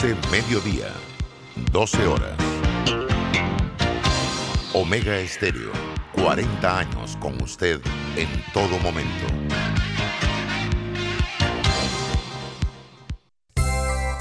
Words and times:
12 0.00 0.16
mediodía, 0.30 0.94
12 1.72 2.06
horas. 2.06 2.32
Omega 4.72 5.18
Estéreo, 5.18 5.72
40 6.14 6.78
años 6.78 7.18
con 7.20 7.42
usted 7.42 7.82
en 8.16 8.28
todo 8.54 8.78
momento. 8.78 9.26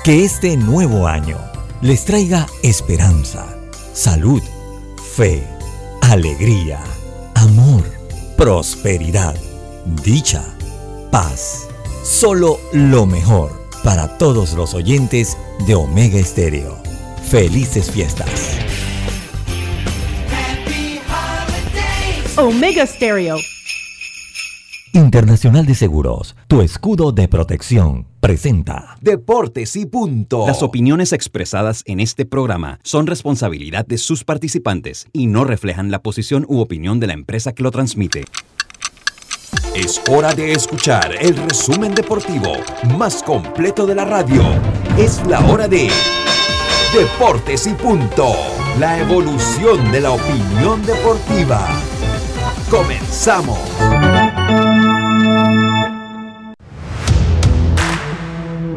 Que 0.04 0.26
este 0.26 0.58
nuevo 0.58 1.08
año 1.08 1.38
les 1.82 2.04
traiga 2.04 2.46
esperanza, 2.62 3.48
salud, 3.94 4.44
fe, 5.16 5.48
alegría, 6.02 6.84
amor, 7.36 7.86
prosperidad, 8.36 9.36
dicha, 10.04 10.44
paz. 11.10 11.70
Solo 12.04 12.60
lo 12.74 13.06
mejor 13.06 13.66
para 13.82 14.18
todos 14.18 14.54
los 14.56 14.74
oyentes 14.74 15.38
de 15.66 15.76
Omega 15.76 16.18
Estéreo. 16.18 16.78
Felices 17.30 17.92
fiestas. 17.92 18.58
Omega 22.38 22.86
Stereo. 22.86 23.38
Internacional 24.94 25.66
de 25.66 25.76
Seguros, 25.76 26.36
tu 26.48 26.62
escudo 26.62 27.12
de 27.12 27.28
protección, 27.28 28.08
presenta 28.20 28.98
Deportes 29.02 29.76
y 29.76 29.86
punto. 29.86 30.48
Las 30.48 30.64
opiniones 30.64 31.14
expresadas 31.14 31.84
en 31.86 32.00
este 32.00 32.26
programa 32.26 32.80
son 32.84 33.06
responsabilidad 33.06 33.86
de 33.86 33.98
sus 33.98 34.24
participantes 34.24 35.08
y 35.14 35.28
no 35.28 35.44
reflejan 35.44 35.92
la 35.92 36.02
posición 36.02 36.46
u 36.48 36.60
opinión 36.60 37.00
de 37.00 37.08
la 37.08 37.14
empresa 37.14 37.54
que 37.54 37.64
lo 37.64 37.72
transmite. 37.72 38.26
Es 39.76 40.02
hora 40.10 40.34
de 40.34 40.52
escuchar 40.52 41.16
el 41.20 41.36
resumen 41.38 41.94
deportivo 41.96 42.54
más 42.98 43.24
completo 43.24 43.86
de 43.86 43.96
la 43.96 44.06
radio. 44.06 44.44
Es 44.98 45.26
la 45.28 45.40
hora 45.40 45.68
de 45.68 45.90
Deportes 46.94 47.68
y 47.68 47.74
punto. 47.76 48.34
La 48.80 49.00
evolución 49.00 49.92
de 49.92 50.02
la 50.02 50.12
opinión 50.12 50.84
deportiva. 50.86 51.68
Comenzamos. 52.70 53.60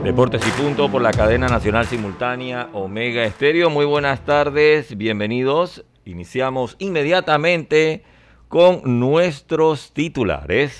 Deportes 0.04 0.42
y 0.46 0.50
punto 0.62 0.90
por 0.90 1.00
la 1.00 1.10
cadena 1.12 1.48
nacional 1.48 1.86
simultánea 1.86 2.68
Omega 2.74 3.24
Estéreo. 3.24 3.70
Muy 3.70 3.86
buenas 3.86 4.26
tardes, 4.26 4.96
bienvenidos. 4.98 5.84
Iniciamos 6.04 6.76
inmediatamente 6.80 8.04
con 8.52 9.00
nuestros 9.00 9.94
titulares. 9.94 10.76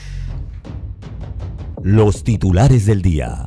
los 1.83 2.23
titulares 2.23 2.85
del 2.85 3.01
día. 3.01 3.47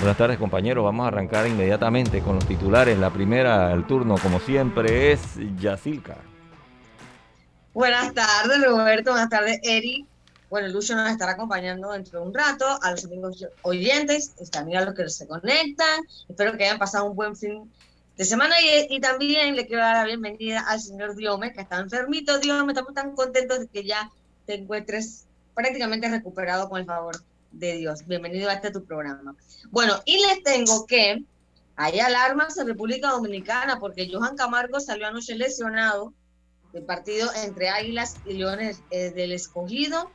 Buenas 0.00 0.16
tardes 0.18 0.38
compañeros, 0.38 0.82
vamos 0.82 1.04
a 1.04 1.06
arrancar 1.06 1.46
inmediatamente 1.46 2.20
con 2.20 2.34
los 2.34 2.48
titulares. 2.48 2.98
La 2.98 3.10
primera, 3.10 3.72
el 3.72 3.86
turno 3.86 4.16
como 4.18 4.40
siempre 4.40 5.12
es 5.12 5.20
Yacilca. 5.60 6.16
Buenas 7.72 8.12
tardes, 8.12 8.60
Roberto. 8.66 9.12
Buenas 9.12 9.30
tardes, 9.30 9.60
Eric. 9.62 10.04
Bueno, 10.50 10.66
Lucho 10.66 10.96
nos 10.96 11.08
estará 11.12 11.32
acompañando 11.32 11.92
dentro 11.92 12.22
de 12.22 12.26
un 12.26 12.34
rato. 12.34 12.66
A 12.82 12.90
los 12.90 13.04
amigos 13.04 13.46
oyentes, 13.62 14.34
y 14.40 14.50
también 14.50 14.78
a 14.78 14.84
los 14.84 14.96
que 14.96 15.08
se 15.08 15.28
conectan. 15.28 16.02
Espero 16.28 16.56
que 16.58 16.64
hayan 16.64 16.80
pasado 16.80 17.04
un 17.04 17.14
buen 17.14 17.36
fin 17.36 17.70
de 18.16 18.24
semana. 18.24 18.54
Y, 18.88 19.00
también 19.00 19.56
le 19.56 19.66
quiero 19.66 19.82
dar 19.82 19.96
la 19.96 20.04
bienvenida 20.04 20.64
al 20.68 20.80
señor 20.80 21.14
Diome, 21.14 21.52
que 21.52 21.62
está 21.62 21.78
enfermito. 21.78 22.38
Diome, 22.38 22.72
estamos 22.72 22.94
tan 22.94 23.14
contentos 23.14 23.60
de 23.60 23.66
que 23.68 23.84
ya 23.84 24.10
te 24.46 24.54
encuentres 24.54 25.26
prácticamente 25.54 26.08
recuperado 26.08 26.68
con 26.68 26.80
el 26.80 26.86
favor 26.86 27.16
de 27.52 27.76
Dios. 27.76 28.06
Bienvenido 28.06 28.48
a 28.50 28.54
este 28.54 28.70
tu 28.70 28.84
programa. 28.84 29.34
Bueno, 29.70 30.00
y 30.04 30.18
les 30.26 30.42
tengo 30.42 30.86
que 30.86 31.22
hay 31.76 32.00
alarmas 32.00 32.58
en 32.58 32.66
República 32.66 33.10
Dominicana 33.10 33.78
porque 33.78 34.08
Johan 34.10 34.36
Camargo 34.36 34.78
salió 34.78 35.06
anoche 35.06 35.34
lesionado 35.34 36.12
del 36.72 36.84
partido 36.84 37.30
entre 37.34 37.70
Águilas 37.70 38.16
y 38.26 38.34
Leones 38.34 38.82
eh, 38.90 39.10
del 39.10 39.32
Escogido. 39.32 40.10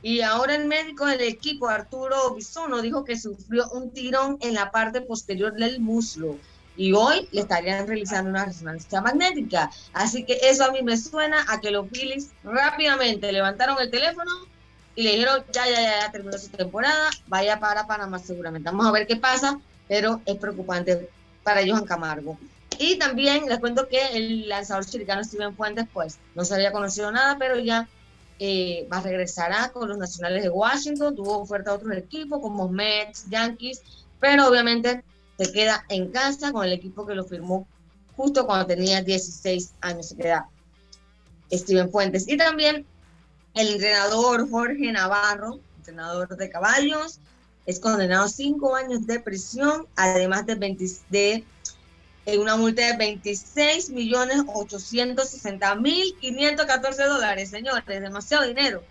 Y 0.00 0.20
ahora 0.20 0.54
el 0.54 0.66
médico 0.66 1.06
del 1.06 1.22
equipo, 1.22 1.68
Arturo 1.68 2.34
Bisono, 2.34 2.80
dijo 2.82 3.04
que 3.04 3.18
sufrió 3.18 3.68
un 3.70 3.90
tirón 3.90 4.38
en 4.40 4.54
la 4.54 4.70
parte 4.70 5.00
posterior 5.00 5.54
del 5.54 5.80
muslo. 5.80 6.38
Y 6.78 6.92
hoy 6.92 7.28
le 7.32 7.42
estarían 7.42 7.86
realizando 7.86 8.30
una 8.30 8.46
resonancia 8.46 9.02
magnética. 9.02 9.70
Así 9.92 10.24
que 10.24 10.38
eso 10.42 10.64
a 10.64 10.70
mí 10.70 10.80
me 10.82 10.96
suena 10.96 11.44
a 11.48 11.60
que 11.60 11.70
los 11.70 11.88
Phillies 11.90 12.30
rápidamente 12.44 13.30
levantaron 13.30 13.76
el 13.80 13.90
teléfono 13.90 14.30
y 14.94 15.02
le 15.02 15.10
dijeron, 15.10 15.44
ya, 15.52 15.66
ya, 15.66 15.82
ya, 15.82 16.00
ya 16.00 16.12
terminó 16.12 16.38
su 16.38 16.48
temporada, 16.48 17.10
vaya 17.26 17.60
para 17.60 17.86
Panamá 17.86 18.18
seguramente. 18.20 18.70
Vamos 18.70 18.86
a 18.86 18.92
ver 18.92 19.06
qué 19.06 19.16
pasa, 19.16 19.60
pero 19.88 20.22
es 20.24 20.36
preocupante 20.36 21.10
para 21.42 21.66
Johan 21.66 21.84
Camargo. 21.84 22.38
Y 22.78 22.96
también 22.96 23.46
les 23.48 23.58
cuento 23.58 23.88
que 23.88 24.00
el 24.12 24.48
lanzador 24.48 24.86
chiricano 24.86 25.24
Steven 25.24 25.56
Fuentes, 25.56 25.86
pues 25.92 26.18
no 26.34 26.44
se 26.44 26.54
había 26.54 26.70
conocido 26.70 27.10
nada, 27.10 27.36
pero 27.38 27.58
ya 27.58 27.88
eh, 28.38 28.86
va, 28.92 29.00
regresará 29.00 29.70
con 29.70 29.88
los 29.88 29.98
nacionales 29.98 30.44
de 30.44 30.48
Washington, 30.48 31.16
tuvo 31.16 31.38
oferta 31.38 31.72
a 31.72 31.74
otros 31.74 31.96
equipos 31.96 32.40
como 32.40 32.68
Mets, 32.68 33.28
Yankees, 33.28 33.82
pero 34.20 34.46
obviamente 34.46 35.02
se 35.38 35.52
queda 35.52 35.84
en 35.88 36.10
casa 36.10 36.52
con 36.52 36.64
el 36.64 36.72
equipo 36.72 37.06
que 37.06 37.14
lo 37.14 37.24
firmó 37.24 37.66
justo 38.18 38.44
cuando 38.46 38.66
tenía 38.66 39.00
16 39.00 39.74
años, 39.80 40.08
se 40.08 40.16
queda 40.16 40.48
Steven 41.52 41.90
Fuentes. 41.90 42.28
Y 42.28 42.36
también 42.36 42.84
el 43.54 43.68
entrenador 43.68 44.50
Jorge 44.50 44.90
Navarro, 44.90 45.60
entrenador 45.76 46.36
de 46.36 46.50
caballos, 46.50 47.20
es 47.64 47.78
condenado 47.78 48.24
a 48.24 48.28
cinco 48.28 48.74
años 48.74 49.06
de 49.06 49.20
prisión, 49.20 49.86
además 49.94 50.46
de, 50.46 50.56
20, 50.56 50.84
de 51.10 51.44
una 52.38 52.56
multa 52.56 52.84
de 52.86 52.96
26 52.96 53.90
millones 53.90 54.42
860 54.52 55.74
mil 55.76 56.16
514 56.20 57.04
dólares, 57.04 57.50
señores, 57.50 57.84
demasiado 57.86 58.46
dinero. 58.46 58.82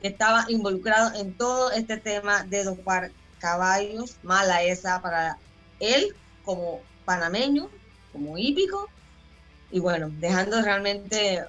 Estaba 0.00 0.46
involucrado 0.48 1.14
en 1.20 1.34
todo 1.34 1.70
este 1.72 1.98
tema 1.98 2.42
de 2.44 2.64
dopar 2.64 3.12
caballos, 3.38 4.16
mala 4.22 4.62
esa 4.62 5.02
para 5.02 5.36
él 5.82 6.14
como 6.44 6.80
panameño, 7.04 7.68
como 8.12 8.38
hípico, 8.38 8.88
y 9.70 9.80
bueno, 9.80 10.10
dejando 10.18 10.62
realmente 10.62 11.44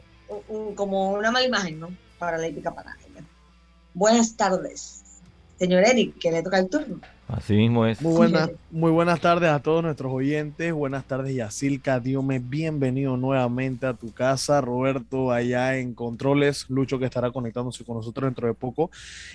como 0.76 1.12
una 1.12 1.32
mala 1.32 1.46
imagen, 1.46 1.80
¿no? 1.80 1.96
para 2.18 2.38
la 2.38 2.48
hípica 2.48 2.74
panameña. 2.74 3.26
Buenas 3.94 4.38
tardes, 4.38 5.04
señor 5.60 5.84
Eric, 5.84 6.18
que 6.20 6.32
le 6.32 6.42
toca 6.42 6.58
el 6.58 6.70
turno. 6.70 7.02
Así 7.28 7.54
mismo 7.54 7.86
es. 7.86 8.02
Muy 8.02 8.14
buenas, 8.14 8.52
muy 8.70 8.92
buenas 8.92 9.20
tardes 9.20 9.50
a 9.50 9.60
todos 9.60 9.82
nuestros 9.82 10.12
oyentes. 10.12 10.74
Buenas 10.74 11.06
tardes, 11.06 11.34
Yacilca. 11.34 12.00
Diome, 12.00 12.40
bienvenido 12.40 13.16
nuevamente 13.18 13.86
a 13.88 13.94
tu 13.94 14.14
casa. 14.14 14.60
Roberto, 14.62 15.32
allá 15.32 15.78
en 15.78 15.94
Controles. 15.94 16.70
Lucho, 16.70 17.00
que 17.00 17.06
estará 17.06 17.32
conectándose 17.32 17.86
con 17.86 17.98
nosotros 17.98 18.28
dentro 18.28 18.48
de 18.48 18.54
poco. 18.54 18.92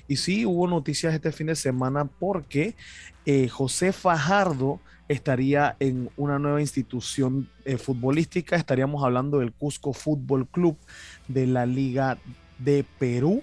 Y 0.06 0.16
sí, 0.16 0.44
hubo 0.44 0.69
noticias 0.69 1.15
este 1.15 1.32
fin 1.32 1.49
de 1.49 1.56
semana 1.56 2.04
porque 2.04 2.75
eh, 3.25 3.49
José 3.49 3.93
Fajardo 3.93 4.81
estaría 5.09 5.75
en 5.81 6.10
una 6.16 6.38
nueva 6.38 6.60
institución 6.60 7.49
eh, 7.65 7.78
futbolística. 7.78 8.55
Estaríamos 8.56 9.03
hablando 9.03 9.38
del 9.38 9.53
Cusco 9.53 9.94
Fútbol 9.94 10.47
Club 10.47 10.76
de 11.26 11.47
la 11.47 11.65
Liga 11.65 12.19
de 12.59 12.84
Perú. 12.99 13.43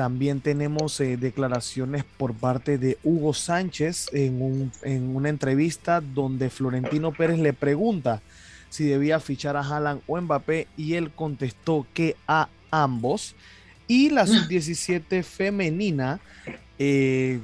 También 0.00 0.40
tenemos 0.40 0.98
eh, 1.02 1.18
declaraciones 1.18 2.04
por 2.04 2.32
parte 2.32 2.78
de 2.78 2.96
Hugo 3.04 3.34
Sánchez 3.34 4.08
en, 4.14 4.40
un, 4.40 4.72
en, 4.82 5.14
una 5.14 5.28
entrevista 5.28 6.00
donde 6.00 6.48
Florentino 6.48 7.12
Pérez 7.12 7.38
le 7.38 7.52
pregunta 7.52 8.22
si 8.70 8.84
debía 8.84 9.20
fichar 9.20 9.58
a 9.58 9.60
Haaland 9.60 10.00
o 10.06 10.18
Mbappé 10.18 10.68
y 10.78 10.94
él 10.94 11.10
contestó 11.10 11.86
que 11.92 12.16
a 12.26 12.48
ambos. 12.70 13.34
Y 13.88 14.08
la 14.08 14.26
sub-17 14.26 15.22
femenina 15.22 16.18
eh, 16.78 17.40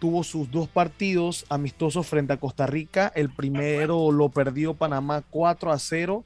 tuvo 0.00 0.24
sus 0.24 0.50
dos 0.50 0.66
partidos 0.66 1.46
amistosos 1.48 2.08
frente 2.08 2.32
a 2.32 2.38
Costa 2.38 2.66
Rica. 2.66 3.12
El 3.14 3.30
primero 3.30 4.10
lo 4.10 4.30
perdió 4.30 4.74
Panamá 4.74 5.22
4 5.30 5.70
a 5.70 5.78
0 5.78 6.24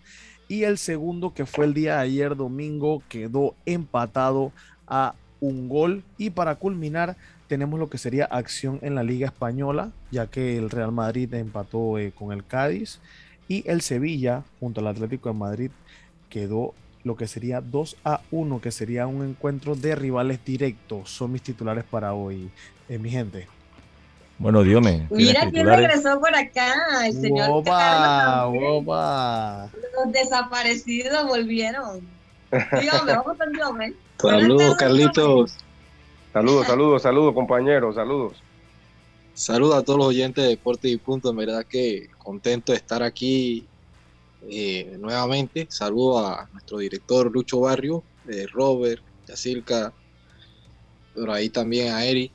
y 0.48 0.62
el 0.62 0.78
segundo 0.78 1.34
que 1.34 1.44
fue 1.44 1.66
el 1.66 1.74
día 1.74 1.96
de 1.96 2.04
ayer 2.04 2.36
domingo 2.36 3.02
quedó 3.10 3.54
empatado 3.66 4.50
a 4.86 5.14
un 5.46 5.68
gol 5.68 6.02
y 6.18 6.30
para 6.30 6.56
culminar 6.56 7.16
tenemos 7.48 7.78
lo 7.78 7.90
que 7.90 7.98
sería 7.98 8.24
acción 8.24 8.78
en 8.82 8.94
la 8.94 9.02
liga 9.02 9.26
española 9.26 9.92
ya 10.10 10.26
que 10.26 10.56
el 10.56 10.70
Real 10.70 10.92
Madrid 10.92 11.32
empató 11.34 11.98
eh, 11.98 12.12
con 12.12 12.32
el 12.32 12.44
Cádiz 12.44 13.00
y 13.48 13.68
el 13.68 13.80
Sevilla 13.80 14.44
junto 14.60 14.80
al 14.80 14.88
Atlético 14.88 15.28
de 15.28 15.34
Madrid 15.34 15.70
quedó 16.30 16.74
lo 17.04 17.16
que 17.16 17.26
sería 17.26 17.60
2 17.60 17.96
a 18.04 18.20
1 18.30 18.60
que 18.60 18.70
sería 18.70 19.06
un 19.06 19.24
encuentro 19.24 19.74
de 19.74 19.94
rivales 19.94 20.44
directos 20.44 21.10
son 21.10 21.32
mis 21.32 21.42
titulares 21.42 21.84
para 21.84 22.14
hoy 22.14 22.50
eh, 22.88 22.98
mi 22.98 23.10
gente 23.10 23.46
bueno, 24.38 24.64
Diome. 24.64 25.06
Mira 25.10 25.48
quién 25.50 25.66
regresó 25.66 26.18
por 26.20 26.34
acá, 26.34 27.06
el 27.06 27.12
señor 27.12 27.50
Opa, 27.50 28.46
opa. 28.48 29.70
Los 29.96 30.12
desaparecidos 30.12 31.28
volvieron. 31.28 32.13
Vamos 33.06 33.36
con. 34.18 34.30
Saludos, 34.30 34.76
Carlitos. 34.76 35.56
Saludos, 36.32 36.66
saludos, 36.66 37.02
saludos, 37.02 37.34
compañeros, 37.34 37.94
saludos. 37.94 38.42
Saludos 39.34 39.76
a 39.76 39.82
todos 39.82 39.98
los 39.98 40.08
oyentes 40.08 40.44
de 40.44 40.50
Deportes 40.50 40.90
y 40.90 40.96
Punto. 40.96 41.30
En 41.30 41.36
verdad 41.36 41.64
que 41.64 42.08
contento 42.18 42.72
de 42.72 42.78
estar 42.78 43.02
aquí 43.02 43.66
eh, 44.48 44.96
nuevamente. 45.00 45.66
Saludo 45.70 46.26
a 46.26 46.48
nuestro 46.52 46.78
director 46.78 47.30
Lucho 47.32 47.60
Barrio, 47.60 48.02
eh, 48.28 48.46
Robert, 48.52 49.02
Yacirca, 49.26 49.92
por 51.14 51.30
ahí 51.30 51.48
también 51.48 51.92
a 51.92 52.04
Eri. 52.04 52.30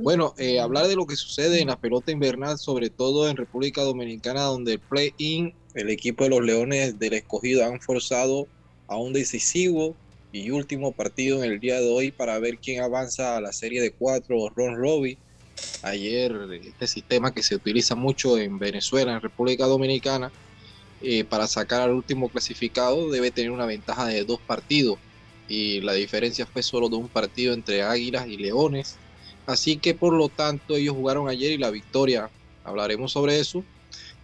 Bueno, 0.00 0.34
eh, 0.38 0.58
hablar 0.58 0.88
de 0.88 0.96
lo 0.96 1.06
que 1.06 1.16
sucede 1.16 1.60
en 1.60 1.68
la 1.68 1.76
pelota 1.76 2.12
invernal, 2.12 2.58
sobre 2.58 2.88
todo 2.88 3.28
en 3.28 3.36
República 3.36 3.82
Dominicana, 3.82 4.42
donde 4.42 4.74
el 4.74 4.80
play-in, 4.80 5.54
el 5.74 5.90
equipo 5.90 6.24
de 6.24 6.30
los 6.30 6.40
Leones 6.40 6.98
del 6.98 7.12
Escogido 7.14 7.64
han 7.64 7.80
forzado 7.80 8.46
a 8.92 8.96
un 8.96 9.12
decisivo 9.12 9.96
y 10.32 10.50
último 10.50 10.92
partido 10.92 11.42
en 11.42 11.50
el 11.50 11.60
día 11.60 11.80
de 11.80 11.88
hoy 11.90 12.10
para 12.10 12.38
ver 12.38 12.58
quién 12.58 12.82
avanza 12.82 13.36
a 13.36 13.40
la 13.40 13.52
serie 13.52 13.80
de 13.80 13.90
cuatro, 13.90 14.50
Ron 14.54 14.76
Robbie. 14.76 15.18
Ayer, 15.82 16.34
este 16.62 16.86
sistema 16.86 17.32
que 17.32 17.42
se 17.42 17.54
utiliza 17.54 17.94
mucho 17.94 18.38
en 18.38 18.58
Venezuela, 18.58 19.12
en 19.12 19.20
República 19.20 19.64
Dominicana, 19.64 20.30
eh, 21.00 21.24
para 21.24 21.46
sacar 21.46 21.82
al 21.82 21.92
último 21.92 22.28
clasificado 22.28 23.10
debe 23.10 23.30
tener 23.30 23.50
una 23.50 23.66
ventaja 23.66 24.06
de 24.06 24.24
dos 24.24 24.40
partidos 24.40 24.98
y 25.48 25.80
la 25.80 25.94
diferencia 25.94 26.46
fue 26.46 26.62
solo 26.62 26.88
de 26.88 26.96
un 26.96 27.08
partido 27.08 27.54
entre 27.54 27.82
Águilas 27.82 28.28
y 28.28 28.36
Leones. 28.36 28.96
Así 29.46 29.78
que 29.78 29.94
por 29.94 30.12
lo 30.14 30.28
tanto 30.28 30.76
ellos 30.76 30.94
jugaron 30.94 31.28
ayer 31.28 31.52
y 31.52 31.58
la 31.58 31.70
victoria, 31.70 32.30
hablaremos 32.62 33.12
sobre 33.12 33.40
eso. 33.40 33.64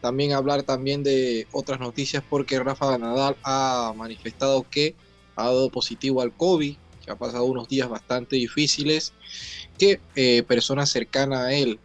También 0.00 0.32
hablar 0.32 0.62
también 0.62 1.02
de 1.02 1.46
otras 1.52 1.80
noticias 1.80 2.22
porque 2.28 2.58
Rafa 2.60 2.96
Nadal 2.98 3.36
ha 3.42 3.92
manifestado 3.96 4.66
que 4.70 4.94
ha 5.36 5.44
dado 5.44 5.70
positivo 5.70 6.22
al 6.22 6.32
COVID, 6.32 6.76
que 7.04 7.10
ha 7.10 7.16
pasado 7.16 7.44
unos 7.44 7.68
días 7.68 7.88
bastante 7.88 8.36
difíciles, 8.36 9.12
que 9.78 10.00
eh, 10.14 10.42
personas 10.44 10.90
cercanas 10.90 11.40
a 11.40 11.52
él 11.52 11.78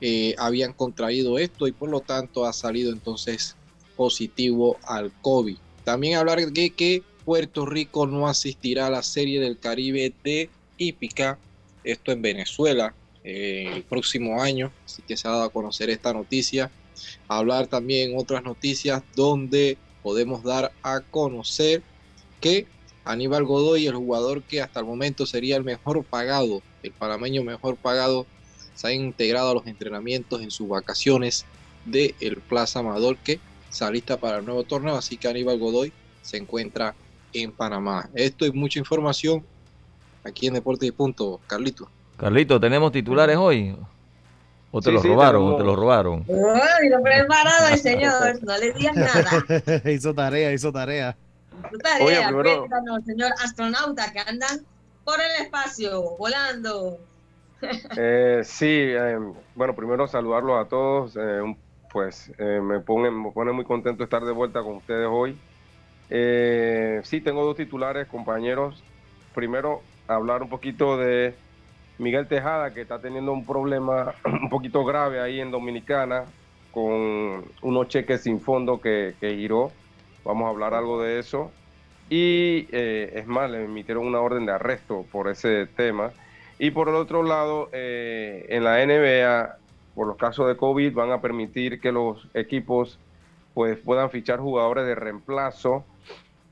eh, 0.00 0.34
habían 0.38 0.72
contraído 0.72 1.38
esto 1.38 1.66
y 1.66 1.72
por 1.72 1.88
lo 1.88 2.00
tanto 2.00 2.44
ha 2.44 2.52
salido 2.52 2.92
entonces 2.92 3.56
positivo 3.96 4.78
al 4.84 5.12
COVID. 5.22 5.56
También 5.84 6.16
hablar 6.16 6.40
de 6.40 6.70
que 6.70 7.02
Puerto 7.24 7.64
Rico 7.64 8.06
no 8.06 8.28
asistirá 8.28 8.88
a 8.88 8.90
la 8.90 9.02
Serie 9.02 9.40
del 9.40 9.58
Caribe 9.58 10.12
de 10.22 10.50
Hípica, 10.76 11.38
esto 11.84 12.12
en 12.12 12.22
Venezuela, 12.22 12.94
eh, 13.22 13.70
el 13.74 13.82
próximo 13.84 14.42
año, 14.42 14.72
así 14.84 15.02
que 15.02 15.16
se 15.16 15.26
ha 15.26 15.30
dado 15.30 15.44
a 15.44 15.52
conocer 15.52 15.90
esta 15.90 16.12
noticia. 16.12 16.70
Hablar 17.28 17.66
también 17.66 18.14
otras 18.16 18.42
noticias 18.42 19.02
donde 19.14 19.78
podemos 20.02 20.42
dar 20.42 20.72
a 20.82 21.00
conocer 21.00 21.82
que 22.40 22.66
Aníbal 23.04 23.44
Godoy, 23.44 23.86
el 23.86 23.94
jugador 23.94 24.42
que 24.42 24.62
hasta 24.62 24.80
el 24.80 24.86
momento 24.86 25.26
sería 25.26 25.56
el 25.56 25.64
mejor 25.64 26.04
pagado, 26.04 26.62
el 26.82 26.92
panameño 26.92 27.42
mejor 27.42 27.76
pagado, 27.76 28.26
se 28.74 28.88
ha 28.88 28.92
integrado 28.92 29.50
a 29.50 29.54
los 29.54 29.66
entrenamientos 29.66 30.40
en 30.42 30.50
sus 30.50 30.68
vacaciones 30.68 31.44
del 31.84 32.14
el 32.20 32.36
Plaza 32.36 32.80
Amador 32.80 33.16
que 33.18 33.40
se 33.68 33.84
para 34.16 34.38
el 34.38 34.44
nuevo 34.44 34.62
torneo, 34.62 34.94
así 34.94 35.16
que 35.16 35.28
Aníbal 35.28 35.58
Godoy 35.58 35.92
se 36.22 36.36
encuentra 36.36 36.94
en 37.32 37.52
Panamá. 37.52 38.08
Esto 38.14 38.44
es 38.46 38.54
mucha 38.54 38.78
información 38.78 39.44
aquí 40.22 40.46
en 40.46 40.54
Deportes 40.54 40.88
y 40.88 40.92
Punto, 40.92 41.40
Carlito. 41.46 41.90
Carlito, 42.16 42.60
¿tenemos 42.60 42.92
titulares 42.92 43.36
hoy? 43.36 43.76
¿O 44.76 44.80
te 44.80 44.90
sí, 44.90 44.96
lo 44.96 45.02
sí, 45.02 45.08
robaron? 45.08 45.52
¿O 45.52 45.56
te 45.56 45.62
lo 45.62 45.76
robaron? 45.76 46.24
Uy, 46.26 46.88
lo 46.90 47.00
preparado 47.00 47.68
el 47.68 47.78
señor, 47.78 48.42
no 48.42 48.58
le 48.58 48.72
digas 48.72 48.96
nada. 48.96 49.90
hizo 49.92 50.12
tarea, 50.12 50.52
hizo 50.52 50.72
tarea. 50.72 51.16
Hizo 51.70 51.78
tarea, 51.78 52.04
Oye, 52.04 52.26
primero... 52.26 52.58
cuéntanos, 52.66 53.04
señor 53.04 53.30
astronauta, 53.40 54.12
que 54.12 54.18
andan 54.18 54.66
por 55.04 55.20
el 55.20 55.44
espacio, 55.44 56.16
volando. 56.18 56.98
Eh, 57.96 58.42
sí, 58.44 58.66
eh, 58.68 59.16
bueno, 59.54 59.76
primero 59.76 60.08
saludarlos 60.08 60.66
a 60.66 60.68
todos. 60.68 61.16
Eh, 61.16 61.56
pues 61.92 62.32
eh, 62.38 62.60
me, 62.60 62.80
pone, 62.80 63.12
me 63.12 63.30
pone 63.30 63.52
muy 63.52 63.64
contento 63.64 64.02
estar 64.02 64.24
de 64.24 64.32
vuelta 64.32 64.60
con 64.64 64.78
ustedes 64.78 65.06
hoy. 65.08 65.38
Eh, 66.10 67.00
sí, 67.04 67.20
tengo 67.20 67.44
dos 67.44 67.56
titulares, 67.56 68.08
compañeros. 68.08 68.82
Primero, 69.34 69.82
hablar 70.08 70.42
un 70.42 70.48
poquito 70.48 70.98
de 70.98 71.36
Miguel 71.98 72.26
Tejada, 72.26 72.74
que 72.74 72.80
está 72.80 73.00
teniendo 73.00 73.32
un 73.32 73.46
problema 73.46 74.14
un 74.24 74.48
poquito 74.48 74.84
grave 74.84 75.20
ahí 75.20 75.40
en 75.40 75.50
Dominicana 75.50 76.24
con 76.72 77.44
unos 77.62 77.88
cheques 77.88 78.22
sin 78.22 78.40
fondo 78.40 78.80
que, 78.80 79.14
giró. 79.20 79.70
Vamos 80.24 80.46
a 80.46 80.50
hablar 80.50 80.74
algo 80.74 81.00
de 81.00 81.20
eso. 81.20 81.52
Y 82.10 82.66
eh, 82.72 83.12
es 83.14 83.26
más, 83.26 83.50
le 83.50 83.64
emitieron 83.64 84.06
una 84.06 84.20
orden 84.20 84.44
de 84.44 84.52
arresto 84.52 85.06
por 85.12 85.28
ese 85.28 85.66
tema. 85.66 86.10
Y 86.58 86.72
por 86.72 86.88
el 86.88 86.96
otro 86.96 87.22
lado, 87.22 87.68
eh, 87.72 88.46
en 88.48 88.64
la 88.64 88.84
NBA, 88.84 89.56
por 89.94 90.08
los 90.08 90.16
casos 90.16 90.48
de 90.48 90.56
COVID, 90.56 90.92
van 90.94 91.12
a 91.12 91.20
permitir 91.20 91.80
que 91.80 91.92
los 91.92 92.28
equipos 92.34 92.98
pues, 93.54 93.78
puedan 93.78 94.10
fichar 94.10 94.40
jugadores 94.40 94.86
de 94.86 94.96
reemplazo 94.96 95.84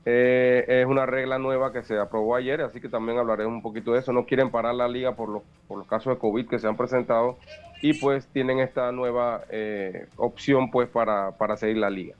eh, 0.05 0.65
es 0.67 0.85
una 0.85 1.05
regla 1.05 1.39
nueva 1.39 1.71
que 1.71 1.81
se 1.83 1.97
aprobó 1.97 2.35
ayer, 2.35 2.61
así 2.61 2.81
que 2.81 2.89
también 2.89 3.17
hablaré 3.17 3.45
un 3.45 3.61
poquito 3.61 3.93
de 3.93 3.99
eso. 3.99 4.11
No 4.11 4.25
quieren 4.25 4.51
parar 4.51 4.75
la 4.75 4.87
liga 4.87 5.15
por 5.15 5.29
los, 5.29 5.43
por 5.67 5.77
los 5.77 5.87
casos 5.87 6.13
de 6.13 6.19
COVID 6.19 6.47
que 6.47 6.59
se 6.59 6.67
han 6.67 6.75
presentado 6.75 7.37
y 7.81 7.93
pues 7.93 8.27
tienen 8.27 8.59
esta 8.59 8.91
nueva 8.91 9.41
eh, 9.49 10.07
opción 10.17 10.71
pues 10.71 10.89
para, 10.89 11.31
para 11.31 11.55
seguir 11.55 11.77
la 11.77 11.89
liga. 11.89 12.15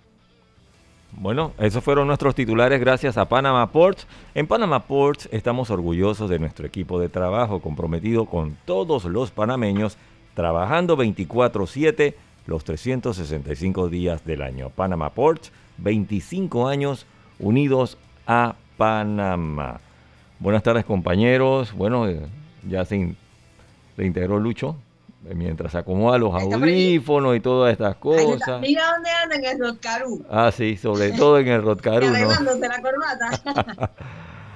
Bueno, 1.16 1.52
esos 1.60 1.84
fueron 1.84 2.08
nuestros 2.08 2.34
titulares 2.34 2.80
gracias 2.80 3.18
a 3.18 3.26
Panama 3.26 3.72
Ports. 3.72 4.08
En 4.34 4.48
Panama 4.48 4.80
Ports 4.80 5.30
estamos 5.32 5.70
orgullosos 5.70 6.30
de 6.30 6.40
nuestro 6.40 6.66
equipo 6.66 7.00
de 7.00 7.10
trabajo 7.10 7.62
comprometido 7.62 8.26
con 8.26 8.58
todos 8.66 9.06
los 9.06 9.30
panameños, 9.30 9.98
trabajando 10.34 10.98
24/7 10.98 12.16
los 12.48 12.64
365 12.64 13.90
días 13.90 14.26
del 14.26 14.42
año. 14.42 14.70
Panama 14.70 15.12
Ports, 15.12 15.52
25 15.78 16.68
años 16.68 17.06
unidos 17.40 17.98
a 18.28 18.56
Panamá. 18.78 19.80
Buenas 20.40 20.64
tardes 20.64 20.86
compañeros. 20.86 21.74
Bueno, 21.74 22.08
eh, 22.08 22.22
ya 22.68 22.86
se, 22.86 23.16
integró 23.98 24.40
Lucho 24.40 24.76
eh, 25.30 25.34
mientras 25.36 25.76
acomoda 25.76 26.18
los 26.18 26.34
audífonos 26.34 27.36
y 27.36 27.40
todas 27.40 27.72
estas 27.72 27.96
cosas. 27.96 28.60
Mira 28.62 28.92
dónde 28.92 29.10
anda 29.10 29.36
en 29.36 29.46
el 29.46 29.60
Rotcarú. 29.60 30.26
Ah, 30.30 30.52
sí, 30.52 30.78
sobre 30.78 31.12
todo 31.12 31.40
en 31.40 31.48
el 31.48 31.62
Rotcarú. 31.62 32.08
¿no? 32.08 32.14
la 32.16 32.82
corbata. 32.82 33.92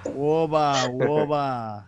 Woba, 0.15 0.87
woba. 0.87 1.87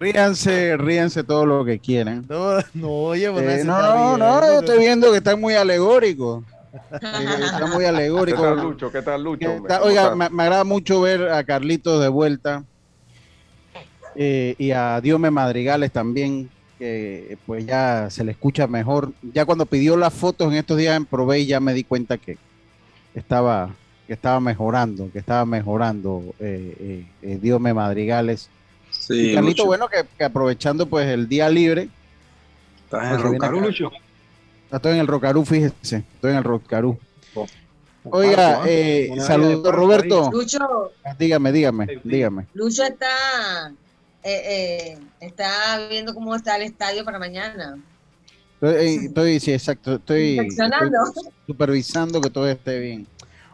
Ríanse, 0.00 0.76
ríanse 0.76 1.24
todo 1.24 1.46
lo 1.46 1.64
que 1.64 1.78
quieran. 1.78 2.24
No, 2.28 2.58
no, 2.74 2.88
oye, 2.88 3.24
eh, 3.26 3.64
no, 3.64 4.16
no, 4.16 4.16
no, 4.16 4.60
estoy 4.60 4.78
viendo 4.78 5.10
que 5.10 5.18
están 5.18 5.40
muy 5.40 5.54
alegóricos. 5.54 6.44
Está 6.92 7.66
muy 7.66 7.84
alegórico. 7.84 8.42
¿Qué 8.42 8.48
tal, 8.48 8.60
Lucho? 8.60 8.92
¿Qué 8.92 9.02
tal, 9.02 9.22
Lucho? 9.22 9.62
oiga, 9.82 10.14
me, 10.14 10.28
me, 10.28 10.42
agrada 10.42 10.64
mucho 10.64 11.00
ver 11.00 11.28
a 11.30 11.44
Carlitos 11.44 12.00
de 12.00 12.08
vuelta 12.08 12.64
eh, 14.14 14.56
y 14.58 14.72
a 14.72 15.00
Diome 15.00 15.30
Madrigales 15.30 15.92
también, 15.92 16.50
que 16.78 17.38
pues 17.46 17.64
ya 17.64 18.10
se 18.10 18.24
le 18.24 18.32
escucha 18.32 18.66
mejor. 18.66 19.12
Ya 19.32 19.44
cuando 19.44 19.64
pidió 19.66 19.96
las 19.96 20.12
fotos 20.12 20.48
en 20.48 20.58
estos 20.58 20.76
días 20.76 20.96
en 20.96 21.06
Provey 21.06 21.46
ya 21.46 21.60
me 21.60 21.72
di 21.72 21.84
cuenta 21.84 22.18
que 22.18 22.36
estaba, 23.14 23.70
que 24.06 24.14
estaba 24.14 24.40
mejorando, 24.40 25.10
que 25.12 25.20
estaba 25.20 25.44
mejorando 25.44 26.34
eh, 26.40 26.76
eh, 26.80 27.06
eh 27.22 27.38
Diome 27.40 27.72
Madrigales. 27.72 28.50
Sí, 28.90 29.30
y 29.30 29.34
Carlito, 29.34 29.64
bueno, 29.66 29.88
que, 29.88 30.04
que, 30.16 30.24
aprovechando 30.24 30.86
pues 30.86 31.06
el 31.06 31.28
día 31.28 31.48
libre. 31.48 31.88
¿Estás 32.84 33.24
en 33.24 33.38
pues, 33.38 33.52
Lucho? 33.52 33.92
Estoy 34.70 34.92
en 34.92 34.98
el 34.98 35.06
Rocarú, 35.06 35.44
fíjese. 35.44 36.04
Estoy 36.14 36.32
en 36.32 36.38
el 36.38 36.44
Rocarú. 36.44 36.98
Oh. 37.34 37.46
Oiga, 38.10 38.62
eh, 38.66 39.10
saludos 39.20 39.74
Roberto. 39.74 40.30
Lucho. 40.32 40.92
Dígame, 41.18 41.52
dígame, 41.52 42.00
dígame. 42.04 42.46
Lucho 42.54 42.84
está, 42.84 43.72
eh, 44.22 44.42
eh, 44.94 44.98
está 45.20 45.88
viendo 45.88 46.14
cómo 46.14 46.34
está 46.34 46.56
el 46.56 46.62
estadio 46.62 47.04
para 47.04 47.18
mañana. 47.18 47.78
Estoy, 48.60 49.06
estoy 49.06 49.40
sí, 49.40 49.52
exacto. 49.52 49.94
Estoy, 49.96 50.38
estoy, 50.38 50.90
supervisando 51.46 52.20
que 52.20 52.30
todo 52.30 52.48
esté 52.48 52.78
bien. 52.78 53.06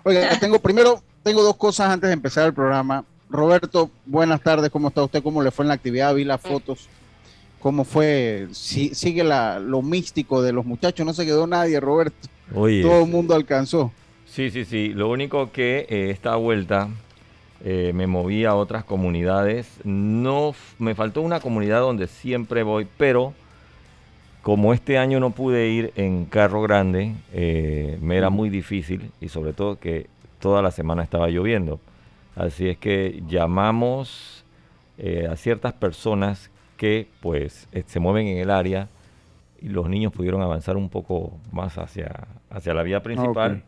Oiga, 0.02 0.28
tengo 0.40 0.59
primero, 0.59 1.02
tengo 1.23 1.42
dos 1.42 1.56
cosas 1.56 1.90
antes 1.90 2.09
de 2.09 2.14
empezar 2.14 2.47
el 2.47 2.54
programa. 2.54 3.04
Roberto, 3.28 3.90
buenas 4.06 4.40
tardes, 4.40 4.71
¿cómo 4.71 4.88
está 4.88 5.02
usted? 5.02 5.23
¿Cómo 5.23 5.42
le 5.42 5.50
fue 5.50 5.64
en 5.64 5.68
la 5.68 5.75
actividad? 5.75 6.14
Vi 6.14 6.25
las 6.25 6.40
fotos 6.40 6.88
cómo 7.64 7.85
fue, 7.85 8.49
si, 8.52 8.94
sigue 8.94 9.25
la, 9.25 9.59
lo 9.59 9.80
místico 9.80 10.42
de 10.42 10.52
los 10.52 10.66
muchachos, 10.66 11.06
no 11.06 11.14
se 11.14 11.25
quedó 11.25 11.47
nadie, 11.47 11.80
Roberto. 11.80 12.28
Todo 12.52 13.04
el 13.04 13.11
mundo 13.11 13.35
alcanzó. 13.35 13.90
Sí, 14.26 14.50
sí, 14.50 14.66
sí. 14.66 14.90
Lo 14.90 15.09
único 15.09 15.50
que 15.50 15.87
eh, 15.88 16.11
esta 16.11 16.37
vuelta 16.37 16.90
eh, 17.64 17.92
me 17.94 18.06
moví 18.06 18.44
a 18.44 18.54
otras 18.54 18.85
comunidades. 18.85 19.80
No, 19.83 20.54
me 20.78 20.94
faltó 20.94 21.23
una 21.23 21.40
comunidad 21.40 21.80
donde 21.80 22.06
siempre 22.06 22.62
voy, 22.64 22.87
pero 22.99 23.33
como 24.42 24.75
este 24.75 24.99
año 24.99 25.18
no 25.18 25.30
pude 25.30 25.71
ir 25.71 25.90
en 25.97 26.26
carro 26.26 26.61
grande, 26.61 27.14
eh, 27.33 27.97
me 28.02 28.18
era 28.18 28.28
muy 28.28 28.50
difícil 28.50 29.11
y 29.23 29.30
sobre 29.30 29.54
todo 29.54 29.78
que 29.78 30.09
toda 30.38 30.61
la 30.61 30.71
semana 30.71 31.02
estaba 31.02 31.28
lloviendo. 31.28 31.80
Así 32.37 32.68
es 32.68 32.76
que 32.76 33.23
llamamos 33.26 34.44
a 35.30 35.35
ciertas 35.35 35.73
personas 35.73 36.50
que 36.85 37.09
pues 37.21 37.67
eh, 37.73 37.83
se 37.87 37.99
mueven 37.99 38.26
en 38.26 38.37
el 38.37 38.50
área 38.50 38.88
y 39.59 39.69
los 39.71 39.88
niños 39.88 40.12
pudieron 40.12 40.43
avanzar 40.43 40.76
un 40.76 40.91
poco 40.91 41.33
más 41.50 41.79
hacia, 41.79 42.29
hacia 42.50 42.75
la 42.75 42.83
vía 42.83 43.03
principal. 43.03 43.62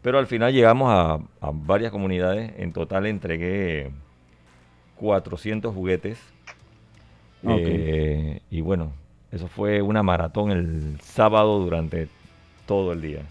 Pero 0.00 0.20
al 0.20 0.28
final 0.28 0.52
llegamos 0.52 0.88
a, 0.92 1.14
a 1.44 1.50
varias 1.52 1.90
comunidades. 1.90 2.52
En 2.58 2.72
total 2.72 3.06
entregué 3.06 3.90
400 5.00 5.74
juguetes. 5.74 6.20
Eh, 7.42 8.40
y 8.48 8.60
bueno, 8.60 8.92
eso 9.32 9.48
fue 9.48 9.82
una 9.82 10.04
maratón 10.04 10.52
el 10.52 11.00
sábado 11.02 11.58
durante 11.58 12.06
todo 12.64 12.92
el 12.92 13.02
día. 13.02 13.22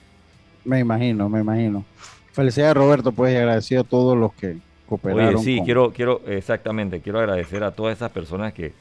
Me 0.66 0.80
imagino, 0.80 1.30
me 1.30 1.40
imagino. 1.40 1.86
Felicidades 2.34 2.76
Roberto, 2.76 3.14
pues 3.14 3.34
y 3.34 3.38
agradecido 3.38 3.82
a 3.82 3.86
todos 3.86 4.18
los 4.18 4.34
que 4.34 4.58
cooperaron. 4.90 5.36
Oye, 5.36 5.44
sí, 5.46 5.56
con- 5.56 5.66
quiero, 5.66 5.92
quiero, 5.94 6.22
exactamente, 6.28 7.00
quiero 7.00 7.20
agradecer 7.20 7.64
a 7.64 7.72
todas 7.72 7.96
esas 7.96 8.12
personas 8.12 8.52
que, 8.54 8.74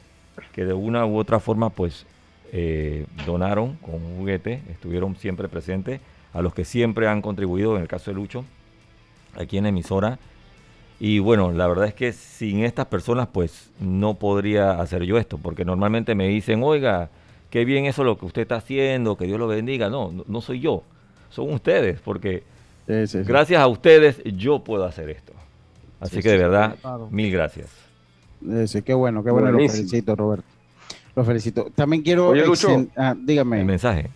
que 0.52 0.64
de 0.64 0.72
una 0.74 1.06
u 1.06 1.16
otra 1.18 1.40
forma, 1.40 1.70
pues, 1.70 2.06
eh, 2.52 3.06
donaron 3.26 3.76
con 3.76 3.94
un 3.96 4.16
juguete, 4.18 4.62
estuvieron 4.70 5.16
siempre 5.16 5.48
presentes, 5.48 6.00
a 6.32 6.42
los 6.42 6.54
que 6.54 6.64
siempre 6.64 7.08
han 7.08 7.22
contribuido, 7.22 7.76
en 7.76 7.82
el 7.82 7.88
caso 7.88 8.10
de 8.10 8.16
Lucho, 8.16 8.44
aquí 9.36 9.58
en 9.58 9.64
la 9.64 9.70
emisora. 9.70 10.18
Y 11.00 11.18
bueno, 11.18 11.52
la 11.52 11.66
verdad 11.66 11.86
es 11.86 11.94
que 11.94 12.12
sin 12.12 12.64
estas 12.64 12.86
personas, 12.86 13.28
pues, 13.32 13.70
no 13.80 14.14
podría 14.14 14.80
hacer 14.80 15.04
yo 15.04 15.18
esto, 15.18 15.38
porque 15.38 15.64
normalmente 15.64 16.14
me 16.14 16.28
dicen, 16.28 16.62
oiga, 16.62 17.10
qué 17.50 17.64
bien 17.64 17.86
eso 17.86 18.04
lo 18.04 18.18
que 18.18 18.26
usted 18.26 18.42
está 18.42 18.56
haciendo, 18.56 19.16
que 19.16 19.26
Dios 19.26 19.38
lo 19.38 19.48
bendiga. 19.48 19.90
No, 19.90 20.12
no, 20.12 20.24
no 20.26 20.40
soy 20.40 20.60
yo, 20.60 20.84
son 21.30 21.52
ustedes, 21.52 22.00
porque 22.00 22.44
Sí, 22.86 23.06
sí, 23.06 23.24
sí. 23.24 23.24
gracias 23.24 23.60
a 23.62 23.66
ustedes 23.68 24.22
yo 24.24 24.64
puedo 24.64 24.84
hacer 24.84 25.10
esto. 25.10 25.32
Así 26.00 26.16
Sí, 26.16 26.22
que 26.22 26.30
de 26.30 26.38
verdad, 26.38 26.78
mil 27.10 27.30
gracias. 27.32 27.83
Sí, 28.66 28.82
qué 28.82 28.94
bueno, 28.94 29.22
qué 29.24 29.30
bueno, 29.30 29.48
lo 29.48 29.54
Buenísimo. 29.54 29.88
felicito, 29.88 30.16
Roberto. 30.16 30.44
Lo 31.16 31.24
felicito. 31.24 31.70
También 31.74 32.02
quiero. 32.02 32.28
Oye, 32.28 32.44
Lucho. 32.44 32.86
ah, 32.96 33.14
dígame. 33.16 33.60
El 33.60 33.66
mensaje. 33.66 34.08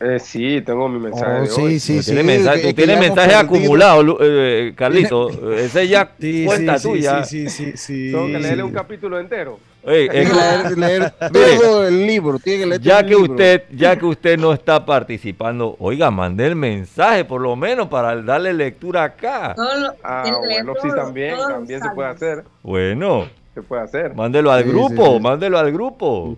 Eh, 0.00 0.18
sí, 0.20 0.60
tengo 0.64 0.88
mi 0.88 1.00
mensaje 1.00 1.40
Oh, 1.42 1.46
sí, 1.46 1.60
hoy. 1.60 1.80
sí, 1.80 1.98
sí. 2.02 2.06
tienes 2.06 2.24
mensaje, 2.24 2.56
que- 2.60 2.68
tú 2.68 2.76
que 2.76 2.82
tienes 2.84 2.98
eh, 4.20 4.72
Carlito. 4.76 5.28
Ese 5.56 5.88
ya 5.88 6.12
Sí, 6.20 6.44
cuenta 6.44 6.78
sí, 6.78 6.88
tuya. 6.88 7.24
Sí, 7.24 7.48
sí, 7.48 7.72
sí, 7.72 7.76
sí. 7.76 8.12
Tengo 8.12 8.26
que 8.26 8.38
leerle 8.38 8.56
sí. 8.56 8.62
un 8.62 8.72
capítulo 8.72 9.18
entero. 9.18 9.58
Oye, 9.88 10.08
Tiene 10.10 10.30
que 10.68 10.76
leer, 10.76 11.12
todo 11.60 11.88
el 11.88 12.06
libro. 12.06 12.38
Tiene 12.38 12.60
que 12.60 12.66
leer 12.66 12.80
todo 12.80 12.88
ya 12.90 13.00
el 13.00 13.06
que 13.06 13.14
libro. 13.14 13.32
usted, 13.32 13.62
ya 13.72 13.96
que 13.96 14.04
usted 14.06 14.38
no 14.38 14.52
está 14.52 14.84
participando, 14.84 15.76
oiga, 15.78 16.10
mande 16.10 16.46
el 16.46 16.54
mensaje 16.56 17.24
por 17.24 17.40
lo 17.40 17.56
menos 17.56 17.88
para 17.88 18.20
darle 18.22 18.52
lectura 18.52 19.04
acá. 19.04 19.54
Lo- 19.56 19.94
Ah, 20.04 20.36
bueno, 20.44 20.74
sí, 20.82 20.88
también, 20.94 21.36
también 21.48 21.80
se 21.80 21.90
puede 21.90 22.08
hacer. 22.10 22.44
Bueno, 22.62 23.26
Se 23.54 23.62
puede 23.62 23.82
hacer. 23.82 24.14
mándelo 24.14 24.52
al 24.52 24.64
Sí, 24.64 24.68
grupo, 24.70 25.14
sí. 25.16 25.20
mándelo 25.20 25.58
al 25.58 25.72
grupo. 25.72 26.36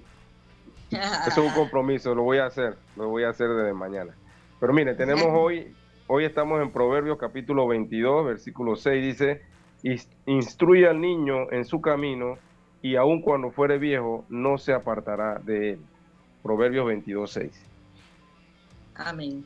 Eso 0.90 1.00
es 1.28 1.38
un 1.38 1.50
compromiso, 1.54 2.14
lo 2.14 2.22
voy 2.22 2.38
a 2.38 2.46
hacer, 2.46 2.74
lo 2.96 3.08
voy 3.08 3.24
a 3.24 3.30
hacer 3.30 3.48
desde 3.48 3.72
mañana. 3.72 4.14
Pero 4.58 4.72
mire, 4.72 4.94
tenemos 4.94 5.26
hoy, 5.32 5.72
hoy 6.06 6.24
estamos 6.24 6.60
en 6.62 6.70
Proverbios 6.70 7.18
capítulo 7.18 7.66
22, 7.66 8.26
versículo 8.26 8.76
6, 8.76 9.02
dice, 9.02 9.42
"Ins- 9.82 10.08
instruye 10.26 10.86
al 10.88 11.00
niño 11.00 11.50
en 11.50 11.64
su 11.64 11.80
camino 11.80 12.36
y 12.82 12.96
aun 12.96 13.20
cuando 13.20 13.50
fuere 13.50 13.78
viejo 13.78 14.24
no 14.28 14.58
se 14.58 14.72
apartará 14.72 15.38
de 15.44 15.72
él. 15.72 15.78
Proverbios 16.42 16.86
22, 16.86 17.30
6. 17.30 17.50
Amén. 18.96 19.44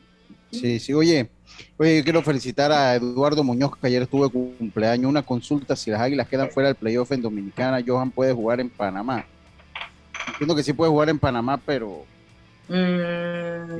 Sí, 0.50 0.78
sí, 0.78 0.92
oye, 0.92 1.28
oye, 1.76 1.98
yo 1.98 2.04
quiero 2.04 2.22
felicitar 2.22 2.70
a 2.70 2.94
Eduardo 2.94 3.42
Muñoz, 3.42 3.72
que 3.76 3.86
ayer 3.88 4.02
estuvo 4.02 4.28
cumpleaños. 4.30 5.08
Una 5.08 5.22
consulta, 5.22 5.74
si 5.74 5.90
las 5.90 6.00
águilas 6.00 6.28
quedan 6.28 6.50
fuera 6.50 6.68
del 6.68 6.76
playoff 6.76 7.10
en 7.10 7.22
Dominicana, 7.22 7.82
Johan 7.84 8.10
puede 8.12 8.32
jugar 8.32 8.60
en 8.60 8.70
Panamá. 8.70 9.24
Entiendo 10.28 10.54
que 10.54 10.62
sí 10.62 10.72
puede 10.72 10.90
jugar 10.90 11.08
en 11.08 11.18
Panamá, 11.18 11.60
pero. 11.64 12.04
Mm, 12.68 12.72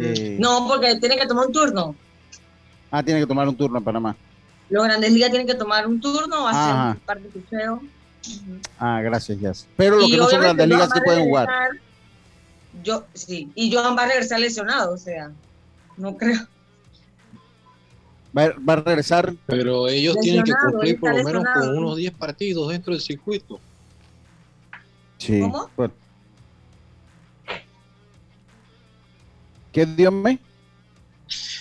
Eh. 0.00 0.36
No, 0.40 0.66
porque 0.68 0.96
tiene 0.96 1.16
que 1.16 1.26
tomar 1.26 1.46
un 1.46 1.52
turno. 1.52 1.94
Ah, 2.90 3.02
tiene 3.02 3.20
que 3.20 3.26
tomar 3.26 3.48
un 3.48 3.56
turno 3.56 3.78
en 3.78 3.84
Panamá. 3.84 4.16
Los 4.68 4.84
grandes 4.84 5.12
ligas 5.12 5.30
tienen 5.30 5.46
que 5.46 5.54
tomar 5.54 5.86
un 5.86 6.00
turno, 6.00 6.48
hacer 6.48 6.96
un 6.96 7.06
par 7.06 7.20
de. 7.20 7.28
Ah, 8.78 9.00
gracias, 9.02 9.38
Jazz. 9.40 9.66
Pero 9.76 9.96
los 9.96 10.08
Y 10.08 10.12
que 10.12 10.16
no 10.16 10.28
son 10.28 10.40
grandes 10.40 10.68
ligas 10.68 10.90
sí 10.92 11.00
pueden 11.04 11.24
jugar. 11.24 11.48
Yo, 12.82 13.04
sí, 13.14 13.50
y 13.54 13.72
Johan 13.72 13.96
va 13.96 14.02
a 14.02 14.08
regresar 14.08 14.40
lesionado, 14.40 14.94
o 14.94 14.98
sea, 14.98 15.30
no 15.96 16.16
creo. 16.16 16.40
Va, 18.36 18.52
va 18.68 18.72
a 18.72 18.76
regresar. 18.76 19.34
Pero 19.46 19.88
ellos 19.88 20.16
tienen 20.20 20.42
que 20.42 20.52
cumplir 20.52 20.98
por 20.98 21.16
lo 21.16 21.22
menos 21.22 21.44
con 21.54 21.78
unos 21.78 21.96
10 21.96 22.12
partidos 22.14 22.70
dentro 22.70 22.92
del 22.92 23.00
circuito. 23.00 23.60
Sí. 25.18 25.40
¿Cómo? 25.40 25.70
Bueno. 25.76 25.94
¿Qué 29.72 29.86
Dios 29.86 30.12
me? 30.12 30.38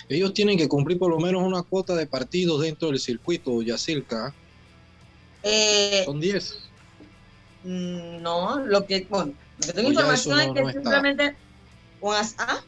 Ellos 0.08 0.34
tienen 0.34 0.58
que 0.58 0.68
cumplir 0.68 0.98
por 0.98 1.10
lo 1.10 1.18
menos 1.18 1.42
una 1.42 1.62
cuota 1.62 1.94
de 1.94 2.06
partidos 2.06 2.60
dentro 2.60 2.88
del 2.88 3.00
circuito, 3.00 3.62
Yacirca. 3.62 4.34
Eh, 5.44 6.02
Son 6.06 6.18
10. 6.20 6.54
mm, 7.64 8.22
no, 8.22 8.58
lo 8.60 8.86
que, 8.86 9.06
bueno, 9.10 9.32
lo 9.58 9.66
que 9.66 9.72
tengo 9.74 9.90
información 9.90 10.40
es 10.40 10.46
que 10.54 10.62
no 10.62 10.68
está. 10.68 10.80
simplemente 10.80 11.36
con 12.00 12.16
as- 12.16 12.34
ah, 12.38 12.60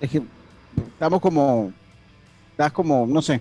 Es 0.00 0.10
que 0.10 0.22
estamos 0.76 1.20
como. 1.20 1.72
Estás 2.50 2.72
como, 2.72 3.06
no 3.06 3.22
sé. 3.22 3.40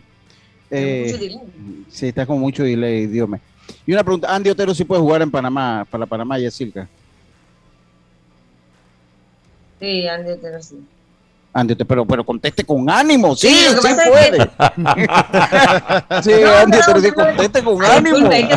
Eh, 0.70 1.04
mucho 1.06 1.18
delay. 1.18 1.86
sí, 1.90 2.08
está 2.08 2.26
con 2.26 2.40
mucho 2.40 2.64
delay, 2.64 3.06
Dios 3.08 3.28
me. 3.28 3.42
Y 3.86 3.92
una 3.94 4.04
pregunta, 4.04 4.34
Andy 4.34 4.50
Otero 4.50 4.74
sí 4.74 4.84
puede 4.86 5.02
jugar 5.02 5.22
en 5.22 5.30
Panamá, 5.30 5.86
para 5.90 6.06
Panamá 6.06 6.40
y 6.40 6.50
Silca. 6.50 6.90
Sí, 9.80 10.08
Andy 10.08 10.32
Otero 10.32 10.62
sí. 10.64 10.78
Andy 11.56 11.76
pero, 11.76 12.04
pero 12.06 12.26
conteste 12.26 12.64
con 12.64 12.90
ánimo, 12.90 13.36
sí, 13.36 13.48
Sí, 13.50 13.76
que 13.76 13.88
sí 13.88 13.94
puede. 14.10 14.40
sí, 16.24 16.32
No, 16.42 16.56
Andy 16.56 16.78
pero- 16.86 17.00
sí 17.02 17.12
conteste 17.12 17.64
con 17.64 17.84
Ay, 17.84 17.98
ánimo. 17.98 18.30
que. 18.30 18.48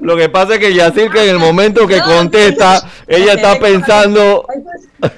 Lo 0.00 0.16
que 0.16 0.28
pasa 0.28 0.54
es 0.54 0.60
que 0.60 0.72
Yacirca 0.74 1.22
en 1.24 1.30
el 1.30 1.38
momento 1.38 1.86
que 1.86 1.98
No, 1.98 2.04
contesta, 2.04 2.88
ella 3.08 3.32
está 3.34 3.58
pensando, 3.58 4.46
pues, 4.46 5.12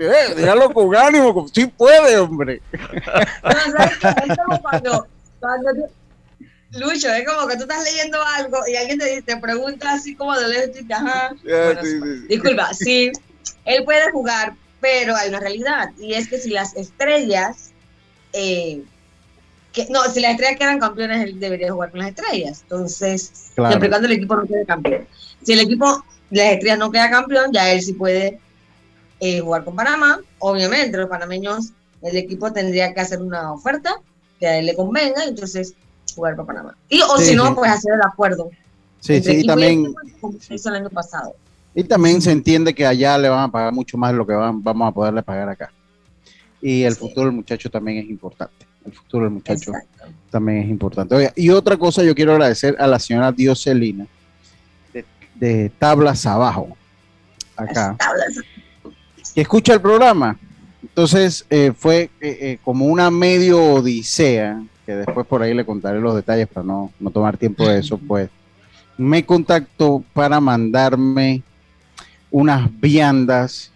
Eh, 0.00 0.34
dígalo 0.36 0.72
con 0.72 0.94
ánimo, 0.94 1.46
sí 1.52 1.66
puede, 1.66 2.18
hombre. 2.18 2.60
Cuando, 4.62 5.06
cuando 5.40 5.70
Lucho, 6.72 7.08
es 7.08 7.26
como 7.26 7.48
que 7.48 7.56
tú 7.56 7.62
estás 7.62 7.82
leyendo 7.82 8.18
algo 8.36 8.58
y 8.70 8.76
alguien 8.76 8.98
te, 8.98 9.22
te 9.22 9.36
pregunta 9.38 9.94
así 9.94 10.14
como 10.14 10.36
de 10.38 10.46
lejos 10.48 10.76
ajá. 10.94 11.32
Bueno, 11.42 11.80
sí, 11.82 11.88
sí. 12.00 12.26
Disculpa, 12.28 12.74
sí, 12.74 13.10
él 13.64 13.84
puede 13.84 14.10
jugar, 14.12 14.54
pero 14.80 15.16
hay 15.16 15.28
una 15.28 15.40
realidad 15.40 15.90
y 15.98 16.14
es 16.14 16.28
que 16.28 16.38
si 16.38 16.50
las 16.50 16.74
estrellas, 16.76 17.70
eh, 18.32 18.82
que, 19.72 19.86
no, 19.90 20.02
si 20.04 20.20
las 20.20 20.32
estrellas 20.32 20.56
quedan 20.58 20.78
campeones, 20.80 21.22
él 21.24 21.38
debería 21.40 21.72
jugar 21.72 21.90
con 21.90 22.00
las 22.00 22.08
estrellas. 22.10 22.60
Entonces, 22.62 23.50
Claro. 23.54 23.70
siempre 23.72 23.88
cuando 23.88 24.06
el 24.06 24.12
equipo 24.14 24.36
no 24.36 24.46
quede 24.46 24.64
campeón. 24.66 25.06
Si 25.42 25.52
el 25.52 25.60
equipo, 25.60 26.04
las 26.30 26.52
estrellas 26.52 26.78
no 26.78 26.90
queda 26.90 27.10
campeón, 27.10 27.52
ya 27.52 27.70
él 27.70 27.82
sí 27.82 27.92
puede 27.92 28.38
eh, 29.20 29.40
jugar 29.40 29.64
con 29.64 29.74
Panamá. 29.76 30.20
Obviamente, 30.38 30.96
los 30.96 31.08
panameños, 31.08 31.70
el 32.02 32.16
equipo 32.16 32.52
tendría 32.52 32.94
que 32.94 33.00
hacer 33.00 33.20
una 33.20 33.52
oferta 33.52 33.96
que 34.38 34.46
a 34.46 34.58
él 34.58 34.66
le 34.66 34.76
convenga 34.76 35.24
entonces 35.24 35.74
jugar 36.14 36.36
para 36.36 36.46
Panamá. 36.46 36.76
Y, 36.88 37.00
o 37.02 37.18
Sí, 37.18 37.26
si 37.26 37.34
no, 37.36 37.48
sí. 37.48 37.52
pues 37.56 37.70
hacer 37.70 37.94
el 37.94 38.02
acuerdo. 38.02 38.50
Sí, 39.00 39.22
sí, 39.22 39.40
y 39.42 39.46
también, 39.46 39.92
como 40.20 40.38
se 40.40 40.54
hizo 40.54 40.68
el 40.70 40.76
año 40.76 40.90
pasado. 40.90 41.34
Y 41.80 41.84
también 41.84 42.20
se 42.20 42.32
entiende 42.32 42.74
que 42.74 42.84
allá 42.84 43.16
le 43.16 43.28
van 43.28 43.44
a 43.44 43.52
pagar 43.52 43.72
mucho 43.72 43.96
más 43.96 44.10
de 44.10 44.18
lo 44.18 44.26
que 44.26 44.32
van- 44.32 44.60
vamos 44.62 44.88
a 44.88 44.92
poderle 44.92 45.22
pagar 45.22 45.48
acá. 45.48 45.70
Y 46.60 46.82
el 46.82 46.94
Sí. 46.94 46.98
futuro 47.00 47.26
del 47.26 47.36
muchacho 47.36 47.70
también 47.70 47.98
es 47.98 48.10
importante. 48.10 48.66
El 48.84 48.92
futuro 48.92 49.24
del 49.24 49.34
muchacho 49.34 49.70
Exacto. 49.70 50.06
también 50.30 50.58
es 50.64 50.68
importante. 50.70 51.14
Oiga, 51.14 51.32
y 51.36 51.50
otra 51.50 51.76
cosa, 51.76 52.02
yo 52.02 52.14
quiero 52.16 52.32
agradecer 52.32 52.74
a 52.80 52.86
la 52.88 52.98
señora 52.98 53.30
Dioselina 53.30 54.06
de, 54.92 55.04
de 55.36 55.70
Tablas 55.78 56.26
Abajo, 56.26 56.76
acá, 57.56 57.94
tablas. 57.96 58.40
que 59.34 59.40
escucha 59.40 59.74
el 59.74 59.80
programa. 59.80 60.36
Entonces, 60.82 61.46
eh, 61.48 61.72
fue 61.76 62.10
eh, 62.20 62.38
eh, 62.40 62.58
como 62.64 62.86
una 62.86 63.08
medio 63.10 63.62
odisea, 63.74 64.60
que 64.84 64.96
después 64.96 65.26
por 65.28 65.42
ahí 65.42 65.54
le 65.54 65.64
contaré 65.64 66.00
los 66.00 66.14
detalles 66.16 66.48
para 66.48 66.66
no, 66.66 66.90
no 66.98 67.10
tomar 67.10 67.36
tiempo 67.36 67.64
de 67.68 67.78
eso, 67.78 67.98
pues 68.08 68.30
me 68.96 69.24
contactó 69.24 70.02
para 70.12 70.40
mandarme 70.40 71.42
unas 72.30 72.68
viandas 72.80 73.70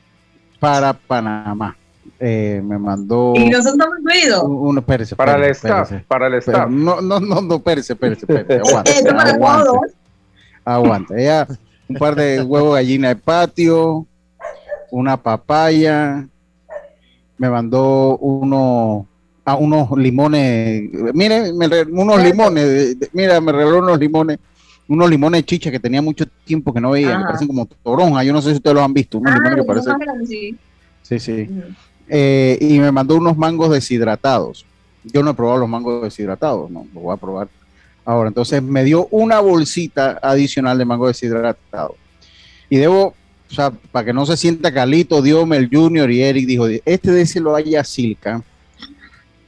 para 0.61 0.92
Panamá. 0.92 1.76
Eh, 2.25 2.62
me 2.64 2.78
mandó 2.78 3.32
Y 3.37 3.50
nosotros 3.50 3.75
hemos 3.85 3.99
incluido. 3.99 4.44
uno, 4.44 4.78
espérese, 4.80 5.16
Para 5.16 5.35
el 5.37 5.44
staff, 5.50 5.82
espérese. 5.90 6.04
para 6.06 6.26
el 6.28 6.35
staff. 6.35 6.71
no, 6.71 7.00
no, 7.00 7.18
no, 7.18 7.40
no, 7.40 7.54
espérese, 7.56 7.94
espérese, 7.94 8.21
espérese, 8.28 8.54
aguante, 8.68 8.90
Esto 8.92 9.16
para 9.16 9.30
aguante, 9.30 9.64
todos. 9.66 9.80
aguante. 10.64 11.21
Ella, 11.21 11.49
un 11.88 11.97
par 11.97 12.14
de 12.14 12.42
huevos 12.42 12.76
de 12.76 12.82
gallina 12.85 13.09
de 13.09 13.16
patio, 13.16 14.06
una 14.92 15.16
papaya, 15.16 16.28
me 17.38 17.50
mandó 17.50 18.16
uno, 18.18 19.06
a 19.44 19.56
unos 19.56 19.90
limones, 19.99 20.82
mire, 21.14 21.52
me 21.52 21.66
re- 21.66 21.82
unos 21.90 22.23
limones, 22.23 22.97
mira, 23.12 23.40
me 23.40 23.50
regaló 23.50 23.78
unos 23.80 23.99
limones 23.99 24.38
unos 24.92 25.08
limones 25.08 25.44
chicha 25.44 25.70
que 25.70 25.80
tenía 25.80 26.02
mucho 26.02 26.26
tiempo 26.44 26.72
que 26.72 26.80
no 26.80 26.90
veía, 26.90 27.18
me 27.18 27.25
parecen 27.25 27.49
como 27.49 27.66
toronja, 27.66 28.22
yo 28.25 28.32
no 28.32 28.42
sé 28.42 28.50
si 28.50 28.56
ustedes 28.56 28.75
los 28.75 28.84
han 28.84 28.92
visto, 28.92 29.18
unos 29.18 29.32
ah, 29.32 29.37
limones 29.37 29.56
que 29.56 29.64
parecen... 29.64 30.26
Sí, 30.26 30.58
sí. 31.02 31.18
sí. 31.18 31.49
Eh, 32.08 32.58
y 32.61 32.78
me 32.78 32.92
mandó 32.92 33.16
unos 33.16 33.37
mangos 33.38 33.70
deshidratados. 33.70 34.66
Yo 35.04 35.22
no 35.22 35.30
he 35.30 35.34
probado 35.34 35.61
los 35.61 35.68
mangos 35.68 36.02
deshidratados, 36.02 36.70
no, 36.70 36.87
los 36.92 37.02
voy 37.02 37.14
a 37.14 37.16
probar 37.16 37.49
ahora. 38.04 38.28
Entonces 38.28 38.62
me 38.62 38.84
dio 38.84 39.08
una 39.11 39.40
bolsita 39.40 40.18
adicional 40.22 40.76
de 40.76 40.84
mango 40.84 41.08
deshidratado. 41.08 41.96
Y 42.68 42.76
debo, 42.76 43.14
o 43.50 43.54
sea, 43.54 43.70
para 43.70 44.04
que 44.04 44.12
no 44.12 44.26
se 44.26 44.37
sienta 44.37 44.72
Calito, 44.72 45.22
Diomel 45.22 45.68
Junior 45.72 46.11
y 46.11 46.22
Eric 46.22 46.46
dijo, 46.46 46.66
este 46.84 47.12
de 47.12 47.22
ese 47.22 47.40
lo 47.40 47.54
haya 47.54 47.82
Silca, 47.82 48.42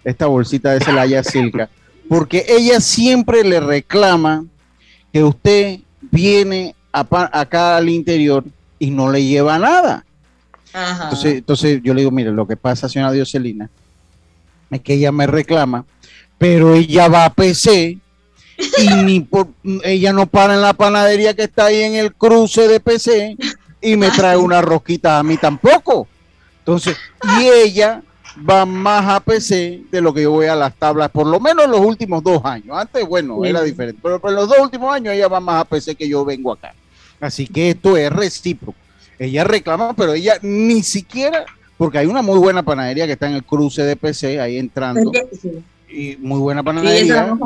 esta 0.02 0.26
bolsita 0.26 0.72
de 0.72 0.78
ese 0.78 0.92
la 0.92 1.02
haya 1.02 1.22
Silca, 1.22 1.68
porque 2.08 2.44
ella 2.48 2.80
siempre 2.80 3.44
le 3.44 3.60
reclama 3.60 4.44
que 5.14 5.22
usted 5.22 5.78
viene 6.10 6.74
acá 6.90 7.76
al 7.76 7.88
interior 7.88 8.42
y 8.80 8.90
no 8.90 9.12
le 9.12 9.24
lleva 9.24 9.60
nada. 9.60 10.04
Entonces, 10.74 11.34
entonces 11.36 11.80
yo 11.84 11.94
le 11.94 12.00
digo, 12.00 12.10
mire, 12.10 12.32
lo 12.32 12.48
que 12.48 12.56
pasa, 12.56 12.88
señora 12.88 13.12
Dioselina, 13.12 13.70
es 14.72 14.80
que 14.80 14.94
ella 14.94 15.12
me 15.12 15.28
reclama, 15.28 15.84
pero 16.36 16.74
ella 16.74 17.06
va 17.06 17.26
a 17.26 17.32
PC 17.32 17.96
y 18.78 18.88
ni 19.04 19.20
por, 19.20 19.46
ella 19.84 20.12
no 20.12 20.26
para 20.26 20.54
en 20.54 20.62
la 20.62 20.74
panadería 20.74 21.32
que 21.32 21.44
está 21.44 21.66
ahí 21.66 21.82
en 21.82 21.94
el 21.94 22.12
cruce 22.12 22.66
de 22.66 22.80
PC 22.80 23.36
y 23.80 23.96
me 23.96 24.10
trae 24.10 24.36
una 24.36 24.62
rosquita 24.62 25.20
a 25.20 25.22
mí 25.22 25.36
tampoco. 25.36 26.08
Entonces, 26.58 26.96
y 27.38 27.44
ella 27.44 28.02
va 28.38 28.66
más 28.66 29.06
a 29.08 29.20
PC 29.20 29.84
de 29.90 30.00
lo 30.00 30.12
que 30.12 30.22
yo 30.22 30.32
voy 30.32 30.46
a 30.46 30.56
las 30.56 30.74
tablas, 30.74 31.10
por 31.10 31.26
lo 31.26 31.38
menos 31.38 31.64
en 31.64 31.70
los 31.70 31.80
últimos 31.80 32.22
dos 32.22 32.44
años. 32.44 32.76
Antes, 32.76 33.06
bueno, 33.06 33.44
era 33.44 33.62
diferente, 33.62 34.00
pero 34.02 34.20
en 34.28 34.34
los 34.34 34.48
dos 34.48 34.58
últimos 34.58 34.92
años 34.92 35.14
ella 35.14 35.28
va 35.28 35.40
más 35.40 35.60
a 35.60 35.64
PC 35.64 35.94
que 35.94 36.08
yo 36.08 36.24
vengo 36.24 36.52
acá. 36.52 36.74
Así 37.20 37.46
que 37.46 37.70
esto 37.70 37.96
es 37.96 38.10
recíproco. 38.10 38.76
Ella 39.18 39.44
reclama, 39.44 39.94
pero 39.94 40.14
ella 40.14 40.34
ni 40.42 40.82
siquiera, 40.82 41.44
porque 41.76 41.98
hay 41.98 42.06
una 42.06 42.22
muy 42.22 42.38
buena 42.38 42.62
panadería 42.62 43.06
que 43.06 43.12
está 43.12 43.28
en 43.28 43.34
el 43.34 43.44
cruce 43.44 43.82
de 43.82 43.96
PC, 43.96 44.40
ahí 44.40 44.58
entrando. 44.58 45.12
Y 45.88 46.16
muy 46.16 46.40
buena 46.40 46.62
panadería. 46.62 47.36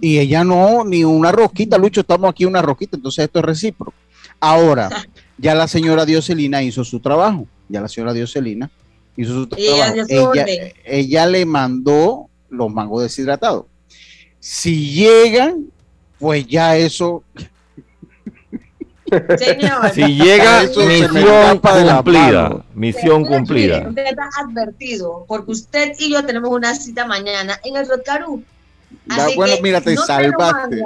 Y 0.00 0.18
ella 0.18 0.42
no, 0.42 0.84
ni 0.84 1.04
una 1.04 1.30
rosquita, 1.30 1.78
Lucho, 1.78 2.00
estamos 2.00 2.30
aquí 2.30 2.44
una 2.44 2.62
rosquita, 2.62 2.96
entonces 2.96 3.26
esto 3.26 3.38
es 3.40 3.44
recíproco. 3.44 3.92
Ahora, 4.40 4.88
ya 5.36 5.54
la 5.54 5.68
señora 5.68 6.06
Dioselina 6.06 6.62
hizo 6.62 6.82
su 6.82 6.98
trabajo, 6.98 7.46
ya 7.68 7.82
la 7.82 7.88
señora 7.88 8.14
Dioselina 8.14 8.70
hizo 9.22 9.34
su 9.34 9.46
trabajo. 9.46 10.04
Ella, 10.08 10.72
ella, 10.84 11.26
le 11.26 11.44
mandó 11.44 12.28
los 12.48 12.70
mangos 12.70 13.02
deshidratados. 13.02 13.66
Si 14.38 14.90
llegan, 14.92 15.66
pues 16.18 16.46
ya 16.46 16.76
eso 16.76 17.22
si 19.94 20.14
llega, 20.14 20.62
misión 20.76 21.58
cumplida. 21.58 22.64
Misión 22.74 23.24
cumplida. 23.24 23.88
Usted 23.88 24.06
está 24.06 24.28
advertido, 24.38 25.24
porque 25.26 25.52
usted 25.52 25.92
y 25.98 26.12
yo 26.12 26.24
tenemos 26.24 26.50
una 26.50 26.74
cita 26.74 27.06
mañana 27.06 27.58
en 27.64 27.76
el 27.76 27.88
Rotcarú. 27.88 28.42
bueno, 29.36 29.54
mira, 29.62 29.80
te 29.80 29.96
salvaste. 29.96 30.82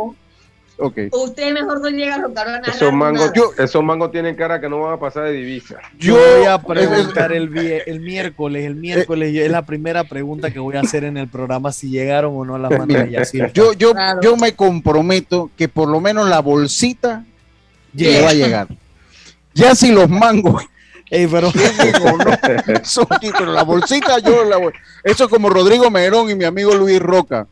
Okay. 0.76 1.08
Usted 1.12 1.52
mejor 1.52 1.80
no 1.80 1.88
llega 1.88 2.16
a 2.16 2.18
Rotcarú 2.18 2.50
a 2.50 2.58
esos 2.58 2.92
mangos, 2.92 3.30
esos 3.58 3.84
mangos 3.84 4.10
tienen 4.10 4.34
cara 4.34 4.60
que 4.60 4.68
no 4.68 4.80
van 4.80 4.94
a 4.94 4.98
pasar 4.98 5.24
de 5.24 5.32
divisa. 5.32 5.76
Yo 5.98 6.14
voy 6.14 6.46
a 6.46 6.58
preguntar 6.58 7.32
el, 7.32 7.56
el 7.86 8.00
miércoles. 8.00 8.64
El 8.64 8.74
miércoles 8.74 9.34
es 9.36 9.50
la 9.50 9.64
primera 9.64 10.02
pregunta 10.04 10.50
que 10.50 10.58
voy 10.58 10.76
a 10.76 10.80
hacer 10.80 11.04
en 11.04 11.16
el 11.16 11.28
programa 11.28 11.70
si 11.70 11.90
llegaron 11.90 12.36
o 12.36 12.44
no 12.44 12.56
a 12.56 12.58
la 12.58 12.68
pantalla. 12.68 13.22
Yo, 13.52 13.72
yo, 13.72 13.92
yo 14.20 14.36
me 14.36 14.54
comprometo 14.54 15.50
que 15.56 15.68
por 15.68 15.88
lo 15.88 16.00
menos 16.00 16.28
la 16.28 16.40
bolsita 16.40 17.24
va 17.96 18.28
a 18.30 18.34
llegar. 18.34 18.68
Ya 19.54 19.74
si 19.74 19.92
los 19.92 20.08
mangos. 20.08 20.64
pero, 21.08 21.52
pero 23.38 23.52
la 23.52 23.62
bolsita 23.62 24.18
yo 24.18 24.44
la 24.44 24.56
voy. 24.56 24.72
Eso 25.04 25.24
es 25.24 25.30
como 25.30 25.48
Rodrigo 25.48 25.90
Merón 25.90 26.30
y 26.30 26.34
mi 26.34 26.44
amigo 26.44 26.74
Luis 26.74 26.98
Roca, 26.98 27.46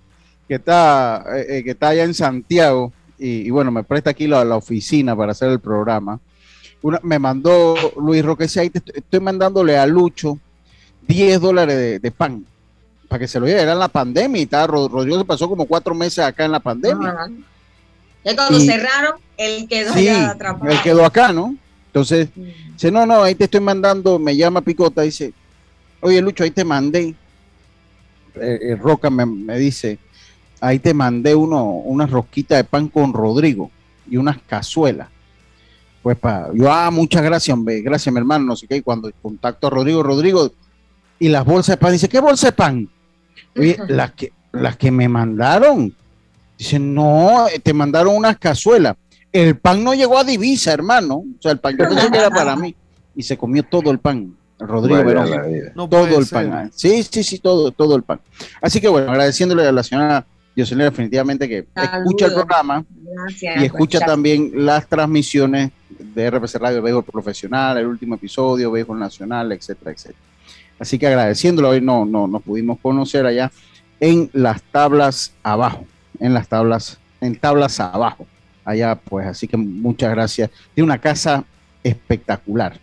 que 0.49 0.55
está, 0.55 1.25
eh, 1.37 1.59
eh, 1.59 1.65
que 1.65 1.71
está 1.71 1.89
allá 1.89 2.03
en 2.03 2.15
Santiago. 2.15 2.93
Y, 3.25 3.51
bueno, 3.51 3.71
me 3.71 3.85
presta 3.85 4.11
aquí 4.11 4.27
la, 4.27 4.45
la, 4.45 4.57
oficina 4.57 5.15
para 5.15 5.33
hacer 5.33 5.51
el 5.51 5.61
programa. 5.61 6.19
Una, 6.83 6.99
me 7.03 7.19
mandó 7.19 7.77
Luis 7.97 8.25
Roca, 8.25 8.45
dice, 8.45 8.61
ahí 8.61 8.71
estoy 8.75 9.21
mandándole 9.21 9.79
a 9.79 9.87
Lucho 9.87 10.39
10 11.07 11.41
dólares 11.41 12.03
de, 12.03 12.11
pan 12.11 12.45
para 13.09 13.21
que 13.21 13.29
se 13.29 13.39
lo 13.39 13.47
lleve. 13.47 13.63
Era 13.63 13.73
en 13.73 13.79
la 13.79 13.89
pandemia 13.89 14.43
y 14.43 14.47
tal. 14.47 14.69
Rodrigo 14.69 15.19
se 15.19 15.25
pasó 15.25 15.49
como 15.49 15.67
cuatro 15.67 15.95
meses 15.95 16.25
acá 16.25 16.45
en 16.45 16.53
la 16.53 16.61
pandemia. 16.61 17.31
Ya 18.25 18.37
cuando 18.37 18.61
cerraron, 18.61 19.21
él 19.37 19.69
quedó 19.69 19.93
atrapado. 20.27 20.71
Él 20.71 20.79
quedó 20.83 21.05
acá, 21.05 21.33
¿no? 21.33 21.57
Entonces, 21.87 22.29
mm. 22.35 22.73
dice, 22.73 22.91
no, 22.91 23.05
no, 23.05 23.23
ahí 23.23 23.35
te 23.35 23.45
estoy 23.45 23.61
mandando, 23.61 24.19
me 24.19 24.35
llama 24.35 24.63
Picota, 24.63 25.03
dice, 25.03 25.35
oye 26.01 26.23
Lucho, 26.23 26.43
ahí 26.45 26.51
te 26.51 26.65
mandé. 26.65 27.15
Eh, 28.35 28.59
eh, 28.63 28.77
Roca 28.77 29.11
me, 29.11 29.59
dice, 29.59 29.99
ahí 30.63 30.79
te 30.79 30.95
mandé 30.95 31.35
uno, 31.35 31.65
una 31.65 32.07
rosquita 32.07 32.57
de 32.57 32.65
pan 32.65 32.89
con 32.89 33.13
Rodrigo 33.13 33.71
y 34.09 34.17
unas 34.17 34.39
cazuelas. 34.47 35.09
Pues 36.03 36.17
para, 36.17 36.49
yo, 36.55 36.73
ah, 36.73 36.91
muchas 36.91 37.23
gracias, 37.23 37.53
hombre, 37.53 37.81
gracias, 37.81 38.13
mi 38.13 38.19
hermano, 38.19 38.45
no 38.45 38.57
sé 38.57 38.67
qué, 38.67 38.77
y 38.77 38.83
cuando 38.83 39.11
contacto 39.21 39.67
a 39.67 39.71
Rodrigo, 39.71 40.03
Rodrigo, 40.03 40.51
y 41.19 41.29
las 41.29 41.45
bolsas 41.45 41.75
de 41.75 41.77
pan, 41.77 41.93
dice, 41.93 42.09
¿qué 42.09 42.21
bolsa 42.21 42.49
de 42.49 42.53
pan? 42.53 42.89
Oye, 43.57 43.77
las 43.89 44.13
que, 44.13 44.33
las 44.53 44.77
que 44.77 44.91
me 44.91 45.09
mandaron, 45.09 45.95
Dice, 46.63 46.79
no, 46.79 47.49
eh, 47.49 47.59
te 47.59 47.73
mandaron 47.73 48.15
unas 48.15 48.39
cazuelas. 48.39 48.95
El 49.33 49.59
pan 49.59 49.83
no 49.83 49.95
llegó 49.95 50.17
a 50.17 50.23
divisa, 50.23 50.73
hermano. 50.73 51.17
O 51.17 51.43
sea, 51.43 51.51
el 51.51 51.59
pan 51.59 51.77
yo 51.77 51.89
pensé 51.89 52.09
que 52.09 52.19
era 52.19 52.31
para 52.31 52.55
mí. 52.55 52.73
Y 53.17 53.25
se 53.25 53.37
comió 53.37 53.65
todo 53.65 53.91
el 53.91 53.99
pan. 53.99 54.37
Rodrigo 54.61 55.03
Verón. 55.03 55.29
todo 55.75 56.19
el 56.21 56.27
pan. 56.27 56.71
Sí, 56.73 57.03
sí, 57.03 57.25
sí, 57.25 57.41
todo, 57.41 57.73
todo 57.73 57.97
el 57.97 58.05
pan. 58.05 58.21
Así 58.61 58.81
que 58.81 58.87
bueno, 58.87 59.11
agradeciéndole 59.11 59.67
a 59.67 59.73
la 59.73 59.83
señora 59.83 60.25
Jocelyn 60.57 60.85
definitivamente 60.85 61.49
que 61.49 61.67
escucha 61.75 62.27
el 62.27 62.33
programa 62.35 62.85
y 63.41 63.65
escucha 63.65 64.01
también 64.01 64.51
las 64.55 64.87
transmisiones 64.87 65.71
de 65.99 66.31
RPC 66.31 66.57
Radio 66.57 66.83
Béisbol 66.83 67.05
Profesional, 67.05 67.79
el 67.79 67.87
último 67.87 68.17
episodio, 68.17 68.71
Béisbol 68.71 68.99
Nacional, 68.99 69.53
etcétera, 69.53 69.93
etcétera. 69.93 70.19
Así 70.79 70.99
que 70.99 71.07
agradeciéndolo, 71.07 71.71
hoy 71.71 71.81
no, 71.81 72.05
no 72.05 72.27
nos 72.27 72.43
pudimos 72.43 72.79
conocer 72.81 73.25
allá 73.25 73.51
en 74.01 74.29
las 74.33 74.63
tablas 74.63 75.33
abajo 75.43 75.87
en 76.23 76.33
las 76.33 76.49
tablas, 76.49 76.99
en 77.21 77.37
tablas 77.37 77.81
abajo. 77.81 78.27
Allá, 78.65 78.95
pues, 78.95 79.27
así 79.27 79.49
que 79.49 79.57
muchas 79.57 80.11
gracias. 80.13 80.51
De 80.75 80.83
una 80.83 80.99
casa 80.99 81.45
espectacular. 81.83 82.79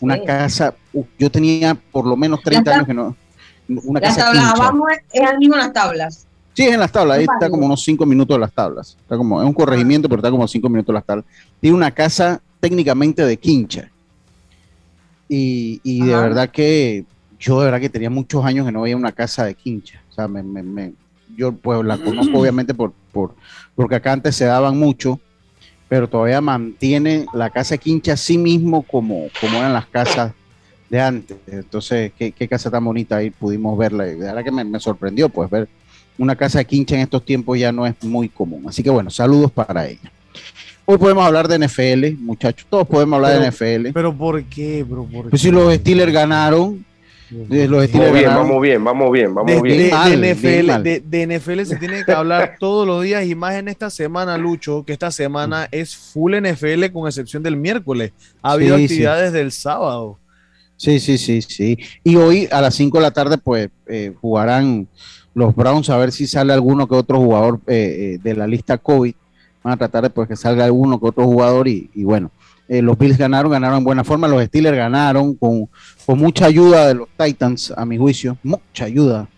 Una 0.00 0.20
casa, 0.20 0.74
yo 1.18 1.30
tenía 1.30 1.74
por 1.74 2.06
lo 2.06 2.16
menos 2.16 2.42
30 2.42 2.74
años 2.74 2.86
que 2.86 2.94
no. 2.94 3.14
Una 3.68 4.00
las 4.00 4.16
casa 4.16 4.32
tablas 4.32 4.54
abajo 4.54 4.84
es 5.12 5.38
mismo 5.38 5.56
las 5.56 5.72
tablas. 5.72 6.26
Sí, 6.54 6.64
es 6.64 6.74
en 6.74 6.80
las 6.80 6.92
tablas, 6.92 7.18
ahí 7.18 7.24
está 7.24 7.48
como 7.48 7.64
unos 7.64 7.82
5 7.82 8.04
minutos 8.04 8.36
de 8.36 8.40
las 8.40 8.52
tablas. 8.52 8.96
Está 9.00 9.16
como, 9.16 9.40
es 9.40 9.46
un 9.46 9.54
corregimiento, 9.54 10.08
pero 10.08 10.18
está 10.18 10.30
como 10.30 10.46
5 10.46 10.68
minutos 10.68 10.88
de 10.88 10.94
las 10.94 11.04
tablas. 11.04 11.24
Tiene 11.60 11.76
una 11.76 11.90
casa 11.90 12.40
técnicamente 12.60 13.24
de 13.24 13.36
quincha. 13.36 13.90
Y, 15.28 15.80
y 15.82 16.04
de 16.04 16.14
verdad 16.14 16.50
que 16.50 17.06
yo 17.42 17.58
de 17.58 17.64
verdad 17.64 17.80
que 17.80 17.88
tenía 17.88 18.10
muchos 18.10 18.44
años 18.44 18.64
que 18.66 18.72
no 18.72 18.82
veía 18.82 18.96
una 18.96 19.12
casa 19.12 19.44
de 19.44 19.54
quincha. 19.54 20.00
O 20.10 20.14
sea, 20.14 20.28
me, 20.28 20.42
me, 20.42 20.92
yo 21.36 21.52
pues 21.52 21.84
la 21.84 21.98
conozco 21.98 22.38
obviamente 22.38 22.72
por, 22.74 22.92
por, 23.12 23.34
porque 23.74 23.96
acá 23.96 24.12
antes 24.12 24.36
se 24.36 24.44
daban 24.44 24.78
mucho, 24.78 25.18
pero 25.88 26.08
todavía 26.08 26.40
mantiene 26.40 27.26
la 27.34 27.50
casa 27.50 27.76
quincha 27.76 28.12
a 28.12 28.16
sí 28.16 28.38
mismo 28.38 28.82
como, 28.82 29.26
como 29.40 29.58
eran 29.58 29.72
las 29.72 29.86
casas 29.86 30.32
de 30.88 31.00
antes. 31.00 31.36
Entonces, 31.46 32.12
qué, 32.16 32.48
casa 32.48 32.70
tan 32.70 32.84
bonita 32.84 33.16
ahí 33.16 33.30
pudimos 33.30 33.76
verla. 33.76 34.06
Y 34.06 34.12
de 34.14 34.26
verdad 34.26 34.44
que 34.44 34.52
me, 34.52 34.80
sorprendió, 34.80 35.28
pues 35.28 35.50
ver 35.50 35.68
una 36.18 36.36
casa 36.36 36.58
de 36.58 36.64
quincha 36.64 36.94
en 36.94 37.02
estos 37.02 37.24
tiempos 37.24 37.58
ya 37.58 37.72
no 37.72 37.86
es 37.86 37.94
muy 38.02 38.28
común. 38.28 38.64
Así 38.68 38.82
que 38.82 38.90
bueno, 38.90 39.10
saludos 39.10 39.50
para 39.50 39.86
ella. 39.86 40.10
Hoy 40.84 40.98
podemos 40.98 41.24
hablar 41.24 41.46
de 41.46 41.58
NFL, 41.66 42.20
muchachos. 42.20 42.66
Todos 42.68 42.86
podemos 42.86 43.16
hablar 43.16 43.40
de 43.40 43.50
NFL. 43.50 43.92
Pero 43.92 44.16
¿por 44.16 44.42
qué, 44.44 44.82
bro? 44.82 45.06
pues 45.30 45.40
si 45.40 45.50
los 45.50 45.72
Steelers 45.74 46.12
ganaron, 46.12 46.84
vamos 47.32 48.12
bien, 48.12 48.28
vamos 48.28 48.60
bien, 48.60 48.84
vamos 48.84 49.12
bien, 49.12 49.34
vamos 49.34 49.62
bien. 49.62 49.90
De, 51.04 51.38
NFL, 51.38 51.62
se 51.64 51.76
tiene 51.76 52.04
que 52.04 52.12
hablar 52.12 52.56
todos 52.60 52.86
los 52.86 53.02
días 53.02 53.24
y 53.24 53.34
más 53.34 53.54
en 53.54 53.68
esta 53.68 53.90
semana, 53.90 54.36
Lucho, 54.36 54.84
que 54.84 54.92
esta 54.92 55.10
semana 55.10 55.68
es 55.70 55.96
full 55.96 56.34
NFL 56.34 56.86
con 56.92 57.06
excepción 57.06 57.42
del 57.42 57.56
miércoles. 57.56 58.12
Ha 58.42 58.52
habido 58.52 58.74
actividades 58.74 59.32
del 59.32 59.52
sábado. 59.52 60.18
Sí, 60.76 60.98
sí, 60.98 61.16
sí, 61.16 61.42
sí. 61.42 61.78
Y 62.02 62.16
hoy 62.16 62.48
a 62.50 62.60
las 62.60 62.74
5 62.74 62.98
de 62.98 63.02
la 63.02 63.12
tarde, 63.12 63.38
pues 63.38 63.70
eh, 63.86 64.12
jugarán 64.20 64.88
los 65.34 65.54
Browns 65.54 65.88
a 65.90 65.96
ver 65.96 66.12
si 66.12 66.26
sale 66.26 66.52
alguno 66.52 66.86
que 66.86 66.94
otro 66.94 67.18
jugador 67.18 67.60
eh, 67.66 68.14
eh, 68.14 68.18
de 68.22 68.34
la 68.34 68.46
lista 68.46 68.78
COVID. 68.78 69.14
Van 69.64 69.74
a 69.74 69.76
tratar 69.76 70.02
de 70.04 70.10
pues, 70.10 70.28
que 70.28 70.36
salga 70.36 70.64
alguno 70.64 70.98
que 71.00 71.06
otro 71.06 71.24
jugador 71.24 71.68
y 71.68 71.88
bueno 71.94 72.30
eh, 72.68 72.80
los 72.80 72.96
Bills 72.96 73.18
ganaron, 73.18 73.52
ganaron 73.52 73.78
en 73.78 73.84
buena 73.84 74.02
forma. 74.04 74.28
Los 74.28 74.42
Steelers 74.44 74.76
ganaron 74.76 75.34
con, 75.34 75.68
con 76.06 76.18
mucha 76.18 76.46
ayuda 76.46 76.88
de 76.88 76.94
los 76.94 77.08
Titans, 77.18 77.72
a 77.76 77.84
mi 77.84 77.98
juicio. 77.98 78.38
Mucha 78.42 78.84
ayuda. 78.86 79.28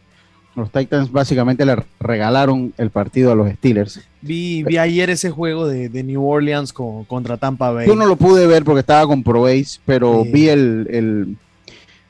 Los 0.54 0.70
Titans 0.70 1.10
básicamente 1.10 1.64
le 1.66 1.74
regalaron 1.98 2.72
el 2.78 2.90
partido 2.90 3.32
a 3.32 3.34
los 3.34 3.50
Steelers. 3.50 4.00
Vi, 4.20 4.62
vi 4.62 4.78
ayer 4.78 5.10
ese 5.10 5.30
juego 5.30 5.66
de, 5.66 5.88
de 5.88 6.04
New 6.04 6.24
Orleans 6.24 6.72
con, 6.72 7.04
contra 7.06 7.36
Tampa 7.36 7.72
Bay. 7.72 7.88
Yo 7.88 7.96
no 7.96 8.06
lo 8.06 8.14
pude 8.14 8.46
ver 8.46 8.62
porque 8.62 8.80
estaba 8.80 9.04
con 9.06 9.24
ProAce, 9.24 9.80
pero 9.84 10.24
vi 10.24 10.48
el, 10.48 10.86
el- 10.90 11.36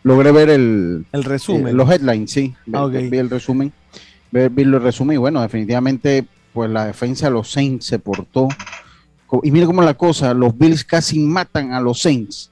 logré 0.04 0.30
ver 0.30 0.50
el, 0.50 1.04
El 1.12 1.24
resumen. 1.24 1.68
eh, 1.68 1.72
los 1.72 1.90
headlines, 1.90 2.30
sí. 2.30 2.54
Vi, 2.66 2.72
Ah, 2.76 2.88
el 2.92 3.28
resumen. 3.30 3.72
Vi, 4.30 4.48
vi 4.48 4.62
el 4.62 4.80
resumen 4.80 5.14
y 5.14 5.18
bueno, 5.18 5.40
definitivamente, 5.42 6.24
pues 6.52 6.70
la 6.70 6.86
defensa 6.86 7.26
de 7.26 7.32
los 7.32 7.50
Saints 7.50 7.86
se 7.86 7.98
portó. 7.98 8.48
Y 9.42 9.50
mira 9.50 9.66
cómo 9.66 9.82
la 9.82 9.94
cosa, 9.94 10.32
los 10.32 10.56
Bills 10.56 10.84
casi 10.84 11.18
matan 11.18 11.72
a 11.72 11.80
los 11.80 12.00
Saints 12.00 12.50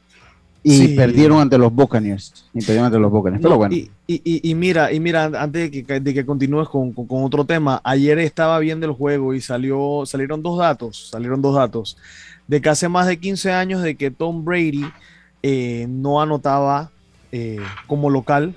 y 0.65 0.71
Sí. 0.79 0.88
perdieron 0.97 1.41
ante 1.41 1.57
los 1.59 1.73
Buccaneers. 1.73 2.47
Y 2.53 2.59
perdieron 2.61 2.87
ante 2.87 2.99
los 2.99 3.11
Buccaneers. 3.12 3.41
Pero 3.43 3.55
No, 3.55 3.59
bueno, 3.59 3.75
y, 3.75 3.88
y- 4.09 4.21
y- 4.25 4.51
y 4.51 4.55
mira, 4.57 4.93
y 4.93 4.99
mira, 4.99 5.25
antes 5.27 5.71
de 5.71 5.85
que, 5.85 6.01
de 6.01 6.15
que 6.15 6.27
continúes 6.27 6.69
con, 6.69 6.93
con- 6.93 7.07
con 7.07 7.23
otro 7.23 7.45
tema, 7.45 7.81
ayer 7.85 8.19
estaba 8.19 8.59
viendo 8.59 8.87
el 8.87 8.93
juego 8.93 9.33
y 9.35 9.41
salió, 9.41 10.03
salieron 10.07 10.43
dos 10.43 10.59
datos, 10.59 11.09
salieron 11.11 11.41
dos 11.43 11.55
datos, 11.55 11.97
de 12.49 12.61
que 12.61 12.69
hace 12.69 12.88
más 12.88 13.07
de 13.07 13.19
15 13.19 13.53
años 13.53 13.83
de 13.83 13.95
que 13.97 14.11
Tom 14.11 14.45
Brady 14.45 14.85
eh, 15.45 15.87
no 15.88 16.21
anotaba 16.21 16.91
eh, 17.33 17.61
como 17.87 18.11
local 18.11 18.55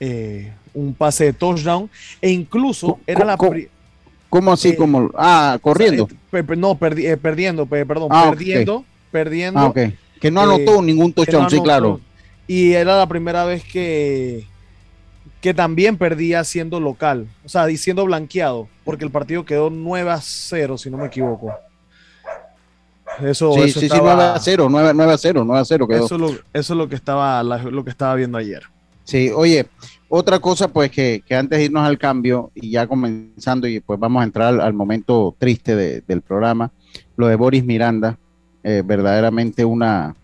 eh, 0.00 0.52
un 0.74 0.94
pase 0.94 1.24
de 1.24 1.32
touchdown 1.32 1.88
e 2.20 2.30
incluso 2.30 3.00
era 3.06 3.24
la... 3.24 3.36
¿cómo 4.28 4.52
así? 4.52 4.70
eh, 4.70 4.76
como, 4.76 5.10
ah, 5.16 5.58
corriendo. 5.62 6.08
eh, 6.32 6.42
no, 6.56 6.78
perdi- 6.78 7.06
eh, 7.06 7.16
perdiendo, 7.16 7.66
pe- 7.66 7.86
perdón, 7.86 8.08
Ah, 8.10 8.30
perdiendo, 8.30 8.84
perdiendo. 9.10 9.60
Ah, 9.60 9.66
ok. 9.68 9.78
Que 10.20 10.30
no 10.30 10.40
anotó 10.42 10.82
ningún 10.82 11.08
no 11.08 11.14
touchdown, 11.14 11.50
sí, 11.50 11.60
claro. 11.60 12.00
Y 12.46 12.72
era 12.72 12.96
la 12.98 13.06
primera 13.06 13.44
vez 13.44 13.62
que, 13.64 14.44
que 15.40 15.54
también 15.54 15.96
perdía 15.96 16.42
siendo 16.44 16.80
local, 16.80 17.26
o 17.44 17.48
sea, 17.48 17.66
diciendo 17.66 18.04
blanqueado, 18.04 18.68
porque 18.84 19.04
el 19.04 19.10
partido 19.10 19.44
quedó 19.44 19.70
9 19.70 20.10
a 20.10 20.20
0, 20.20 20.76
si 20.76 20.90
no 20.90 20.98
me 20.98 21.06
equivoco. 21.06 21.54
Eso, 23.22 23.52
Sí, 23.54 23.60
eso 23.60 23.80
sí, 23.80 23.80
sí, 23.80 23.86
estaba- 23.86 24.14
9 24.14 24.30
a 24.34 24.38
0, 24.38 24.68
9, 24.70 24.92
9 24.94 25.12
a 25.12 25.18
0, 25.18 25.44
9 25.44 25.60
a 25.60 25.64
0 25.64 25.86
quedó. 25.88 26.04
Eso, 26.06 26.14
es 26.16 26.20
lo, 26.20 26.28
eso 26.28 26.40
es 26.52 26.70
lo 26.70 26.88
que 26.88 26.94
estaba 26.94 27.42
lo 27.42 27.84
que 27.84 27.90
estaba 27.90 28.14
viendo 28.14 28.38
ayer. 28.38 28.62
Sí, 29.04 29.30
oye, 29.34 29.66
otra 30.08 30.38
cosa 30.38 30.68
pues 30.68 30.90
que, 30.90 31.22
que 31.26 31.34
antes 31.34 31.58
de 31.58 31.66
irnos 31.66 31.84
al 31.86 31.98
cambio 31.98 32.50
y 32.54 32.70
ya 32.70 32.86
comenzando 32.86 33.66
y 33.68 33.80
pues 33.80 34.00
vamos 34.00 34.20
a 34.22 34.24
entrar 34.24 34.48
al, 34.48 34.60
al 34.60 34.72
momento 34.72 35.34
triste 35.38 35.76
de- 35.76 36.00
del 36.06 36.22
programa, 36.22 36.70
lo 37.16 37.26
de 37.26 37.36
Boris 37.36 37.64
Miranda, 37.64 38.18
eh, 38.62 38.82
verdaderamente 38.84 39.64
una, 39.64 40.14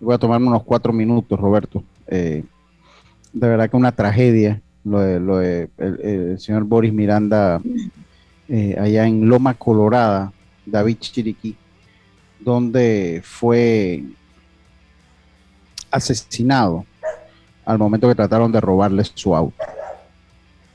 voy 0.00 0.14
a 0.14 0.18
tomarme 0.18 0.48
unos 0.48 0.64
cuatro 0.64 0.92
minutos, 0.92 1.38
Roberto, 1.38 1.84
eh, 2.08 2.42
de 3.32 3.48
verdad 3.48 3.70
que 3.70 3.76
una 3.76 3.92
tragedia 3.92 4.60
lo 4.84 4.98
de, 4.98 5.20
lo 5.20 5.38
de 5.38 5.68
el, 5.78 6.00
el 6.00 6.40
señor 6.40 6.64
Boris 6.64 6.92
Miranda 6.92 7.60
eh, 8.48 8.76
allá 8.80 9.06
en 9.06 9.28
Loma 9.28 9.54
Colorada, 9.54 10.32
David 10.66 10.96
Chiriquí, 10.98 11.56
donde 12.44 13.20
fue 13.24 14.02
asesinado 15.90 16.84
al 17.64 17.78
momento 17.78 18.08
que 18.08 18.14
trataron 18.14 18.50
de 18.50 18.60
robarle 18.60 19.04
su 19.04 19.34
auto. 19.36 19.54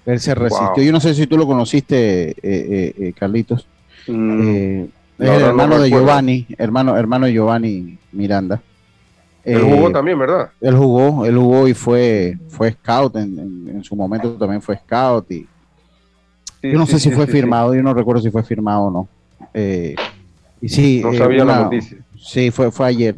Él 0.06 0.20
se 0.20 0.34
resistió. 0.34 0.70
Wow. 0.76 0.84
Yo 0.84 0.92
no 0.92 1.00
sé 1.00 1.14
si 1.14 1.28
tú 1.28 1.38
lo 1.38 1.46
conociste, 1.46 2.30
eh, 2.30 2.36
eh, 2.42 2.94
eh, 2.98 3.14
Carlitos. 3.14 3.68
Mm, 4.08 4.42
Eh, 4.42 4.90
es 5.20 5.30
el 5.30 5.40
no 5.42 5.48
hermano 5.48 5.80
de. 5.80 5.90
Giovanni, 5.90 6.46
hermano, 6.58 6.96
hermano 6.96 7.26
de 7.26 7.34
Giovanni 7.34 7.98
Miranda. 8.14 8.62
él 9.44 9.64
jugó 9.64 9.92
también, 9.92 10.18
¿verdad? 10.20 10.50
Él 10.62 10.76
jugó, 10.78 11.26
él 11.26 11.36
jugó 11.36 11.68
y 11.68 11.74
fue, 11.74 12.38
fue 12.50 12.72
scout 12.74 13.16
en, 13.18 13.38
en- 13.40 13.70
en 13.78 13.84
su 13.84 13.96
momento 13.96 14.32
también 14.34 14.62
fue 14.62 14.78
scout 14.78 15.30
y 15.32 15.46
Sí, 16.62 16.72
yo 16.72 16.78
no 16.80 16.86
sí, 16.86 16.94
sé 16.94 17.00
si 17.00 17.10
sí, 17.10 17.16
fue 17.16 17.28
firmado, 17.28 17.74
yo 17.76 17.84
no 17.84 17.94
recuerdo 17.94 18.22
si 18.22 18.32
fue 18.32 18.44
firmado 18.44 18.84
o 18.86 18.92
no. 18.92 19.08
Y 20.62 20.70
sí, 20.70 21.02
No 21.04 21.14
eh, 21.14 21.18
sabía 21.18 21.46
la 21.46 21.64
noticia. 21.64 21.98
Sí, 22.20 22.52
fue, 22.52 22.72
fue 22.72 22.88
ayer. 22.88 23.16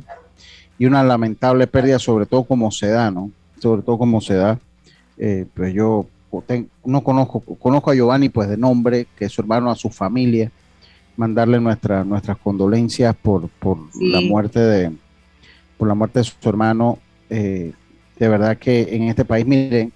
Y 0.77 0.85
una 0.85 1.03
lamentable 1.03 1.67
pérdida, 1.67 1.99
sobre 1.99 2.25
todo 2.25 2.43
como 2.43 2.71
se 2.71 2.87
da, 2.87 3.11
¿no? 3.11 3.31
Sobre 3.59 3.81
todo 3.81 3.97
como 3.97 4.21
se 4.21 4.35
da. 4.35 4.59
Eh, 5.17 5.45
pues 5.53 5.73
yo 5.73 6.05
ten- 6.45 6.69
no 6.85 7.01
conozco, 7.03 7.41
conozco 7.41 7.91
a 7.91 7.95
Giovanni 7.95 8.29
pues 8.29 8.47
de 8.49 8.57
nombre, 8.57 9.07
que 9.17 9.25
es 9.25 9.31
su 9.31 9.41
hermano, 9.41 9.69
a 9.71 9.75
su 9.75 9.89
familia. 9.89 10.51
Mandarle 11.17 11.59
nuestra, 11.59 12.03
nuestras 12.05 12.37
condolencias 12.37 13.13
por, 13.15 13.49
por 13.49 13.77
Sí. 13.93 14.09
la 14.09 14.21
muerte 14.21 14.59
de 14.59 14.91
por 15.77 15.87
la 15.87 15.95
muerte 15.95 16.19
de 16.19 16.23
su 16.25 16.33
hermano. 16.49 16.97
Eh, 17.29 17.73
de 18.17 18.27
verdad 18.29 18.57
que 18.57 18.87
en 18.95 19.03
este 19.03 19.23
país, 19.25 19.45
miren, 19.45 19.91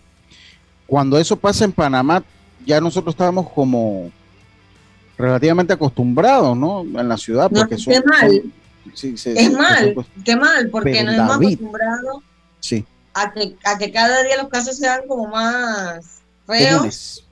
cuando 0.87 1.17
eso 1.17 1.35
pasa 1.37 1.65
en 1.65 1.71
Panamá, 1.71 2.23
ya 2.65 2.79
nosotros 2.81 3.13
estábamos 3.13 3.49
como 3.49 4.09
relativamente 5.17 5.73
acostumbrados, 5.73 6.55
¿no? 6.57 6.81
En 6.81 7.07
la 7.07 7.17
ciudad, 7.17 7.49
No, 7.51 7.59
porque 7.61 7.77
son, 7.77 7.93
qué 7.93 8.01
mal. 8.03 8.19
son- 8.31 8.53
sí, 8.95 9.17
sí, 9.17 9.29
Es 9.35 9.45
sí, 9.47 9.49
mal, 9.51 9.93
son- 9.93 10.23
qué 10.23 10.35
mal, 10.35 10.69
porque 10.69 10.91
Pero 10.91 11.05
nos 11.05 11.15
hemos 11.15 11.35
acostumbrado 11.37 12.23
sí, 12.59 12.85
a 13.13 13.31
que, 13.31 13.55
a 13.63 13.77
que 13.77 13.91
cada 13.91 14.23
día 14.23 14.37
los 14.41 14.49
casos 14.49 14.77
sean 14.77 15.01
como 15.07 15.27
más 15.27 16.19
feos. 16.47 17.23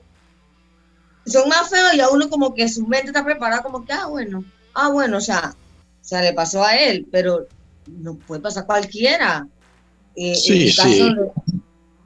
Son 1.26 1.48
más 1.48 1.68
feos 1.70 1.94
y 1.94 2.00
a 2.00 2.08
uno 2.08 2.28
como 2.28 2.52
que 2.54 2.68
su 2.68 2.86
mente 2.86 3.08
está 3.08 3.24
preparada 3.24 3.62
como 3.62 3.84
que, 3.84 3.92
ah, 3.92 4.06
bueno, 4.06 4.44
ah, 4.74 4.88
bueno, 4.88 5.18
o 5.18 5.20
sea, 5.20 5.54
o 5.54 6.04
sea, 6.04 6.20
le 6.20 6.32
pasó 6.32 6.64
a 6.64 6.76
él, 6.76 7.06
pero 7.12 7.46
no 7.86 8.14
puede 8.14 8.40
pasar 8.40 8.64
a 8.64 8.66
cualquiera. 8.66 9.46
Eh, 10.16 10.34
Sí, 10.34 10.52
en 10.52 10.68
el 10.68 10.76
caso 10.76 10.88
sí. 10.88 11.14
de, 11.14 11.62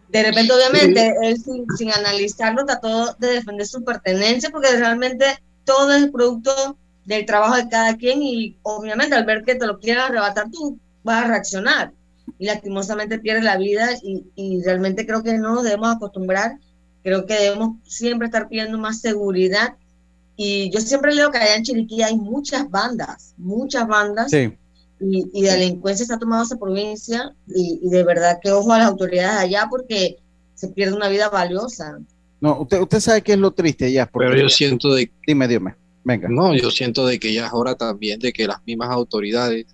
de 0.08 0.22
repente, 0.22 0.52
obviamente, 0.52 1.14
él 1.22 1.36
sin, 1.38 1.64
sin 1.76 1.92
analizarlo 1.92 2.64
trató 2.66 3.14
de 3.18 3.28
defender 3.28 3.66
su 3.66 3.82
pertenencia 3.84 4.50
porque 4.50 4.68
realmente 4.76 5.24
todo 5.66 5.92
es 5.92 6.10
producto 6.10 6.78
del 7.04 7.26
trabajo 7.26 7.56
de 7.56 7.68
cada 7.68 7.96
quien 7.96 8.22
y 8.22 8.56
obviamente 8.62 9.14
al 9.14 9.26
ver 9.26 9.44
que 9.44 9.54
te 9.54 9.66
lo 9.66 9.78
quieren 9.78 10.02
arrebatar, 10.04 10.50
tú 10.50 10.78
vas 11.04 11.24
a 11.24 11.28
reaccionar 11.28 11.92
y 12.38 12.46
lastimosamente 12.46 13.18
pierdes 13.18 13.44
la 13.44 13.58
vida 13.58 13.90
y, 14.02 14.24
y 14.34 14.62
realmente 14.62 15.06
creo 15.06 15.22
que 15.22 15.34
no 15.34 15.54
nos 15.54 15.64
debemos 15.64 15.94
acostumbrar, 15.94 16.58
creo 17.02 17.26
que 17.26 17.34
debemos 17.34 17.76
siempre 17.84 18.26
estar 18.26 18.48
pidiendo 18.48 18.78
más 18.78 19.00
seguridad 19.00 19.76
y 20.36 20.70
yo 20.70 20.80
siempre 20.80 21.14
leo 21.14 21.30
que 21.30 21.38
allá 21.38 21.56
en 21.56 21.62
Chiriquí 21.62 22.02
hay 22.02 22.16
muchas 22.16 22.68
bandas, 22.70 23.34
muchas 23.36 23.86
bandas 23.86 24.30
Sí, 24.30 24.52
y, 25.00 25.30
y 25.32 25.42
delincuencia 25.42 26.06
se 26.06 26.14
ha 26.14 26.18
tomado 26.18 26.44
esa 26.44 26.56
provincia 26.56 27.34
y, 27.46 27.80
y 27.82 27.88
de 27.90 28.02
verdad 28.02 28.38
que 28.42 28.50
ojo 28.50 28.72
a 28.72 28.78
las 28.78 28.88
autoridades 28.88 29.38
allá 29.38 29.66
porque 29.70 30.16
se 30.54 30.68
pierde 30.68 30.96
una 30.96 31.08
vida 31.08 31.28
valiosa. 31.28 31.98
No, 32.46 32.60
usted, 32.62 32.80
usted 32.80 33.00
sabe 33.00 33.22
qué 33.22 33.32
es 33.32 33.38
lo 33.38 33.50
triste 33.50 33.90
ya, 33.92 34.06
porque 34.06 34.28
Pero 34.30 34.42
yo 34.42 34.48
siento 34.48 34.94
de 34.94 35.10
dime, 35.26 35.48
dime, 35.48 35.74
venga. 36.04 36.28
No, 36.28 36.54
yo 36.54 36.70
siento 36.70 37.06
de 37.06 37.18
que 37.18 37.32
ya 37.32 37.46
es 37.46 37.52
hora 37.52 37.74
también 37.74 38.18
de 38.20 38.32
que 38.32 38.46
las 38.46 38.64
mismas 38.66 38.90
autoridades 38.90 39.66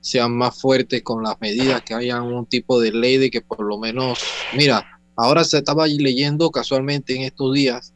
sean 0.00 0.34
más 0.36 0.58
fuertes 0.58 1.02
con 1.02 1.22
las 1.22 1.38
medidas, 1.40 1.82
que 1.82 1.94
haya 1.94 2.22
un 2.22 2.46
tipo 2.46 2.80
de 2.80 2.90
ley 2.92 3.18
de 3.18 3.30
que 3.30 3.42
por 3.42 3.60
lo 3.60 3.78
menos, 3.78 4.18
mira, 4.56 4.86
ahora 5.16 5.44
se 5.44 5.58
estaba 5.58 5.86
leyendo 5.86 6.50
casualmente 6.50 7.14
en 7.14 7.22
estos 7.22 7.54
días 7.54 7.92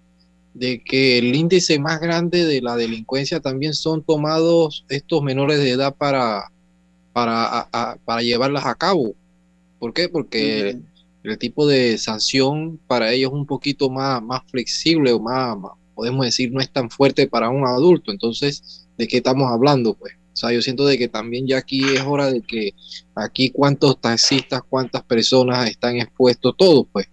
de 0.52 0.84
que 0.84 1.18
el 1.18 1.34
índice 1.34 1.78
más 1.78 2.00
grande 2.00 2.44
de 2.44 2.60
la 2.60 2.76
delincuencia 2.76 3.40
también 3.40 3.72
son 3.74 4.02
tomados 4.04 4.84
estos 4.88 5.22
menores 5.22 5.58
de 5.58 5.70
edad 5.70 5.94
para, 5.96 6.50
para, 7.12 7.46
a- 7.46 7.68
a- 7.72 7.96
para 8.04 8.22
llevarlas 8.22 8.66
a 8.66 8.74
cabo. 8.74 9.14
¿Por 9.78 9.92
qué? 9.94 10.08
Porque 10.08 10.78
el 11.24 11.38
tipo 11.38 11.66
de 11.66 11.98
sanción 11.98 12.78
para 12.86 13.12
ellos 13.12 13.30
es 13.32 13.34
un 13.34 13.46
poquito 13.46 13.90
más, 13.90 14.22
más 14.22 14.42
flexible 14.50 15.12
o 15.12 15.20
más, 15.20 15.56
más- 15.58 15.72
podemos 15.94 16.26
decir, 16.26 16.52
no 16.52 16.60
es 16.60 16.70
tan 16.72 16.90
fuerte 16.90 17.28
para 17.28 17.50
un 17.50 17.66
adulto. 17.66 18.12
Entonces, 18.12 18.88
¿de 18.98 19.06
qué 19.08 19.18
estamos 19.18 19.50
hablando? 19.50 19.94
Pues, 19.94 20.14
o 20.32 20.36
sea, 20.36 20.52
yo 20.52 20.60
siento 20.62 20.86
de 20.86 20.98
que 20.98 21.08
también 21.08 21.46
ya 21.46 21.58
aquí 21.58 21.94
es 21.96 22.02
hora 22.02 22.30
de 22.32 22.42
que 22.42 22.72
aquí 23.14 23.50
cuántos 23.50 24.00
taxistas, 24.00 24.62
cuántas 24.68 25.04
personas 25.04 25.70
están 25.70 25.96
expuestos, 25.96 26.54
todos, 26.58 26.86
pues, 26.92 27.06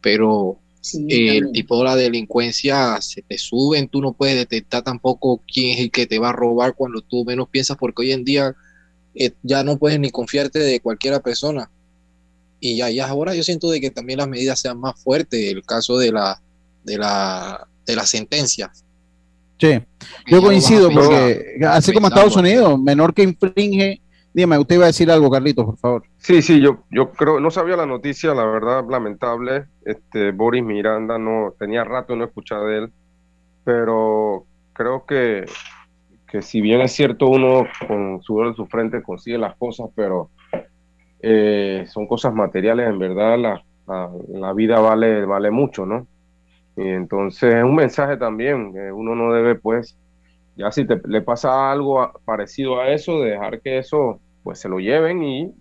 pero 0.00 0.62
Sí, 0.80 1.04
eh, 1.08 1.38
el 1.38 1.50
tipo 1.50 1.78
de 1.78 1.84
la 1.84 1.96
delincuencia 1.96 3.00
se 3.00 3.22
te 3.22 3.38
suben, 3.38 3.88
tú 3.88 4.00
no 4.00 4.12
puedes 4.12 4.36
detectar 4.36 4.84
tampoco 4.84 5.42
quién 5.52 5.70
es 5.74 5.80
el 5.80 5.90
que 5.90 6.06
te 6.06 6.20
va 6.20 6.28
a 6.28 6.32
robar 6.32 6.76
cuando 6.76 7.00
tú 7.02 7.24
menos 7.24 7.48
piensas, 7.48 7.76
porque 7.76 8.02
hoy 8.02 8.12
en 8.12 8.24
día 8.24 8.54
eh, 9.14 9.32
ya 9.42 9.64
no 9.64 9.78
puedes 9.78 9.98
ni 10.00 10.10
confiarte 10.10 10.60
de 10.60 10.80
cualquiera 10.80 11.20
persona. 11.20 11.70
Y 12.60 12.76
ya, 12.76 12.90
ya 12.90 13.08
ahora 13.08 13.34
yo 13.34 13.42
siento 13.42 13.70
de 13.70 13.80
que 13.80 13.90
también 13.90 14.18
las 14.18 14.28
medidas 14.28 14.60
sean 14.60 14.80
más 14.80 15.02
fuertes, 15.02 15.52
el 15.52 15.64
caso 15.64 15.98
de 15.98 16.12
la, 16.12 16.40
de 16.84 16.98
la, 16.98 17.66
de 17.84 17.96
las 17.96 18.08
sentencias. 18.08 18.84
Sí, 19.58 19.80
yo 20.26 20.42
coincido 20.42 20.90
porque 20.90 21.58
así 21.66 21.92
como. 21.92 22.08
Estados 22.08 22.36
Unidos, 22.36 22.78
menor 22.78 23.14
que 23.14 23.22
infringe, 23.22 24.02
dígame, 24.34 24.58
usted 24.58 24.74
iba 24.74 24.84
a 24.84 24.88
decir 24.88 25.10
algo, 25.10 25.30
Carlitos, 25.30 25.64
por 25.64 25.78
favor. 25.78 26.02
Sí, 26.18 26.42
sí, 26.42 26.60
yo, 26.60 26.84
yo 26.90 27.10
creo, 27.12 27.40
no 27.40 27.50
sabía 27.50 27.76
la 27.76 27.86
noticia, 27.86 28.34
la 28.34 28.44
verdad, 28.44 28.84
lamentable. 28.88 29.64
Este, 29.84 30.32
Boris 30.32 30.62
Miranda, 30.62 31.18
no, 31.18 31.54
tenía 31.58 31.84
rato 31.84 32.14
no 32.16 32.24
escuchar 32.24 32.66
de 32.66 32.78
él, 32.78 32.92
pero 33.64 34.44
creo 34.74 35.06
que, 35.06 35.46
que 36.30 36.42
si 36.42 36.60
bien 36.60 36.82
es 36.82 36.92
cierto, 36.92 37.28
uno 37.28 37.66
con 37.88 38.20
sudor 38.22 38.50
de 38.50 38.56
su 38.56 38.66
frente 38.66 39.02
consigue 39.02 39.38
las 39.38 39.56
cosas, 39.56 39.88
pero 39.94 40.30
eh, 41.20 41.84
son 41.88 42.06
cosas 42.06 42.34
materiales, 42.34 42.88
en 42.88 42.98
verdad, 42.98 43.38
la, 43.38 43.64
la, 43.86 44.10
la 44.28 44.52
vida 44.52 44.78
vale, 44.80 45.24
vale 45.24 45.50
mucho, 45.50 45.86
¿no? 45.86 46.06
Y 46.76 46.88
entonces 46.88 47.54
es 47.54 47.64
un 47.64 47.74
mensaje 47.74 48.16
también, 48.16 48.72
que 48.72 48.92
uno 48.92 49.14
no 49.14 49.32
debe 49.32 49.54
pues, 49.54 49.96
ya 50.56 50.70
si 50.70 50.86
te, 50.86 51.00
le 51.06 51.22
pasa 51.22 51.70
algo 51.70 52.10
parecido 52.24 52.80
a 52.80 52.90
eso, 52.90 53.20
de 53.20 53.30
dejar 53.30 53.60
que 53.60 53.78
eso 53.78 54.20
pues 54.42 54.60
se 54.60 54.68
lo 54.68 54.78
lleven 54.78 55.24
y 55.24 55.52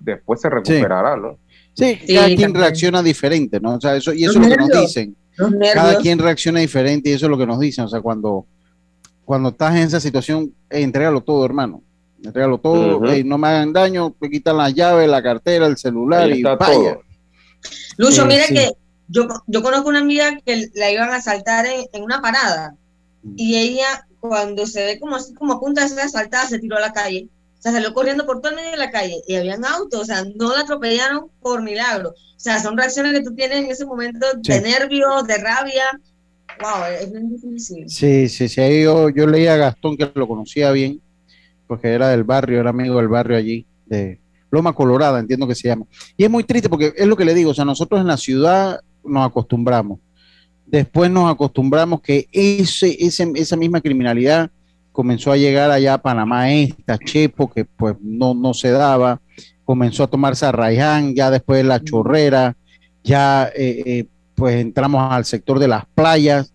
después 0.00 0.40
se 0.40 0.50
recuperará, 0.50 1.16
¿no? 1.16 1.38
Sí, 1.72 1.98
cada 2.06 2.26
quien 2.28 2.54
reacciona 2.54 3.02
diferente, 3.02 3.60
¿no? 3.60 3.74
O 3.74 3.80
sea, 3.80 3.96
eso, 3.96 4.12
y 4.12 4.24
eso 4.24 4.40
es 4.40 4.48
lo 4.48 4.48
que 4.48 4.56
nos 4.56 4.80
dicen. 4.82 5.16
Cada 5.74 5.98
quien 5.98 6.18
reacciona 6.18 6.60
diferente 6.60 7.10
y 7.10 7.12
eso 7.12 7.26
es 7.26 7.30
lo 7.30 7.38
que 7.38 7.46
nos 7.46 7.58
dicen. 7.60 7.84
O 7.84 7.88
sea, 7.88 8.00
cuando, 8.00 8.46
cuando 9.24 9.50
estás 9.50 9.74
en 9.76 9.82
esa 9.82 10.00
situación, 10.00 10.52
entrégalo 10.70 11.22
todo, 11.22 11.44
hermano. 11.44 11.82
Entrégalo 12.26 12.58
todo, 12.58 13.00
no 13.24 13.38
me 13.38 13.48
hagan 13.48 13.72
daño, 13.72 14.14
me 14.20 14.28
quitan 14.28 14.56
la 14.56 14.70
llave, 14.70 15.06
la 15.06 15.22
cartera, 15.22 15.66
el 15.66 15.76
celular 15.76 16.28
y 16.30 16.42
vaya. 16.42 16.98
Lucho, 17.96 18.26
mira 18.26 18.46
que 18.46 18.72
yo, 19.08 19.28
yo 19.46 19.62
conozco 19.62 19.88
una 19.88 20.00
amiga 20.00 20.38
que 20.44 20.68
la 20.74 20.90
iban 20.90 21.10
a 21.10 21.16
asaltar 21.16 21.66
en, 21.66 22.02
una 22.02 22.20
parada 22.20 22.74
mm. 23.22 23.34
y 23.36 23.56
ella 23.56 24.06
cuando 24.20 24.66
se 24.66 24.84
ve 24.84 25.00
como 25.00 25.16
así 25.16 25.34
como 25.34 25.54
a 25.54 25.60
punto 25.60 25.80
de 25.80 25.88
ser 25.88 26.00
asaltada 26.00 26.46
se 26.46 26.58
tiró 26.58 26.76
a 26.76 26.80
la 26.80 26.92
calle. 26.92 27.28
O 27.58 27.62
sea, 27.62 27.72
salió 27.72 27.94
corriendo 27.94 28.26
por 28.26 28.40
todo 28.40 28.50
el 28.50 28.56
medio 28.56 28.72
de 28.72 28.76
la 28.76 28.90
calle 28.90 29.22
y 29.26 29.36
habían 29.36 29.64
autos, 29.64 30.00
o 30.00 30.04
sea, 30.04 30.24
no 30.34 30.52
la 30.54 30.62
atropellaron 30.62 31.30
por 31.40 31.62
milagro. 31.62 32.10
O 32.10 32.38
sea, 32.40 32.60
son 32.60 32.76
reacciones 32.76 33.12
que 33.12 33.24
tú 33.24 33.34
tienes 33.34 33.64
en 33.64 33.70
ese 33.70 33.86
momento 33.86 34.26
de 34.36 34.60
nervios, 34.60 35.26
de 35.26 35.38
rabia. 35.38 35.84
Wow, 36.60 36.84
es 37.00 37.10
bien 37.10 37.30
difícil. 37.30 37.88
Sí, 37.88 38.28
sí, 38.28 38.48
sí. 38.48 38.82
Yo, 38.82 39.08
yo 39.10 39.26
leía 39.26 39.54
a 39.54 39.56
Gastón 39.56 39.96
que 39.96 40.10
lo 40.14 40.28
conocía 40.28 40.70
bien, 40.72 41.00
porque 41.66 41.88
era 41.88 42.08
del 42.08 42.24
barrio, 42.24 42.60
era 42.60 42.70
amigo 42.70 42.96
del 42.96 43.08
barrio 43.08 43.36
allí, 43.36 43.66
de 43.86 44.20
Loma 44.50 44.72
Colorada, 44.72 45.18
entiendo 45.18 45.46
que 45.46 45.54
se 45.54 45.68
llama. 45.68 45.86
Y 46.16 46.24
es 46.24 46.30
muy 46.30 46.44
triste 46.44 46.68
porque 46.68 46.92
es 46.96 47.06
lo 47.06 47.16
que 47.16 47.24
le 47.24 47.34
digo, 47.34 47.50
o 47.50 47.54
sea, 47.54 47.64
nosotros 47.64 48.00
en 48.00 48.06
la 48.06 48.16
ciudad 48.16 48.80
nos 49.04 49.26
acostumbramos. 49.26 50.00
Después 50.66 51.10
nos 51.10 51.30
acostumbramos 51.30 52.00
que 52.00 52.26
ese, 52.32 52.96
ese, 52.98 53.30
esa 53.36 53.56
misma 53.56 53.80
criminalidad 53.80 54.50
comenzó 54.92 55.30
a 55.30 55.36
llegar 55.36 55.70
allá 55.70 55.94
a 55.94 56.02
Panamá 56.02 56.50
esta, 56.50 56.98
Chepo, 56.98 57.52
que 57.52 57.64
pues 57.64 57.96
no, 58.00 58.34
no 58.34 58.54
se 58.54 58.70
daba, 58.70 59.20
comenzó 59.64 60.04
a 60.04 60.06
tomarse 60.06 60.46
a 60.46 60.52
Rayán, 60.52 61.14
ya 61.14 61.30
después 61.30 61.64
la 61.64 61.84
Chorrera, 61.84 62.56
ya 63.04 63.50
eh, 63.54 63.82
eh, 63.86 64.06
pues 64.34 64.56
entramos 64.56 65.12
al 65.12 65.24
sector 65.24 65.58
de 65.58 65.68
las 65.68 65.84
playas, 65.94 66.52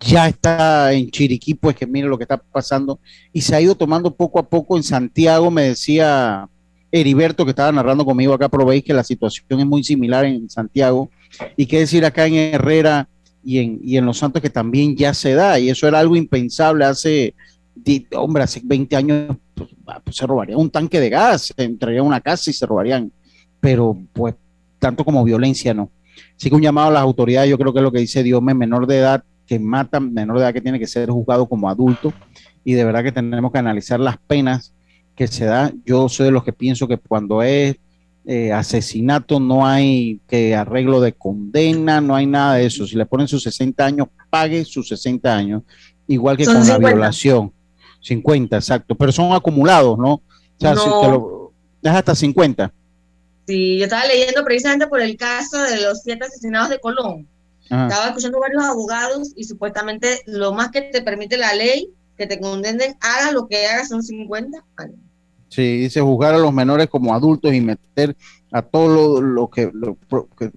ya 0.00 0.28
está 0.28 0.92
en 0.92 1.10
Chiriquí, 1.10 1.54
pues 1.54 1.76
que 1.76 1.86
mire 1.86 2.08
lo 2.08 2.16
que 2.16 2.24
está 2.24 2.36
pasando, 2.36 3.00
y 3.32 3.40
se 3.40 3.54
ha 3.54 3.60
ido 3.60 3.74
tomando 3.74 4.14
poco 4.14 4.38
a 4.38 4.48
poco. 4.48 4.76
En 4.76 4.82
Santiago, 4.82 5.50
me 5.50 5.62
decía 5.62 6.48
Heriberto 6.92 7.44
que 7.44 7.50
estaba 7.50 7.72
narrando 7.72 8.04
conmigo 8.04 8.32
acá, 8.32 8.48
probéis 8.48 8.84
que 8.84 8.94
la 8.94 9.04
situación 9.04 9.60
es 9.60 9.66
muy 9.66 9.82
similar 9.82 10.24
en 10.24 10.48
Santiago, 10.48 11.10
y 11.56 11.66
qué 11.66 11.80
decir 11.80 12.04
acá 12.04 12.26
en 12.26 12.34
Herrera 12.34 13.08
y 13.44 13.58
en, 13.58 13.80
y 13.82 13.96
en 13.96 14.06
Los 14.06 14.18
Santos 14.18 14.42
que 14.42 14.50
también 14.50 14.96
ya 14.96 15.14
se 15.14 15.34
da, 15.34 15.58
y 15.58 15.68
eso 15.68 15.86
era 15.88 15.98
algo 15.98 16.16
impensable 16.16 16.84
hace, 16.84 17.34
hombre, 18.16 18.44
hace 18.44 18.60
20 18.64 18.96
años 18.96 19.36
pues, 19.54 19.70
pues, 20.04 20.16
se 20.16 20.26
robaría 20.26 20.56
un 20.56 20.70
tanque 20.70 21.00
de 21.00 21.10
gas, 21.10 21.52
se 21.56 21.64
entraría 21.64 22.00
a 22.00 22.04
una 22.04 22.20
casa 22.20 22.50
y 22.50 22.52
se 22.52 22.66
robarían, 22.66 23.10
pero 23.60 23.96
pues 24.12 24.34
tanto 24.78 25.04
como 25.04 25.24
violencia 25.24 25.74
no. 25.74 25.90
Así 26.36 26.48
que 26.48 26.54
un 26.54 26.62
llamado 26.62 26.88
a 26.88 26.92
las 26.92 27.02
autoridades, 27.02 27.50
yo 27.50 27.58
creo 27.58 27.72
que 27.72 27.80
es 27.80 27.82
lo 27.82 27.92
que 27.92 27.98
dice 27.98 28.22
Dios, 28.22 28.40
menor 28.40 28.86
de 28.86 28.98
edad 28.98 29.24
que 29.48 29.58
mata, 29.58 29.98
menor 29.98 30.36
de 30.36 30.44
edad 30.44 30.52
que 30.52 30.60
tiene 30.60 30.78
que 30.78 30.86
ser 30.86 31.10
juzgado 31.10 31.48
como 31.48 31.68
adulto, 31.68 32.12
y 32.64 32.74
de 32.74 32.84
verdad 32.84 33.02
que 33.02 33.12
tenemos 33.12 33.50
que 33.50 33.58
analizar 33.58 33.98
las 33.98 34.18
penas 34.18 34.74
que 35.16 35.26
se 35.26 35.46
da. 35.46 35.72
Yo 35.84 36.08
soy 36.08 36.26
de 36.26 36.32
los 36.32 36.44
que 36.44 36.52
pienso 36.52 36.86
que 36.86 36.98
cuando 36.98 37.42
es 37.42 37.76
eh, 38.26 38.52
asesinato 38.52 39.40
no 39.40 39.66
hay 39.66 40.20
que 40.28 40.54
arreglo 40.54 41.00
de 41.00 41.14
condena, 41.14 42.00
no 42.02 42.14
hay 42.14 42.26
nada 42.26 42.56
de 42.56 42.66
eso. 42.66 42.86
Si 42.86 42.94
le 42.94 43.06
ponen 43.06 43.26
sus 43.26 43.42
60 43.42 43.84
años, 43.84 44.08
pague 44.28 44.64
sus 44.66 44.86
60 44.88 45.34
años, 45.34 45.62
igual 46.06 46.36
que 46.36 46.44
con 46.44 46.66
la 46.66 46.78
violación. 46.78 47.52
50, 48.00 48.56
exacto, 48.56 48.94
pero 48.94 49.10
son 49.10 49.32
acumulados, 49.32 49.98
¿no? 49.98 50.12
O 50.12 50.22
sea, 50.58 50.76
si 50.76 50.84
te 50.84 51.08
lo, 51.08 51.52
es 51.82 51.90
hasta 51.90 52.14
50. 52.14 52.72
Sí, 53.46 53.78
yo 53.78 53.84
estaba 53.84 54.04
leyendo 54.04 54.44
precisamente 54.44 54.86
por 54.86 55.00
el 55.00 55.16
caso 55.16 55.58
de 55.62 55.80
los 55.80 56.02
siete 56.02 56.26
asesinados 56.26 56.68
de 56.68 56.78
Colón. 56.78 57.26
Estaba 57.70 58.08
escuchando 58.08 58.40
varios 58.40 58.64
abogados 58.64 59.32
y 59.36 59.44
supuestamente 59.44 60.20
lo 60.26 60.52
más 60.52 60.70
que 60.70 60.82
te 60.82 61.02
permite 61.02 61.36
la 61.36 61.54
ley 61.54 61.92
que 62.16 62.26
te 62.26 62.40
condenen, 62.40 62.96
haga 63.00 63.32
lo 63.32 63.46
que 63.46 63.66
hagas, 63.66 63.88
son 63.88 64.02
50 64.02 64.58
años. 64.76 64.98
Sí, 65.48 65.78
dice 65.78 66.00
juzgar 66.00 66.34
a 66.34 66.38
los 66.38 66.52
menores 66.52 66.88
como 66.88 67.14
adultos 67.14 67.54
y 67.54 67.60
meter 67.60 68.16
a 68.52 68.60
todo 68.60 69.22
lo, 69.22 69.48
que, 69.48 69.70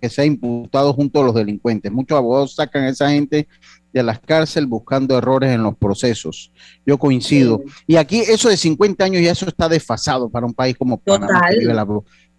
que, 0.01 0.09
sea 0.09 0.25
imputado 0.25 0.93
junto 0.93 1.21
a 1.21 1.25
los 1.25 1.35
delincuentes. 1.35 1.91
Muchos 1.91 2.17
abogados 2.17 2.55
sacan 2.55 2.83
a 2.83 2.89
esa 2.89 3.09
gente 3.09 3.47
de 3.93 4.03
las 4.03 4.19
cárceles 4.19 4.69
buscando 4.69 5.17
errores 5.17 5.51
en 5.51 5.63
los 5.63 5.77
procesos. 5.77 6.51
Yo 6.85 6.97
coincido. 6.97 7.61
Y 7.87 7.97
aquí 7.97 8.19
eso 8.19 8.49
de 8.49 8.57
50 8.57 9.03
años 9.03 9.21
ya 9.21 9.31
eso 9.31 9.47
está 9.47 9.69
desfasado 9.69 10.29
para 10.29 10.45
un 10.45 10.53
país 10.53 10.77
como 10.77 10.97
Panamá. 10.97 11.41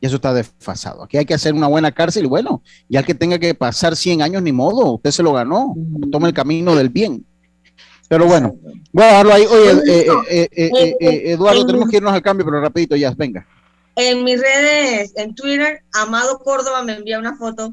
Y 0.02 0.06
eso 0.06 0.16
está 0.16 0.34
desfasado. 0.34 1.04
Aquí 1.04 1.16
hay 1.16 1.24
que 1.24 1.32
hacer 1.32 1.54
una 1.54 1.68
buena 1.68 1.92
cárcel 1.92 2.24
y 2.24 2.28
bueno, 2.28 2.60
ya 2.88 3.04
que 3.04 3.14
tenga 3.14 3.38
que 3.38 3.54
pasar 3.54 3.94
100 3.94 4.20
años, 4.20 4.42
ni 4.42 4.50
modo, 4.50 4.94
usted 4.94 5.12
se 5.12 5.22
lo 5.22 5.32
ganó. 5.32 5.76
Toma 6.10 6.26
el 6.26 6.34
camino 6.34 6.74
del 6.74 6.88
bien. 6.88 7.24
Pero 8.08 8.26
bueno, 8.26 8.56
voy 8.90 9.04
a 9.04 9.06
dejarlo 9.06 9.32
ahí. 9.32 9.44
Oye, 9.44 9.70
eh, 9.86 10.48
eh, 10.56 10.96
eh, 11.00 11.22
Eduardo, 11.26 11.64
tenemos 11.64 11.88
que 11.88 11.98
irnos 11.98 12.12
al 12.12 12.20
cambio, 12.20 12.44
pero 12.44 12.60
rapidito 12.60 12.96
ya, 12.96 13.14
venga. 13.16 13.46
En 13.94 14.24
mis 14.24 14.40
redes, 14.40 15.12
en 15.14 15.36
Twitter, 15.36 15.84
Amado 15.92 16.40
Córdoba 16.40 16.82
me 16.82 16.96
envía 16.96 17.20
una 17.20 17.36
foto 17.36 17.72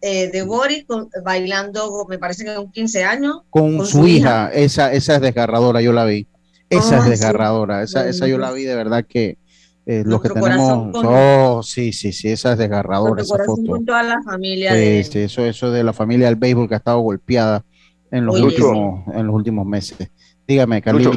de 0.00 0.44
Boris 0.46 0.84
bailando, 1.24 2.06
me 2.08 2.18
parece 2.18 2.44
que 2.44 2.54
con 2.54 2.70
15 2.70 3.02
años. 3.02 3.38
Con, 3.50 3.84
su, 3.84 4.06
hija. 4.06 4.48
Esa, 4.52 4.92
esa 4.92 5.16
es 5.16 5.20
desgarradora, 5.22 5.80
yo 5.80 5.92
la 5.92 6.04
vi. 6.04 6.28
Esa 6.70 6.98
es 6.98 7.04
desgarradora, 7.06 7.82
esa, 7.82 8.08
esa 8.08 8.28
yo 8.28 8.38
la 8.38 8.52
vi 8.52 8.62
de 8.62 8.76
verdad 8.76 9.04
que 9.08 9.38
eh, 9.86 10.02
lo 10.04 10.20
que 10.20 10.30
tenemos. 10.30 10.94
Oh, 10.94 11.62
sí, 11.62 11.92
sí, 11.92 12.12
sí, 12.12 12.28
esa 12.28 12.52
es 12.52 12.58
desgarradora. 12.58 13.22
Esa 13.22 13.36
foto. 13.44 13.72
Con 13.72 13.84
toda 13.84 14.02
la 14.02 14.22
familia. 14.22 14.72
Sí, 14.72 15.04
sí, 15.04 15.18
eso, 15.20 15.44
eso 15.44 15.70
de 15.70 15.84
la 15.84 15.92
familia 15.92 16.26
del 16.26 16.36
béisbol 16.36 16.68
que 16.68 16.74
ha 16.74 16.78
estado 16.78 17.00
golpeada 17.00 17.64
en 18.10 18.24
los, 18.24 18.40
últimos, 18.40 19.06
en 19.14 19.26
los 19.26 19.34
últimos 19.34 19.66
meses. 19.66 20.10
Dígame, 20.46 20.80
Carlito. 20.80 21.12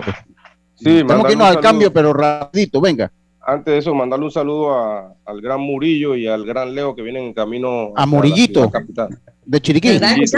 Sí, 0.76 0.84
Tenemos 0.84 1.26
que 1.26 1.34
irnos 1.34 1.48
al 1.48 1.60
cambio, 1.60 1.92
pero 1.92 2.14
rapidito, 2.14 2.82
venga. 2.82 3.12
Antes 3.42 3.74
de 3.74 3.78
eso, 3.78 3.96
mandarle 3.96 4.26
un 4.26 4.32
saludo 4.32 4.74
a, 4.74 5.16
al 5.26 5.42
gran 5.42 5.62
Murillo 5.62 6.16
y 6.16 6.28
al 6.28 6.46
gran 6.46 6.76
Leo 6.76 6.94
que 6.94 7.02
vienen 7.02 7.24
en 7.24 7.34
camino 7.34 7.94
a 7.96 8.06
Murillito, 8.06 8.70
de 9.46 9.62
Chiriquí. 9.62 9.98
Sí, 9.98 10.28
sí, 10.28 10.38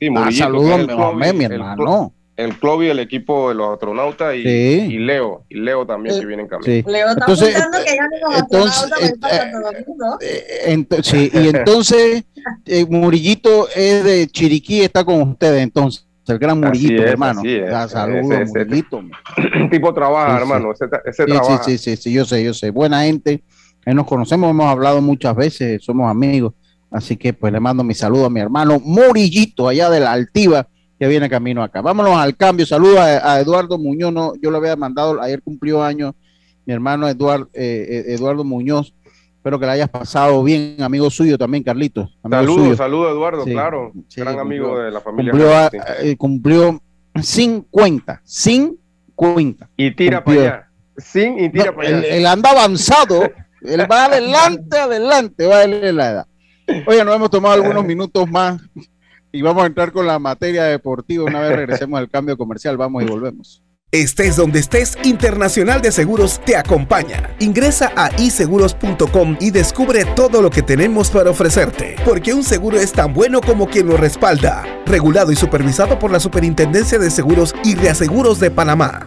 sí. 0.00 0.08
ah, 0.14 0.30
saludos, 0.30 0.86
mi 1.34 1.44
hermano 1.44 2.12
el 2.36 2.58
club 2.58 2.82
y 2.82 2.88
el 2.88 2.98
equipo 2.98 3.48
de 3.48 3.54
los 3.54 3.72
astronautas 3.72 4.34
y, 4.34 4.40
y 4.40 4.98
Leo, 4.98 5.44
y 5.48 5.54
Leo 5.56 5.86
también 5.86 6.20
que 6.20 6.26
viene 6.26 6.42
en 6.42 6.48
camino. 6.48 6.90
Leo 6.90 7.08
está 7.08 7.24
entonces, 7.24 7.48
que 7.48 7.96
ya 7.96 8.08
no 8.08 8.38
entonces, 8.38 8.92
eh, 10.20 11.02
sí, 11.02 11.30
y 11.32 11.48
entonces 11.48 12.24
eh, 12.66 12.84
Murillito 12.88 13.68
es 13.74 14.04
de 14.04 14.26
Chiriquí, 14.28 14.82
está 14.82 15.04
con 15.04 15.22
ustedes 15.22 15.62
entonces. 15.62 16.06
El 16.28 16.38
gran 16.38 16.60
Murillito, 16.60 17.04
hermano. 17.04 17.40
Saludos, 17.88 18.48
Murillito. 18.48 19.00
tipo 19.70 19.94
trabaja, 19.94 20.38
hermano. 20.38 20.72
Ese, 20.72 20.86
ese 21.04 21.24
trabaja. 21.24 21.62
Sí, 21.62 21.78
sí, 21.78 21.96
sí, 21.96 22.12
yo 22.12 22.24
sé, 22.24 22.42
yo 22.42 22.52
sé. 22.52 22.70
Buena 22.70 23.04
gente. 23.04 23.44
nos 23.86 24.06
conocemos, 24.06 24.50
hemos 24.50 24.66
hablado 24.66 25.00
muchas 25.00 25.36
veces, 25.36 25.82
somos 25.84 26.10
amigos. 26.10 26.52
Así 26.90 27.16
que 27.16 27.32
pues 27.32 27.52
le 27.52 27.60
mando 27.60 27.84
mi 27.84 27.94
saludo 27.94 28.26
a 28.26 28.30
mi 28.30 28.40
hermano 28.40 28.80
Murillito, 28.80 29.68
allá 29.68 29.88
de 29.88 30.00
la 30.00 30.12
Altiva 30.12 30.68
que 30.98 31.06
viene 31.06 31.28
camino 31.28 31.62
acá. 31.62 31.80
Vámonos 31.80 32.16
al 32.16 32.36
cambio. 32.36 32.66
Saludos 32.66 32.98
a, 32.98 33.40
Eduardo 33.40 33.78
Muñoz. 33.78 34.34
yo 34.40 34.50
lo 34.50 34.58
había 34.58 34.76
mandado, 34.76 35.20
ayer 35.20 35.42
cumplió 35.42 35.82
años 35.82 36.14
mi 36.66 36.74
hermano 36.74 37.08
Eduardo, 37.08 37.48
eh, 37.54 38.04
eh, 38.08 38.14
Eduardo 38.14 38.44
Muñoz. 38.44 38.92
Espero 39.36 39.60
que 39.60 39.66
le 39.66 39.72
hayas 39.72 39.88
pasado 39.88 40.42
bien, 40.42 40.82
amigo 40.82 41.08
suyo 41.08 41.38
también, 41.38 41.62
Carlitos. 41.62 42.18
Saludos, 42.28 42.76
saludos 42.76 43.12
Eduardo, 43.12 43.44
claro. 43.44 43.92
gran 44.16 44.40
amigo 44.40 44.76
de 44.80 44.90
la 44.90 45.00
familia. 45.00 45.30
Cumplió, 45.30 45.70
eh, 46.00 46.16
cumplió 46.16 46.82
50, 47.22 48.20
50. 48.24 49.70
Y 49.76 49.92
tira 49.92 50.24
para 50.24 50.40
allá. 50.40 50.68
Sin 50.96 51.38
y 51.38 51.48
tira 51.50 51.72
para 51.72 51.88
allá. 51.88 52.08
Él, 52.08 52.26
anda 52.26 52.50
avanzado. 52.50 53.22
él 53.62 53.86
va 53.88 54.06
adelante, 54.06 54.76
adelante, 54.76 55.46
va 55.46 55.60
a 55.60 55.66
la 55.68 56.10
edad. 56.10 56.26
Oye, 56.88 57.04
nos 57.04 57.14
hemos 57.14 57.30
tomado 57.30 57.54
algunos 57.62 57.84
minutos 57.84 58.28
más 58.28 58.60
y 59.36 59.42
vamos 59.42 59.64
a 59.64 59.66
entrar 59.66 59.92
con 59.92 60.06
la 60.06 60.18
materia 60.18 60.64
deportiva. 60.64 61.24
Una 61.24 61.40
vez 61.40 61.54
regresemos 61.54 61.98
al 61.98 62.08
cambio 62.08 62.38
comercial, 62.38 62.76
vamos 62.76 63.02
y 63.02 63.06
volvemos. 63.06 63.62
Estés 63.92 64.36
donde 64.36 64.58
estés, 64.58 64.98
Internacional 65.04 65.80
de 65.80 65.92
Seguros 65.92 66.40
te 66.44 66.56
acompaña. 66.56 67.30
Ingresa 67.38 67.92
a 67.94 68.10
iseguros.com 68.20 69.36
y 69.40 69.50
descubre 69.50 70.04
todo 70.16 70.42
lo 70.42 70.50
que 70.50 70.62
tenemos 70.62 71.10
para 71.10 71.30
ofrecerte, 71.30 71.96
porque 72.04 72.34
un 72.34 72.42
seguro 72.42 72.78
es 72.78 72.92
tan 72.92 73.12
bueno 73.14 73.40
como 73.40 73.68
quien 73.68 73.86
lo 73.86 73.96
respalda. 73.96 74.64
Regulado 74.86 75.32
y 75.32 75.36
supervisado 75.36 75.98
por 75.98 76.10
la 76.10 76.18
Superintendencia 76.18 76.98
de 76.98 77.10
Seguros 77.10 77.54
y 77.62 77.74
Reaseguros 77.74 78.40
de 78.40 78.50
Panamá. 78.50 79.06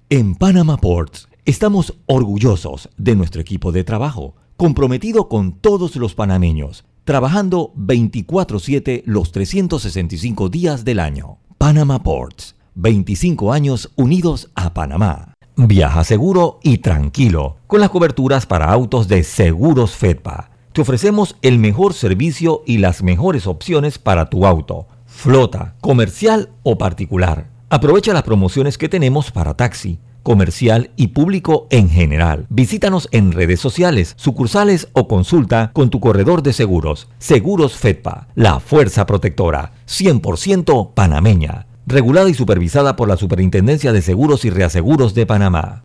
En 0.08 0.34
Panama 0.34 0.76
Ports 0.76 1.25
Estamos 1.46 1.94
orgullosos 2.06 2.88
de 2.96 3.14
nuestro 3.14 3.40
equipo 3.40 3.70
de 3.70 3.84
trabajo, 3.84 4.34
comprometido 4.56 5.28
con 5.28 5.52
todos 5.52 5.94
los 5.94 6.16
panameños, 6.16 6.84
trabajando 7.04 7.72
24/7 7.76 9.04
los 9.06 9.30
365 9.30 10.48
días 10.48 10.84
del 10.84 10.98
año. 10.98 11.38
Panama 11.56 12.02
Ports, 12.02 12.56
25 12.74 13.52
años 13.52 13.92
unidos 13.94 14.50
a 14.56 14.74
Panamá. 14.74 15.34
Viaja 15.56 16.02
seguro 16.02 16.58
y 16.64 16.78
tranquilo 16.78 17.58
con 17.68 17.78
las 17.78 17.90
coberturas 17.90 18.44
para 18.44 18.72
autos 18.72 19.06
de 19.06 19.22
Seguros 19.22 19.92
Fedpa. 19.92 20.50
Te 20.72 20.80
ofrecemos 20.80 21.36
el 21.42 21.60
mejor 21.60 21.94
servicio 21.94 22.64
y 22.66 22.78
las 22.78 23.04
mejores 23.04 23.46
opciones 23.46 24.00
para 24.00 24.30
tu 24.30 24.46
auto, 24.46 24.88
flota, 25.06 25.76
comercial 25.80 26.50
o 26.64 26.76
particular. 26.76 27.50
Aprovecha 27.70 28.12
las 28.12 28.24
promociones 28.24 28.76
que 28.78 28.88
tenemos 28.88 29.30
para 29.30 29.54
taxi 29.54 30.00
comercial 30.26 30.90
y 30.96 31.08
público 31.08 31.68
en 31.70 31.88
general. 31.88 32.46
Visítanos 32.48 33.08
en 33.12 33.30
redes 33.30 33.60
sociales, 33.60 34.14
sucursales 34.16 34.88
o 34.92 35.06
consulta 35.06 35.70
con 35.72 35.88
tu 35.88 36.00
corredor 36.00 36.42
de 36.42 36.52
seguros. 36.52 37.06
Seguros 37.18 37.74
Fedpa, 37.74 38.26
la 38.34 38.58
fuerza 38.58 39.06
protectora, 39.06 39.74
100% 39.86 40.94
panameña, 40.94 41.68
regulada 41.86 42.28
y 42.28 42.34
supervisada 42.34 42.96
por 42.96 43.06
la 43.06 43.16
Superintendencia 43.16 43.92
de 43.92 44.02
Seguros 44.02 44.44
y 44.44 44.50
Reaseguros 44.50 45.14
de 45.14 45.26
Panamá. 45.26 45.84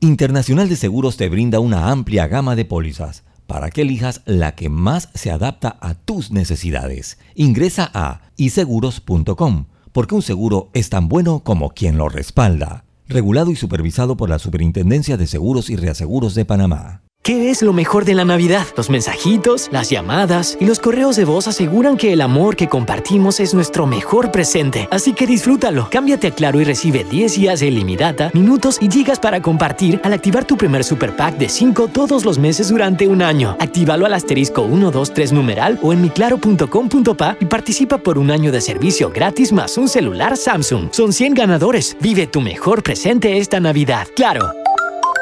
Internacional 0.00 0.70
de 0.70 0.76
Seguros 0.76 1.18
te 1.18 1.28
brinda 1.28 1.60
una 1.60 1.90
amplia 1.90 2.26
gama 2.26 2.56
de 2.56 2.64
pólizas 2.64 3.24
para 3.46 3.70
que 3.70 3.82
elijas 3.82 4.22
la 4.24 4.54
que 4.54 4.68
más 4.68 5.10
se 5.14 5.30
adapta 5.30 5.76
a 5.80 5.94
tus 5.94 6.30
necesidades. 6.30 7.18
Ingresa 7.34 7.90
a 7.92 8.20
iseguros.com, 8.36 9.66
porque 9.92 10.14
un 10.14 10.22
seguro 10.22 10.70
es 10.72 10.90
tan 10.90 11.08
bueno 11.08 11.40
como 11.40 11.70
quien 11.70 11.98
lo 11.98 12.08
respalda. 12.08 12.84
Regulado 13.06 13.50
y 13.50 13.56
supervisado 13.56 14.16
por 14.16 14.30
la 14.30 14.38
Superintendencia 14.38 15.16
de 15.16 15.26
Seguros 15.26 15.68
y 15.68 15.76
Reaseguros 15.76 16.34
de 16.34 16.46
Panamá. 16.46 17.03
¿Qué 17.24 17.48
es 17.48 17.62
lo 17.62 17.72
mejor 17.72 18.04
de 18.04 18.12
la 18.12 18.26
Navidad? 18.26 18.66
Los 18.76 18.90
mensajitos, 18.90 19.70
las 19.72 19.88
llamadas 19.88 20.58
y 20.60 20.66
los 20.66 20.78
correos 20.78 21.16
de 21.16 21.24
voz 21.24 21.48
aseguran 21.48 21.96
que 21.96 22.12
el 22.12 22.20
amor 22.20 22.54
que 22.54 22.68
compartimos 22.68 23.40
es 23.40 23.54
nuestro 23.54 23.86
mejor 23.86 24.30
presente. 24.30 24.88
Así 24.90 25.14
que 25.14 25.26
disfrútalo. 25.26 25.88
Cámbiate 25.90 26.26
a 26.26 26.30
Claro 26.32 26.60
y 26.60 26.64
recibe 26.64 27.02
10 27.02 27.34
días 27.36 27.60
de 27.60 27.68
ilimitada, 27.68 28.30
minutos 28.34 28.76
y 28.78 28.90
gigas 28.90 29.18
para 29.18 29.40
compartir 29.40 30.02
al 30.04 30.12
activar 30.12 30.44
tu 30.44 30.58
primer 30.58 30.84
super 30.84 31.16
pack 31.16 31.38
de 31.38 31.48
5 31.48 31.88
todos 31.88 32.26
los 32.26 32.38
meses 32.38 32.68
durante 32.68 33.08
un 33.08 33.22
año. 33.22 33.56
Actívalo 33.58 34.04
al 34.04 34.12
asterisco 34.12 34.66
123 34.66 35.32
numeral 35.32 35.78
o 35.80 35.94
en 35.94 36.02
miclaro.com.pa 36.02 37.38
y 37.40 37.46
participa 37.46 37.96
por 37.96 38.18
un 38.18 38.30
año 38.30 38.52
de 38.52 38.60
servicio 38.60 39.10
gratis 39.10 39.50
más 39.50 39.78
un 39.78 39.88
celular 39.88 40.36
Samsung. 40.36 40.88
Son 40.90 41.14
100 41.14 41.32
ganadores. 41.32 41.96
Vive 42.02 42.26
tu 42.26 42.42
mejor 42.42 42.82
presente 42.82 43.38
esta 43.38 43.60
Navidad. 43.60 44.08
Claro. 44.14 44.42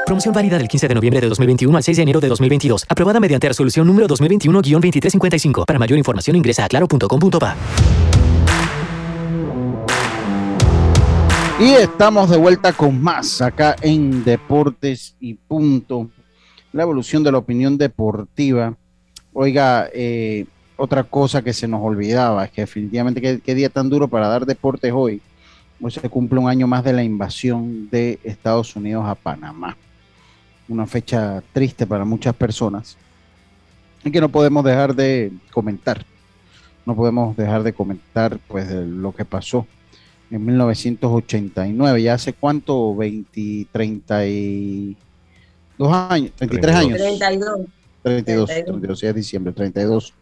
Promoción 0.06 0.34
válida 0.34 0.58
del 0.58 0.68
15 0.68 0.88
de 0.88 0.94
noviembre 0.94 1.20
de 1.20 1.28
2021 1.28 1.76
al 1.76 1.82
6 1.82 1.96
de 1.96 2.02
enero 2.02 2.20
de 2.20 2.28
2022. 2.28 2.84
Aprobada 2.88 3.20
mediante 3.20 3.48
resolución 3.48 3.86
número 3.86 4.08
2021-2355. 4.08 5.64
Para 5.64 5.78
mayor 5.78 5.98
información 5.98 6.36
ingresa 6.36 6.64
a 6.64 6.68
claro.com.pa. 6.68 7.56
Y 11.60 11.70
estamos 11.74 12.30
de 12.30 12.36
vuelta 12.36 12.72
con 12.72 13.00
más 13.00 13.40
acá 13.40 13.76
en 13.80 14.24
Deportes 14.24 15.14
y 15.20 15.34
Punto. 15.34 16.10
La 16.72 16.82
evolución 16.82 17.22
de 17.22 17.30
la 17.30 17.38
opinión 17.38 17.78
deportiva. 17.78 18.74
Oiga, 19.32 19.88
eh, 19.94 20.46
otra 20.76 21.04
cosa 21.04 21.42
que 21.42 21.52
se 21.52 21.68
nos 21.68 21.80
olvidaba 21.80 22.44
es 22.44 22.50
que 22.50 22.62
definitivamente 22.62 23.40
qué, 23.40 23.54
día 23.54 23.68
tan 23.68 23.88
duro 23.88 24.08
para 24.08 24.26
dar 24.26 24.44
deportes 24.44 24.92
hoy. 24.92 25.22
Hoy 25.80 25.90
se 25.90 26.08
cumple 26.08 26.40
un 26.40 26.48
año 26.48 26.66
más 26.66 26.82
de 26.82 26.92
la 26.92 27.04
invasión 27.04 27.88
de 27.90 28.18
Estados 28.24 28.74
Unidos 28.74 29.04
a 29.06 29.14
Panamá 29.14 29.76
una 30.72 30.86
fecha 30.86 31.42
triste 31.52 31.86
para 31.86 32.04
muchas 32.04 32.34
personas 32.34 32.96
y 34.04 34.10
que 34.10 34.20
no 34.20 34.28
podemos 34.28 34.64
dejar 34.64 34.94
de 34.94 35.32
comentar. 35.52 36.04
No 36.84 36.96
podemos 36.96 37.36
dejar 37.36 37.62
de 37.62 37.72
comentar 37.72 38.40
pues 38.48 38.68
lo 38.70 39.14
que 39.14 39.24
pasó 39.24 39.66
en 40.30 40.44
1989. 40.44 42.02
¿Ya 42.02 42.14
hace 42.14 42.32
cuánto? 42.32 42.96
20, 42.96 43.68
32 43.70 44.96
años, 45.92 46.32
33 46.36 46.74
años. 46.74 46.98
32. 46.98 47.60
32, 48.02 48.50
32, 48.50 49.00
ya 49.00 49.10
es 49.10 49.14
diciembre, 49.14 49.52
32, 49.52 50.12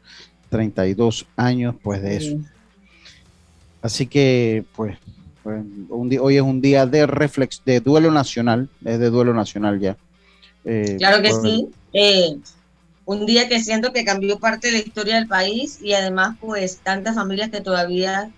32 0.50 1.26
años 1.36 1.74
pues 1.82 2.02
de 2.02 2.16
eso. 2.16 2.36
Así 3.80 4.06
que 4.06 4.64
pues, 4.76 4.98
pues 5.42 5.62
hoy 5.88 6.36
es 6.36 6.42
un 6.42 6.60
día 6.60 6.84
de 6.84 7.06
reflex, 7.06 7.62
de 7.64 7.80
duelo 7.80 8.10
nacional, 8.10 8.68
es 8.84 8.98
de 8.98 9.08
duelo 9.08 9.32
nacional 9.32 9.80
ya. 9.80 9.96
Eh, 10.64 10.96
claro 10.98 11.22
que 11.22 11.32
sí. 11.32 11.68
Eh, 11.92 12.36
un 13.04 13.26
día 13.26 13.48
que 13.48 13.60
siento 13.60 13.92
que 13.92 14.04
cambió 14.04 14.38
parte 14.38 14.68
de 14.68 14.74
la 14.74 14.78
historia 14.80 15.16
del 15.16 15.26
país 15.26 15.78
y 15.82 15.94
además 15.94 16.36
pues 16.40 16.78
tantas 16.82 17.14
familias 17.14 17.50
que 17.50 17.60
todavía 17.60 18.30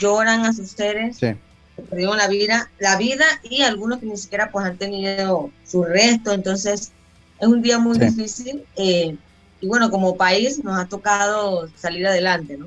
lloran 0.00 0.44
a 0.44 0.52
sus 0.52 0.70
seres 0.70 1.16
Sí. 1.16 1.34
que 1.76 1.82
perdieron 1.82 2.16
la 2.16 2.28
vida, 2.28 2.70
la 2.78 2.96
vida 2.96 3.24
y 3.42 3.62
algunos 3.62 3.98
que 3.98 4.06
ni 4.06 4.16
siquiera 4.16 4.50
pues 4.50 4.66
han 4.66 4.76
tenido 4.76 5.50
su 5.64 5.82
resto, 5.84 6.32
entonces 6.32 6.92
es 7.40 7.48
un 7.48 7.62
día 7.62 7.78
muy 7.78 7.98
Sí. 7.98 8.06
difícil 8.06 8.64
eh, 8.76 9.16
y 9.60 9.66
bueno, 9.66 9.90
como 9.90 10.16
país 10.16 10.62
nos 10.62 10.78
ha 10.78 10.86
tocado 10.86 11.68
salir 11.76 12.06
adelante, 12.06 12.56
¿no? 12.58 12.66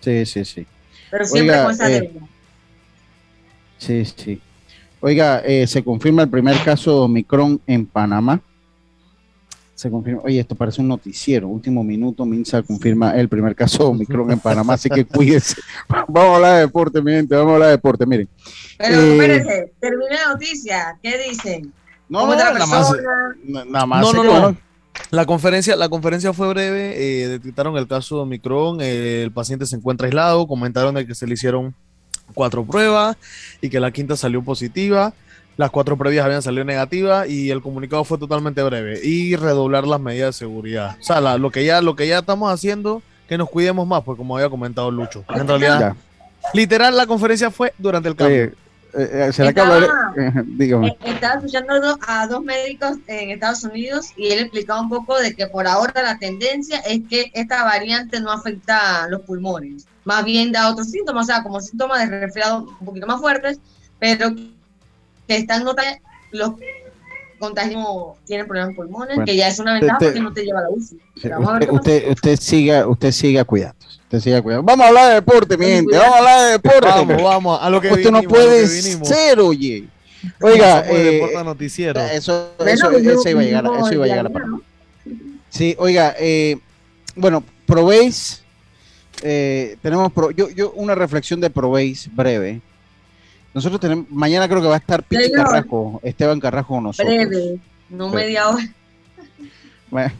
Sí, 0.00 0.26
sí, 0.26 0.44
sí. 0.44 0.66
Pero 1.10 1.24
siempre 1.24 1.54
Oiga, 1.54 1.64
con 1.64 1.72
esa 1.74 1.88
deuda. 1.88 2.20
Sí, 3.78 4.04
sí. 4.04 4.40
Oiga, 5.02 5.40
eh, 5.44 5.66
se 5.66 5.82
confirma 5.82 6.22
el 6.22 6.28
primer 6.30 6.56
caso 6.64 6.92
de 6.92 7.00
Omicron 7.00 7.60
en 7.66 7.84
Panamá. 7.86 8.40
Se 9.74 9.90
confirma. 9.90 10.20
Oye, 10.24 10.38
esto 10.38 10.54
parece 10.54 10.80
un 10.80 10.86
noticiero. 10.86 11.48
Último 11.48 11.82
minuto, 11.82 12.24
Minsa 12.24 12.62
confirma 12.62 13.10
el 13.18 13.28
primer 13.28 13.56
caso 13.56 13.78
de 13.82 13.88
Omicron 13.90 14.30
en 14.30 14.38
Panamá, 14.38 14.74
así 14.74 14.88
que 14.88 15.04
cuídense. 15.06 15.56
Vamos 15.88 16.16
a 16.30 16.34
hablar 16.36 16.54
de 16.54 16.60
deporte, 16.60 17.02
mi 17.02 17.10
gente, 17.10 17.34
vamos 17.34 17.50
a 17.50 17.54
hablar 17.54 17.68
de 17.70 17.76
deporte. 17.76 18.06
Miren. 18.06 18.28
Pero 18.78 18.94
eh, 19.00 19.12
espérense, 19.12 19.72
termina 19.80 20.14
la 20.26 20.32
noticia, 20.34 20.98
¿qué 21.02 21.18
dicen? 21.28 21.72
No, 22.08 22.20
¿Cómo 22.20 22.32
no, 22.34 22.38
nada 22.38 22.66
más- 22.66 22.96
nada 23.68 23.86
más. 23.86 24.14
No, 24.14 24.22
no. 24.22 24.56
La 25.10 25.26
conferencia, 25.26 25.74
la 25.74 25.88
conferencia 25.88 26.32
fue 26.32 26.48
breve, 26.50 26.94
eh, 27.24 27.28
detectaron 27.28 27.76
el 27.76 27.88
caso 27.88 28.16
de 28.16 28.22
Omicron, 28.22 28.78
eh, 28.80 29.22
el 29.24 29.32
paciente 29.32 29.66
se 29.66 29.74
encuentra 29.74 30.06
aislado, 30.06 30.46
comentaron 30.46 30.94
de 30.94 31.06
que 31.06 31.14
se 31.16 31.26
le 31.26 31.34
hicieron 31.34 31.74
cuatro 32.32 32.64
pruebas 32.64 33.16
y 33.60 33.68
que 33.70 33.80
la 33.80 33.90
quinta 33.90 34.16
salió 34.16 34.42
positiva, 34.42 35.12
las 35.56 35.70
cuatro 35.70 35.96
previas 35.96 36.24
habían 36.24 36.42
salido 36.42 36.64
negativas 36.64 37.28
y 37.28 37.50
el 37.50 37.60
comunicado 37.62 38.04
fue 38.04 38.18
totalmente 38.18 38.62
breve 38.62 39.00
y 39.02 39.36
redoblar 39.36 39.86
las 39.86 40.00
medidas 40.00 40.28
de 40.34 40.38
seguridad. 40.38 40.96
O 41.00 41.02
sea, 41.02 41.20
la- 41.20 41.36
lo, 41.38 41.50
que 41.50 41.64
ya, 41.64 41.80
lo 41.80 41.94
que 41.94 42.06
ya 42.08 42.18
estamos 42.20 42.52
haciendo, 42.52 43.02
que 43.28 43.36
nos 43.38 43.48
cuidemos 43.50 43.86
más, 43.86 44.02
pues 44.02 44.16
como 44.16 44.36
había 44.36 44.48
comentado 44.50 44.90
Lucho. 44.90 45.24
En 45.28 45.46
realidad, 45.46 45.80
Ya. 45.80 45.96
literal, 46.54 46.96
la 46.96 47.06
conferencia 47.06 47.50
fue 47.50 47.72
durante 47.78 48.08
el 48.08 48.16
cambio. 48.16 48.36
Oye, 48.44 48.52
eh, 48.94 49.26
eh, 49.28 49.32
¿será 49.32 49.52
que 49.54 49.60
Estaba- 49.60 49.76
hablaré? 49.76 50.42
Dígame. 50.46 50.88
Eh, 50.88 50.96
Estaba 51.04 51.34
escuchando 51.36 51.72
a 51.74 51.80
dos- 51.80 51.98
a 52.06 52.26
dos 52.26 52.42
médicos 52.42 52.96
en 53.06 53.30
Estados 53.30 53.64
Unidos 53.64 54.08
y 54.16 54.28
él 54.32 54.40
explicaba 54.40 54.80
un 54.80 54.90
poco 54.90 55.18
de 55.18 55.34
que 55.34 55.46
por 55.46 55.66
ahora 55.66 56.02
la 56.02 56.18
tendencia 56.18 56.78
es 56.80 57.00
que 57.08 57.30
esta 57.34 57.64
variante 57.64 58.20
no 58.20 58.30
afecta 58.32 59.06
los 59.08 59.22
pulmones, 59.22 59.86
más 60.04 60.24
bien 60.24 60.52
da 60.52 60.70
otros 60.70 60.88
síntomas, 60.90 61.24
o 61.24 61.26
sea, 61.26 61.42
como 61.42 61.60
síntomas 61.60 62.08
de 62.10 62.20
resfriado 62.20 62.66
un 62.80 62.86
poquito 62.86 63.06
más 63.06 63.20
fuertes, 63.20 63.58
pero 63.98 64.34
que 65.28 65.36
están 65.36 65.64
notando 65.64 65.98
los 66.32 66.52
contagios 67.38 67.84
tienen 68.24 68.46
problemas 68.46 68.74
pulmones, 68.74 69.16
Bueno, 69.16 69.24
que 69.26 69.36
ya 69.36 69.48
es 69.48 69.58
una 69.58 69.74
ventaja 69.74 69.98
te- 69.98 70.06
porque 70.06 70.20
no 70.20 70.32
te 70.32 70.44
lleva 70.44 70.60
a 70.60 70.62
la 70.62 70.70
UCI. 70.70 70.98
Usted, 71.16 71.70
usted, 71.70 72.10
usted 72.10 72.36
siga, 72.40 72.86
usted 72.86 73.10
siga 73.12 73.44
cuidándose. 73.44 73.98
Usted 74.04 74.20
siga 74.20 74.42
cuidando. 74.42 74.62
Vamos 74.64 74.84
a 74.84 74.88
hablar 74.88 75.08
de 75.08 75.14
deporte, 75.14 75.56
mi 75.56 75.66
gente. 75.66 75.96
Vamos 75.96 76.14
a 76.14 76.18
hablar 76.18 76.40
de 76.44 76.50
deporte. 76.52 76.80
Vamos, 76.88 77.22
vamos, 77.22 77.58
a 77.62 77.70
lo 77.70 77.80
que 77.80 77.90
vinimos, 77.94 78.22
no 78.22 78.28
puede 78.28 78.66
ser, 78.66 79.40
oye. 79.40 79.88
Oiga, 80.40 80.84
eh, 80.88 81.20
Noticiero. 81.44 82.00
eso, 82.00 82.52
eso, 82.64 82.92
iba 82.98 83.40
a 83.40 83.44
llegar, 83.44 83.64
eso 83.66 83.92
iba 83.92 84.04
a 84.04 84.08
llegar 84.08 84.26
a 84.26 84.30
Panamá. 84.30 84.60
Sí, 85.48 85.74
oiga, 85.78 86.14
eh, 86.18 86.58
bueno, 87.16 87.42
probéis, 87.66 88.41
eh, 89.22 89.76
tenemos, 89.82 90.12
pro- 90.12 90.30
yo, 90.30 90.48
yo 90.50 90.72
una 90.72 90.94
reflexión 90.94 91.40
de 91.40 91.50
probéis 91.50 92.08
breve. 92.14 92.60
Nosotros 93.54 93.80
tenemos, 93.80 94.06
mañana 94.10 94.48
creo 94.48 94.60
que 94.62 94.68
va 94.68 94.74
a 94.74 94.78
estar 94.78 95.02
Pichi 95.02 95.24
Señor. 95.24 95.44
Carrasco, 95.46 96.00
Esteban 96.02 96.40
Carrasco 96.40 96.74
con 96.74 96.84
nosotros. 96.84 97.14
Breve, 97.14 97.58
no 97.90 98.08
Sí. 98.10 98.16
media 98.16 98.48
hora. 98.48 98.64
Bueno, 99.90 100.12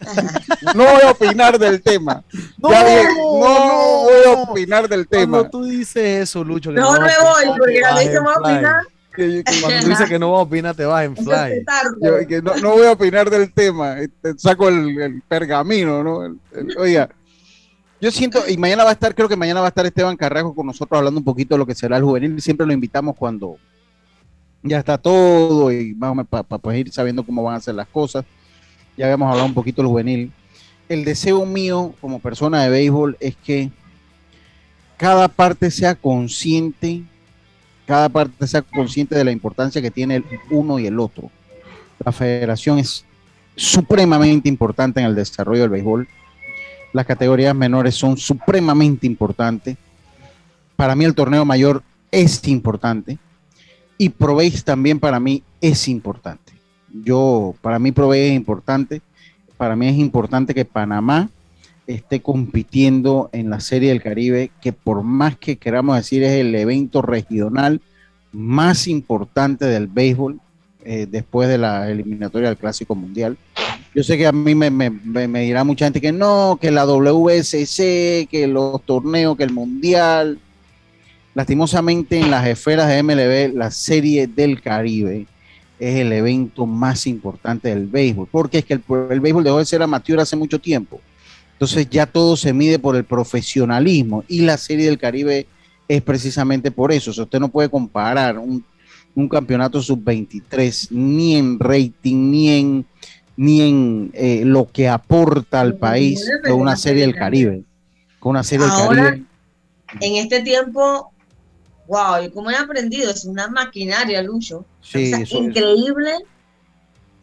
no 0.74 0.84
voy 0.84 1.02
a 1.02 1.10
opinar 1.10 1.58
del 1.58 1.82
tema. 1.82 2.22
No, 2.58 2.70
Ya 2.70 3.02
no, 3.04 3.38
no 3.40 4.00
voy 4.04 4.24
a 4.26 4.30
opinar 4.32 4.88
del 4.88 5.06
tema. 5.06 5.38
Cuando 5.40 5.50
tú 5.50 5.64
dices 5.64 6.22
eso, 6.28 6.42
Lucho, 6.44 6.70
que 6.70 6.76
Mejor 6.76 7.00
no 7.00 7.06
me 7.06 7.12
voy, 7.22 7.58
porque 7.58 7.80
la 7.80 7.98
que 8.02 8.10
me 8.10 8.18
va 8.20 8.32
a 8.32 8.38
opinar. 8.38 8.82
Que- 9.14 9.44
que- 9.44 9.60
Cuando 9.60 9.80
tú 9.80 9.88
dices 9.90 10.08
que 10.08 10.18
no 10.18 10.32
vas 10.32 10.38
a 10.40 10.42
opinar, 10.42 10.74
te 10.74 10.84
vas 10.84 11.04
en 11.04 11.16
fly. 11.16 11.64
yo- 12.02 12.26
que 12.26 12.42
no, 12.42 12.56
no 12.56 12.70
voy 12.72 12.86
a 12.86 12.92
opinar 12.92 13.30
del 13.30 13.52
tema. 13.52 14.00
este, 14.00 14.36
Saco 14.38 14.68
el, 14.68 15.00
el 15.00 15.22
pergamino, 15.28 16.02
¿no? 16.02 16.24
El- 16.24 16.38
el- 16.56 16.78
oiga, 16.78 17.08
yo 18.04 18.10
siento, 18.10 18.40
y 18.46 18.58
mañana 18.58 18.84
va 18.84 18.90
a 18.90 18.92
estar, 18.92 19.14
creo 19.14 19.30
que 19.30 19.36
mañana 19.36 19.60
va 19.60 19.66
a 19.66 19.68
estar 19.70 19.86
Esteban 19.86 20.14
Carrasco 20.14 20.54
con 20.54 20.66
nosotros 20.66 20.98
hablando 20.98 21.18
un 21.20 21.24
poquito 21.24 21.54
de 21.54 21.58
lo 21.58 21.64
que 21.64 21.74
será 21.74 21.96
el 21.96 22.02
juvenil. 22.02 22.38
Siempre 22.42 22.66
lo 22.66 22.74
invitamos 22.74 23.16
cuando 23.16 23.56
ya 24.62 24.78
está 24.78 24.98
todo 24.98 25.72
y 25.72 25.94
vamos 25.94 26.26
para 26.28 26.42
pues 26.42 26.78
ir 26.78 26.92
sabiendo 26.92 27.24
cómo 27.24 27.42
van 27.42 27.54
a 27.54 27.60
ser 27.60 27.74
las 27.74 27.88
cosas. 27.88 28.26
Ya 28.94 29.06
habíamos 29.06 29.30
hablado 29.30 29.46
un 29.46 29.54
poquito 29.54 29.80
del 29.80 29.88
juvenil. 29.88 30.30
El 30.86 31.02
deseo 31.06 31.46
mío 31.46 31.94
como 32.02 32.18
persona 32.18 32.62
de 32.62 32.68
béisbol 32.68 33.16
es 33.20 33.36
que 33.36 33.70
cada 34.98 35.26
parte 35.28 35.70
sea 35.70 35.94
consciente, 35.94 37.04
cada 37.86 38.10
parte 38.10 38.46
sea 38.46 38.60
consciente 38.60 39.14
de 39.14 39.24
la 39.24 39.32
importancia 39.32 39.80
que 39.80 39.90
tiene 39.90 40.16
el 40.16 40.24
uno 40.50 40.78
y 40.78 40.86
el 40.86 41.00
otro. 41.00 41.30
La 42.04 42.12
federación 42.12 42.78
es 42.78 43.06
supremamente 43.56 44.46
importante 44.50 45.00
en 45.00 45.06
el 45.06 45.14
desarrollo 45.14 45.62
del 45.62 45.70
béisbol. 45.70 46.06
Las 46.94 47.06
categorías 47.06 47.56
menores 47.56 47.96
son 47.96 48.16
supremamente 48.16 49.04
importantes. 49.04 49.76
Para 50.76 50.94
mí 50.94 51.04
el 51.04 51.16
torneo 51.16 51.44
mayor 51.44 51.82
es 52.12 52.46
importante. 52.46 53.18
Y 53.98 54.10
Proveis 54.10 54.62
también 54.62 55.00
para 55.00 55.18
mí 55.18 55.42
es 55.60 55.88
importante. 55.88 56.52
Yo, 56.92 57.56
para 57.60 57.80
mí 57.80 57.90
Proveis 57.90 58.30
es 58.30 58.36
importante. 58.36 59.02
Para 59.56 59.74
mí 59.74 59.88
es 59.88 59.96
importante 59.96 60.54
que 60.54 60.64
Panamá 60.64 61.30
esté 61.88 62.22
compitiendo 62.22 63.28
en 63.32 63.50
la 63.50 63.58
Serie 63.58 63.88
del 63.88 64.00
Caribe, 64.00 64.52
que 64.62 64.72
por 64.72 65.02
más 65.02 65.36
que 65.36 65.56
queramos 65.56 65.96
decir 65.96 66.22
es 66.22 66.30
el 66.30 66.54
evento 66.54 67.02
regional 67.02 67.80
más 68.30 68.86
importante 68.86 69.64
del 69.64 69.88
béisbol 69.88 70.38
eh, 70.84 71.06
después 71.10 71.48
de 71.48 71.58
la 71.58 71.90
eliminatoria 71.90 72.48
del 72.48 72.58
Clásico 72.58 72.94
Mundial. 72.94 73.36
Yo 73.94 74.02
sé 74.02 74.18
que 74.18 74.26
a 74.26 74.32
mí 74.32 74.54
me, 74.54 74.70
me- 74.70 74.90
me- 74.90 75.40
dirá 75.42 75.62
mucha 75.64 75.86
gente 75.86 76.00
que 76.00 76.12
no, 76.12 76.58
que 76.60 76.70
la 76.70 76.84
WSC, 76.84 78.26
que 78.28 78.46
los 78.48 78.82
torneos, 78.84 79.36
que 79.36 79.44
el 79.44 79.52
Mundial. 79.52 80.38
Lastimosamente 81.34 82.18
en 82.20 82.30
las 82.30 82.46
esferas 82.46 82.88
de 82.88 83.02
MLB, 83.02 83.56
la 83.56 83.70
Serie 83.70 84.26
del 84.28 84.60
Caribe 84.60 85.26
es 85.80 85.96
el 85.96 86.12
evento 86.12 86.64
más 86.66 87.06
importante 87.08 87.68
del 87.68 87.86
béisbol, 87.88 88.28
porque 88.30 88.58
es 88.58 88.64
que 88.64 88.74
el, 88.74 88.82
el 89.10 89.20
béisbol 89.20 89.42
dejó 89.42 89.58
de 89.58 89.64
ser 89.64 89.82
amateur 89.82 90.20
hace 90.20 90.36
mucho 90.36 90.60
tiempo. 90.60 91.00
Entonces 91.52 91.88
ya 91.90 92.06
todo 92.06 92.36
se 92.36 92.52
mide 92.52 92.78
por 92.78 92.94
el 92.94 93.04
profesionalismo 93.04 94.24
y 94.28 94.42
la 94.42 94.56
Serie 94.56 94.86
del 94.86 94.98
Caribe 94.98 95.46
es 95.88 96.02
precisamente 96.02 96.70
por 96.70 96.92
eso. 96.92 97.10
O 97.10 97.22
usted 97.24 97.40
no 97.40 97.48
puede 97.48 97.68
comparar 97.68 98.38
un, 98.38 98.64
un 99.14 99.28
campeonato 99.28 99.80
sub-23 99.80 100.88
ni 100.90 101.36
en 101.36 101.58
rating, 101.58 102.30
ni 102.30 102.50
en, 102.50 102.86
ni 103.36 103.60
en 103.62 104.10
eh, 104.14 104.42
lo 104.44 104.70
que 104.70 104.88
aporta 104.88 105.60
al 105.60 105.76
país 105.76 106.28
con 106.44 106.60
una 106.60 106.76
Serie 106.76 107.02
del 107.02 107.14
Caribe. 107.14 107.64
Con 108.18 108.30
una 108.30 108.42
Serie 108.42 108.66
del 108.66 108.74
Caribe. 108.74 109.24
en 110.00 110.16
este 110.16 110.40
tiempo, 110.42 111.12
wow, 111.86 112.24
y 112.24 112.30
como 112.30 112.50
he 112.50 112.56
aprendido, 112.56 113.10
es 113.10 113.24
una 113.24 113.48
maquinaria, 113.48 114.22
Lucho. 114.22 114.64
Sí, 114.80 115.06
O 115.06 115.16
sea, 115.16 115.20
eso 115.20 115.38
es. 115.38 115.44
increíble 115.44 116.10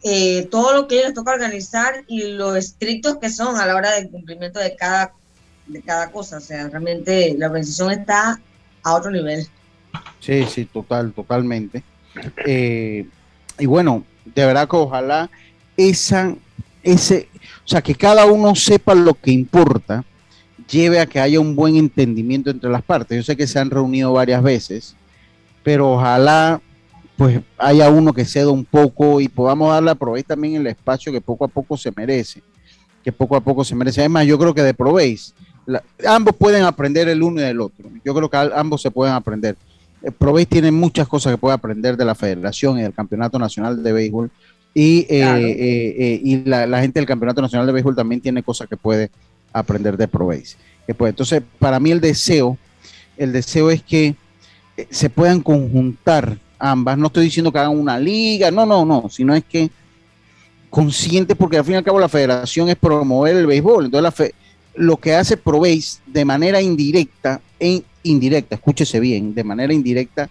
eh, 0.04 0.48
todo 0.50 0.72
lo 0.72 0.88
que 0.88 0.96
ellos 0.96 1.06
les 1.08 1.14
toca 1.14 1.32
organizar 1.32 2.04
y 2.08 2.22
lo 2.32 2.56
estrictos 2.56 3.18
que 3.18 3.30
son 3.30 3.56
a 3.56 3.66
la 3.66 3.76
hora 3.76 3.92
del 3.92 4.10
cumplimiento 4.10 4.58
de 4.58 4.74
cada, 4.74 5.12
de 5.66 5.80
cada 5.80 6.10
cosa. 6.10 6.38
O 6.38 6.40
sea, 6.40 6.68
realmente 6.68 7.34
la 7.38 7.46
organización 7.46 7.92
está 7.92 8.40
a 8.82 8.94
otro 8.94 9.10
nivel. 9.10 9.46
Sí, 10.20 10.44
sí, 10.44 10.64
total, 10.66 11.12
totalmente. 11.12 11.82
Eh, 12.46 13.06
y 13.58 13.66
bueno, 13.66 14.04
de 14.24 14.46
verdad 14.46 14.68
que 14.68 14.76
ojalá 14.76 15.30
esa, 15.76 16.34
ese, 16.82 17.28
o 17.64 17.68
sea, 17.68 17.82
que 17.82 17.94
cada 17.94 18.26
uno 18.26 18.54
sepa 18.54 18.94
lo 18.94 19.14
que 19.14 19.30
importa, 19.30 20.04
lleve 20.70 21.00
a 21.00 21.06
que 21.06 21.20
haya 21.20 21.40
un 21.40 21.54
buen 21.54 21.76
entendimiento 21.76 22.50
entre 22.50 22.70
las 22.70 22.82
partes. 22.82 23.16
Yo 23.16 23.22
sé 23.22 23.36
que 23.36 23.46
se 23.46 23.58
han 23.58 23.70
reunido 23.70 24.12
varias 24.12 24.42
veces, 24.42 24.96
pero 25.62 25.92
ojalá 25.92 26.60
pues 27.16 27.40
haya 27.58 27.88
uno 27.90 28.12
que 28.12 28.24
ceda 28.24 28.50
un 28.50 28.64
poco 28.64 29.20
y 29.20 29.28
podamos 29.28 29.70
darle 29.70 29.90
a 29.90 29.94
Proveis 29.94 30.24
también 30.24 30.56
el 30.56 30.66
espacio 30.66 31.12
que 31.12 31.20
poco 31.20 31.44
a 31.44 31.48
poco 31.48 31.76
se 31.76 31.92
merece, 31.94 32.42
que 33.04 33.12
poco 33.12 33.36
a 33.36 33.40
poco 33.40 33.64
se 33.64 33.74
merece. 33.74 34.00
Además, 34.00 34.26
yo 34.26 34.38
creo 34.38 34.54
que 34.54 34.62
de 34.62 34.74
Proveis, 34.74 35.34
ambos 36.06 36.34
pueden 36.36 36.64
aprender 36.64 37.08
el 37.08 37.22
uno 37.22 37.40
y 37.40 37.44
del 37.44 37.60
otro. 37.60 37.88
Yo 38.04 38.14
creo 38.14 38.28
que 38.28 38.36
ambos 38.36 38.82
se 38.82 38.90
pueden 38.90 39.14
aprender. 39.14 39.56
Proveis 40.18 40.48
tiene 40.48 40.70
muchas 40.72 41.06
cosas 41.06 41.32
que 41.32 41.38
puede 41.38 41.54
aprender 41.54 41.96
de 41.96 42.04
la 42.04 42.14
federación 42.14 42.78
y 42.78 42.82
del 42.82 42.92
Campeonato 42.92 43.38
Nacional 43.38 43.82
de 43.82 43.92
Béisbol. 43.92 44.30
Y, 44.74 45.00
eh, 45.08 45.20
Claro. 45.20 45.38
eh, 45.38 45.56
eh, 45.98 46.20
y 46.24 46.44
la, 46.44 46.66
la 46.66 46.80
gente 46.80 46.98
del 46.98 47.06
Campeonato 47.06 47.42
Nacional 47.42 47.66
de 47.66 47.72
Béisbol 47.72 47.94
también 47.94 48.20
tiene 48.20 48.42
cosas 48.42 48.68
que 48.68 48.76
puede 48.76 49.10
aprender 49.52 49.96
de 49.96 50.08
Proveis. 50.08 50.56
Puede. 50.96 51.10
Entonces, 51.10 51.42
para 51.58 51.78
mí 51.80 51.90
el 51.90 52.00
deseo, 52.00 52.58
el 53.16 53.32
deseo 53.32 53.70
es 53.70 53.82
que 53.82 54.14
se 54.90 55.08
puedan 55.08 55.40
conjuntar 55.40 56.36
ambas. 56.58 56.98
No 56.98 57.06
estoy 57.06 57.24
diciendo 57.24 57.52
que 57.52 57.58
hagan 57.58 57.78
una 57.78 57.98
liga, 57.98 58.50
no, 58.50 58.66
no, 58.66 58.84
no, 58.84 59.08
sino 59.08 59.34
es 59.34 59.44
que 59.44 59.70
conscientes, 60.68 61.36
porque 61.36 61.58
al 61.58 61.64
fin 61.64 61.74
y 61.74 61.76
al 61.76 61.84
cabo 61.84 62.00
la 62.00 62.08
federación 62.08 62.68
es 62.68 62.76
promover 62.76 63.36
el 63.36 63.46
béisbol. 63.46 63.86
Entonces, 63.86 64.02
la 64.02 64.10
fe, 64.10 64.34
lo 64.74 64.96
que 64.96 65.14
hace 65.14 65.36
ProBase 65.36 66.00
de 66.06 66.24
manera 66.24 66.60
indirecta, 66.60 67.40
en 67.58 67.84
indirecta, 68.02 68.56
escúchese 68.56 69.00
bien, 69.00 69.34
de 69.34 69.44
manera 69.44 69.72
indirecta, 69.72 70.28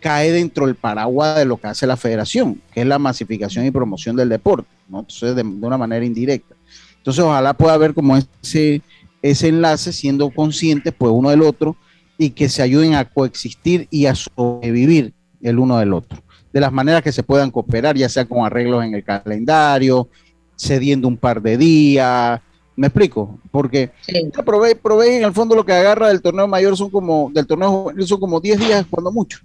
cae 0.00 0.32
dentro 0.32 0.66
del 0.66 0.74
paraguas 0.74 1.36
de 1.36 1.44
lo 1.44 1.56
que 1.56 1.68
hace 1.68 1.86
la 1.86 1.96
federación, 1.96 2.60
que 2.72 2.80
es 2.80 2.86
la 2.86 2.98
masificación 2.98 3.64
y 3.64 3.70
promoción 3.70 4.16
del 4.16 4.28
deporte, 4.28 4.68
¿no? 4.88 5.00
Entonces, 5.00 5.36
de, 5.36 5.42
de 5.44 5.66
una 5.66 5.78
manera 5.78 6.04
indirecta. 6.04 6.56
Entonces, 6.96 7.24
ojalá 7.24 7.54
pueda 7.54 7.74
haber 7.74 7.94
como 7.94 8.16
ese, 8.16 8.82
ese 9.22 9.48
enlace 9.48 9.92
siendo 9.92 10.30
conscientes, 10.30 10.92
pues, 10.96 11.12
uno 11.14 11.30
del 11.30 11.42
otro 11.42 11.76
y 12.18 12.30
que 12.30 12.48
se 12.48 12.62
ayuden 12.62 12.94
a 12.94 13.04
coexistir 13.04 13.88
y 13.90 14.06
a 14.06 14.14
sobrevivir 14.14 15.12
el 15.40 15.58
uno 15.58 15.78
del 15.78 15.92
otro. 15.92 16.22
De 16.52 16.60
las 16.60 16.72
maneras 16.72 17.02
que 17.02 17.12
se 17.12 17.22
puedan 17.22 17.50
cooperar, 17.50 17.96
ya 17.96 18.08
sea 18.08 18.24
con 18.24 18.44
arreglos 18.44 18.84
en 18.84 18.94
el 18.94 19.02
calendario, 19.02 20.08
cediendo 20.56 21.08
un 21.08 21.16
par 21.16 21.40
de 21.42 21.56
días, 21.56 22.40
¿Me 22.74 22.86
explico? 22.86 23.38
Porque 23.50 23.90
sí. 24.00 24.30
Provee, 24.44 25.16
en 25.16 25.24
el 25.24 25.32
fondo 25.32 25.54
lo 25.54 25.64
que 25.64 25.72
agarra 25.72 26.08
del 26.08 26.22
torneo 26.22 26.48
mayor 26.48 26.76
son 26.76 26.90
como, 26.90 27.30
del 27.32 27.46
torneo 27.46 27.92
son 28.06 28.18
como 28.18 28.40
10 28.40 28.58
días 28.58 28.86
cuando 28.88 29.12
mucho. 29.12 29.40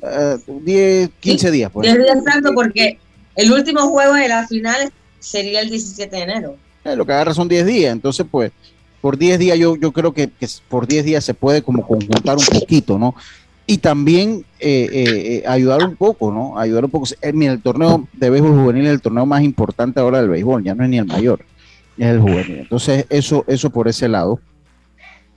Uh, 0.00 0.60
10, 0.60 1.10
15 1.18 1.46
sí, 1.46 1.52
días. 1.52 1.70
Pues. 1.72 1.90
10 1.92 2.04
días 2.04 2.18
exacto, 2.18 2.52
porque 2.54 2.98
el 3.34 3.52
último 3.52 3.80
juego 3.88 4.14
de 4.14 4.28
la 4.28 4.46
final 4.46 4.92
sería 5.18 5.60
el 5.60 5.70
17 5.70 6.14
de 6.14 6.22
enero. 6.22 6.56
Eh, 6.84 6.94
lo 6.94 7.04
que 7.04 7.12
agarra 7.12 7.34
son 7.34 7.48
10 7.48 7.66
días, 7.66 7.92
entonces 7.92 8.26
pues 8.30 8.52
por 9.00 9.18
10 9.18 9.38
días 9.38 9.58
yo, 9.58 9.76
yo 9.76 9.92
creo 9.92 10.12
que, 10.12 10.30
que, 10.30 10.46
por 10.68 10.86
10 10.86 11.04
días 11.04 11.24
se 11.24 11.34
puede 11.34 11.62
como 11.62 11.86
conjuntar 11.86 12.36
un 12.36 12.60
poquito, 12.60 12.98
¿no? 12.98 13.14
Y 13.66 13.78
también 13.78 14.44
eh, 14.60 14.88
eh, 14.92 15.44
ayudar 15.46 15.82
un 15.82 15.96
poco, 15.96 16.30
¿no? 16.30 16.58
Ayudar 16.58 16.84
un 16.84 16.90
poco. 16.90 17.06
Mira, 17.32 17.54
el 17.54 17.62
torneo 17.62 18.06
de 18.12 18.28
béisbol 18.28 18.58
juvenil 18.58 18.84
es 18.84 18.92
el 18.92 19.00
torneo 19.00 19.24
más 19.24 19.42
importante 19.42 20.00
ahora 20.00 20.20
del 20.20 20.28
béisbol, 20.28 20.62
ya 20.62 20.74
no 20.74 20.84
es 20.84 20.90
ni 20.90 20.98
el 20.98 21.06
mayor 21.06 21.40
es 21.98 22.06
el 22.06 22.20
juvenil. 22.20 22.58
Entonces, 22.58 23.06
eso, 23.08 23.44
eso 23.46 23.70
por 23.70 23.88
ese 23.88 24.08
lado. 24.08 24.40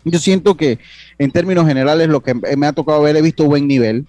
Yo 0.04 0.20
siento 0.20 0.56
que 0.56 0.80
en 1.18 1.32
términos 1.32 1.68
generales 1.68 2.08
lo 2.08 2.22
que 2.22 2.34
me 2.34 2.68
ha 2.68 2.74
tocado 2.74 3.02
ver, 3.02 3.16
he 3.18 3.22
visto 3.22 3.46
buen 3.46 3.68
nivel. 3.68 4.06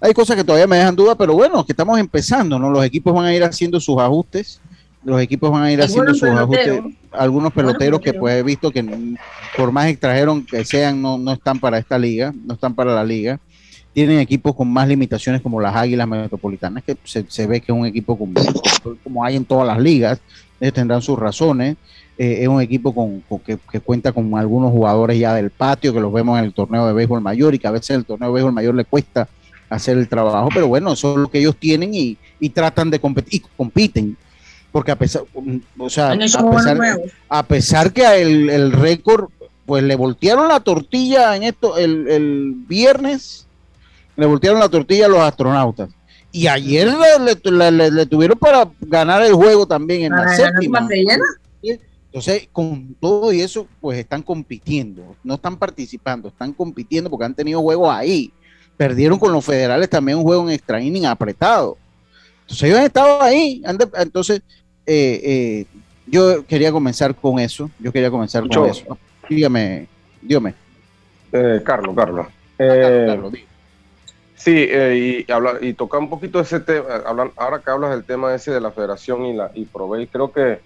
Hay 0.00 0.12
cosas 0.12 0.36
que 0.36 0.44
todavía 0.44 0.66
me 0.66 0.76
dejan 0.76 0.96
duda, 0.96 1.14
pero 1.14 1.34
bueno, 1.34 1.64
que 1.64 1.72
estamos 1.72 1.98
empezando, 1.98 2.58
¿no? 2.58 2.70
Los 2.70 2.84
equipos 2.84 3.14
van 3.14 3.26
a 3.26 3.34
ir 3.34 3.42
haciendo 3.44 3.80
sus 3.80 3.98
ajustes, 3.98 4.60
los 5.04 5.20
equipos 5.20 5.50
van 5.50 5.62
a 5.62 5.72
ir 5.72 5.80
haciendo 5.80 6.12
sus 6.14 6.28
ajustes. 6.28 6.82
Algunos 7.12 7.52
peloteros 7.52 8.00
que 8.00 8.12
pues 8.12 8.34
he 8.34 8.42
visto 8.42 8.70
que 8.70 8.84
por 9.56 9.72
más 9.72 9.86
extranjeros 9.86 10.40
que 10.50 10.64
sean, 10.64 11.00
no, 11.00 11.16
no 11.16 11.32
están 11.32 11.58
para 11.58 11.78
esta 11.78 11.98
liga, 11.98 12.34
no 12.44 12.54
están 12.54 12.74
para 12.74 12.94
la 12.94 13.04
liga. 13.04 13.38
Tienen 13.94 14.18
equipos 14.18 14.54
con 14.54 14.70
más 14.70 14.86
limitaciones 14.86 15.40
como 15.40 15.60
las 15.60 15.74
Águilas 15.74 16.06
Metropolitanas, 16.06 16.84
que 16.84 16.96
se, 17.04 17.24
se 17.28 17.46
ve 17.46 17.60
que 17.60 17.72
es 17.72 17.78
un 17.78 17.86
equipo 17.86 18.18
como, 18.18 18.34
como 19.02 19.24
hay 19.24 19.36
en 19.36 19.44
todas 19.46 19.66
las 19.66 19.78
ligas, 19.78 20.20
ellos 20.60 20.74
tendrán 20.74 21.02
sus 21.02 21.18
razones. 21.18 21.76
Eh, 22.18 22.38
es 22.42 22.48
un 22.48 22.62
equipo 22.62 22.94
con, 22.94 23.20
con 23.20 23.40
que, 23.40 23.58
que, 23.70 23.80
cuenta 23.80 24.12
con 24.12 24.36
algunos 24.38 24.70
jugadores 24.70 25.18
ya 25.18 25.34
del 25.34 25.50
patio 25.50 25.92
que 25.92 26.00
los 26.00 26.12
vemos 26.12 26.38
en 26.38 26.46
el 26.46 26.54
torneo 26.54 26.86
de 26.86 26.94
béisbol 26.94 27.20
mayor 27.20 27.54
y 27.54 27.58
que 27.58 27.66
a 27.66 27.72
veces 27.72 27.90
el 27.90 28.06
torneo 28.06 28.28
de 28.28 28.34
béisbol 28.34 28.52
mayor 28.52 28.74
le 28.74 28.86
cuesta 28.86 29.28
hacer 29.68 29.98
el 29.98 30.08
trabajo, 30.08 30.48
pero 30.54 30.68
bueno, 30.68 30.92
eso 30.92 31.12
es 31.12 31.18
lo 31.18 31.28
que 31.28 31.38
ellos 31.38 31.56
tienen 31.56 31.94
y, 31.94 32.16
y 32.40 32.50
tratan 32.50 32.90
de 32.90 33.00
competir 33.00 33.42
y 33.42 33.46
compiten. 33.56 34.16
Porque 34.72 34.90
a 34.90 34.96
pesar, 34.96 35.22
o 35.78 35.90
sea, 35.90 36.12
a 36.12 36.18
pesar, 36.18 37.00
a 37.28 37.42
pesar, 37.44 37.92
que 37.92 38.04
el, 38.20 38.50
el 38.50 38.72
récord, 38.72 39.30
pues 39.64 39.82
le 39.82 39.96
voltearon 39.96 40.48
la 40.48 40.60
tortilla 40.60 41.34
en 41.34 41.44
esto 41.44 41.78
el, 41.78 42.08
el 42.08 42.54
viernes, 42.68 43.46
le 44.16 44.26
voltearon 44.26 44.60
la 44.60 44.68
tortilla 44.68 45.06
a 45.06 45.08
los 45.08 45.20
astronautas. 45.20 45.88
Y 46.36 46.48
ayer 46.48 46.86
le, 46.86 47.50
le, 47.50 47.70
le, 47.70 47.90
le, 47.90 48.04
tuvieron 48.04 48.38
para 48.38 48.68
ganar 48.82 49.22
el 49.22 49.32
juego 49.32 49.66
también 49.66 50.02
en 50.02 50.12
la 50.12 50.28
séptima. 50.36 50.86
Entonces, 51.62 52.46
con 52.52 52.94
todo 53.00 53.32
y 53.32 53.40
eso, 53.40 53.66
pues 53.80 53.98
están 53.98 54.20
compitiendo, 54.22 55.16
no 55.24 55.36
están 55.36 55.56
participando, 55.56 56.28
están 56.28 56.52
compitiendo 56.52 57.08
porque 57.08 57.24
han 57.24 57.34
tenido 57.34 57.62
juegos 57.62 57.88
ahí. 57.90 58.30
Perdieron 58.76 59.18
con 59.18 59.32
los 59.32 59.46
federales 59.46 59.88
también 59.88 60.18
un 60.18 60.24
juego 60.24 60.46
en 60.46 60.50
extra 60.50 60.78
inning 60.78 61.06
apretado. 61.06 61.78
Entonces, 62.42 62.64
ellos 62.64 62.80
han 62.80 62.84
estado 62.84 63.22
ahí. 63.22 63.62
Entonces, 63.94 64.42
eh, 64.84 65.20
eh, 65.24 65.66
yo 66.06 66.44
quería 66.44 66.70
comenzar 66.70 67.14
con 67.14 67.38
eso. 67.38 67.70
Yo 67.78 67.90
quería 67.90 68.10
comenzar 68.10 68.42
Mucho. 68.42 68.60
con 68.60 68.70
eso. 68.70 68.98
Dígame, 69.30 69.88
dígame. 70.20 70.54
Eh, 71.32 71.62
Carlos, 71.64 71.96
Carlos. 71.96 72.26
Carlos, 72.58 73.06
Carlos 73.06 73.32
Sí, 74.36 74.66
eh, 74.68 75.24
y, 75.26 75.32
habla, 75.32 75.54
y 75.60 75.72
tocar 75.72 76.00
un 76.00 76.10
poquito 76.10 76.38
ese 76.40 76.60
tema, 76.60 76.88
ahora 77.36 77.60
que 77.60 77.70
hablas 77.70 77.90
del 77.90 78.04
tema 78.04 78.34
ese 78.34 78.52
de 78.52 78.60
la 78.60 78.70
federación 78.70 79.24
y 79.24 79.34
la 79.34 79.50
y 79.54 79.64
Provey, 79.64 80.06
creo 80.06 80.30
que, 80.30 80.60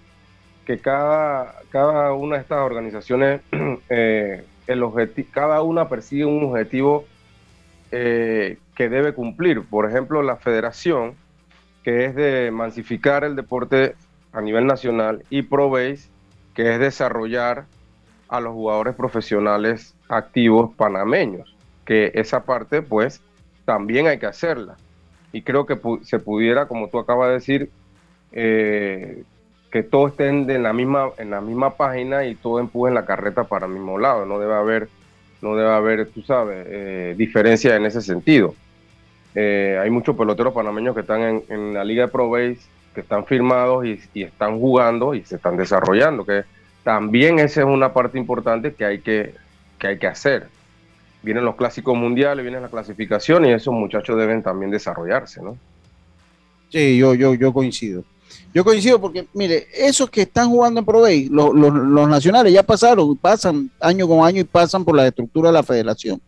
que 0.65 0.79
cada, 0.79 1.55
cada 1.69 2.13
una 2.13 2.35
de 2.35 2.41
estas 2.41 2.59
organizaciones, 2.59 3.41
eh, 3.89 4.43
el 4.67 4.83
cada 5.31 5.61
una 5.61 5.87
persigue 5.87 6.25
un 6.25 6.43
objetivo 6.43 7.05
eh, 7.91 8.57
que 8.75 8.89
debe 8.89 9.13
cumplir. 9.13 9.63
Por 9.63 9.89
ejemplo, 9.89 10.21
la 10.21 10.35
federación, 10.35 11.15
que 11.83 12.05
es 12.05 12.15
de 12.15 12.51
mansificar 12.51 13.23
el 13.23 13.35
deporte 13.35 13.95
a 14.33 14.41
nivel 14.41 14.67
nacional, 14.67 15.23
y 15.29 15.43
Provey, 15.43 15.97
que 16.53 16.73
es 16.73 16.79
desarrollar 16.79 17.65
a 18.27 18.39
los 18.39 18.53
jugadores 18.53 18.95
profesionales 18.95 19.95
activos 20.09 20.73
panameños, 20.75 21.55
que 21.85 22.11
esa 22.15 22.43
parte, 22.43 22.81
pues, 22.81 23.21
también 23.65 24.07
hay 24.07 24.19
que 24.19 24.25
hacerla. 24.25 24.77
Y 25.33 25.43
creo 25.43 25.65
que 25.65 25.75
pu 25.75 26.03
se 26.03 26.19
pudiera, 26.19 26.67
como 26.67 26.89
tú 26.89 26.99
acabas 26.99 27.29
de 27.29 27.33
decir, 27.35 27.69
eh, 28.31 29.23
que 29.71 29.83
todos 29.83 30.11
estén 30.11 30.49
en 30.49 30.63
la 30.63 30.73
misma 30.73 31.11
en 31.17 31.29
la 31.29 31.41
misma 31.41 31.75
página 31.77 32.25
y 32.25 32.35
todo 32.35 32.59
empujen 32.59 32.93
la 32.93 33.05
carreta 33.05 33.45
para 33.45 33.65
el 33.65 33.71
mismo 33.71 33.97
lado. 33.97 34.25
No 34.25 34.39
debe 34.39 34.55
haber, 34.55 34.89
no 35.41 35.55
debe 35.55 35.69
haber, 35.71 36.09
tú 36.09 36.21
sabes, 36.21 36.65
eh, 36.69 37.15
diferencia 37.17 37.75
en 37.75 37.85
ese 37.85 38.01
sentido. 38.01 38.53
Eh, 39.33 39.79
hay 39.81 39.89
muchos 39.89 40.15
peloteros 40.17 40.53
panameños 40.53 40.93
que 40.93 41.01
están 41.01 41.43
en, 41.47 41.73
la 41.73 41.85
Liga 41.85 42.05
de 42.05 42.11
Pro 42.11 42.29
Base, 42.29 42.59
que 42.93 42.99
están 42.99 43.25
firmados 43.25 43.85
y, 43.85 43.97
y, 44.13 44.23
están 44.23 44.59
jugando 44.59 45.15
y 45.15 45.23
se 45.23 45.37
están 45.37 45.55
desarrollando. 45.55 46.25
Que 46.25 46.43
también 46.83 47.39
esa 47.39 47.61
es 47.61 47.67
una 47.67 47.93
parte 47.93 48.17
importante 48.17 48.73
que 48.73 48.83
hay 48.83 48.99
que, 48.99 49.33
que, 49.79 49.87
hay 49.87 49.97
que 49.97 50.07
hacer 50.07 50.47
vienen 51.21 51.45
los 51.45 51.55
clásicos 51.55 51.95
mundiales, 51.95 52.43
viene 52.43 52.59
la 52.59 52.69
clasificación 52.69 53.45
y 53.45 53.51
esos 53.51 53.73
muchachos 53.73 54.17
deben 54.17 54.41
también 54.41 54.71
desarrollarse, 54.71 55.41
¿no? 55.41 55.57
Sí, 56.69 56.97
yo, 56.97 57.13
yo, 57.13 57.33
yo 57.33 57.53
coincido. 57.53 58.03
Yo 58.53 58.63
coincido 58.63 58.99
porque, 58.99 59.27
mire, 59.33 59.67
esos 59.73 60.09
que 60.09 60.21
están 60.21 60.49
jugando 60.49 60.79
en 60.79 60.85
Pro 60.85 61.01
los, 61.01 61.53
los, 61.53 61.73
los, 61.73 62.09
nacionales 62.09 62.53
ya 62.53 62.63
pasaron, 62.63 63.15
pasan 63.17 63.69
año 63.79 64.07
con 64.07 64.25
año 64.25 64.41
y 64.41 64.43
pasan 64.43 64.83
por 64.83 64.95
la 64.95 65.07
estructura 65.07 65.49
de 65.49 65.53
la 65.53 65.63
federación. 65.63 66.21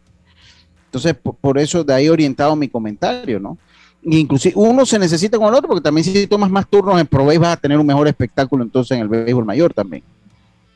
Entonces, 0.86 1.16
por, 1.16 1.36
por 1.36 1.58
eso 1.58 1.84
de 1.84 1.94
ahí 1.94 2.10
orientado 2.10 2.56
mi 2.56 2.68
comentario, 2.68 3.40
¿no? 3.40 3.58
Inclusive 4.06 4.54
uno 4.58 4.86
se 4.86 5.00
necesita 5.00 5.38
con 5.38 5.48
el 5.48 5.54
otro 5.54 5.70
porque 5.70 5.82
también 5.82 6.04
si 6.04 6.28
tomas 6.28 6.50
más 6.50 6.68
turnos 6.70 7.00
en 7.00 7.08
Pro 7.08 7.26
vas 7.26 7.44
a 7.44 7.58
tener 7.58 7.78
un 7.78 7.86
mejor 7.86 8.08
espectáculo 8.08 8.64
entonces 8.64 8.98
en 8.98 9.04
el 9.04 9.08
béisbol 9.08 9.46
mayor 9.46 9.74
también. 9.74 10.04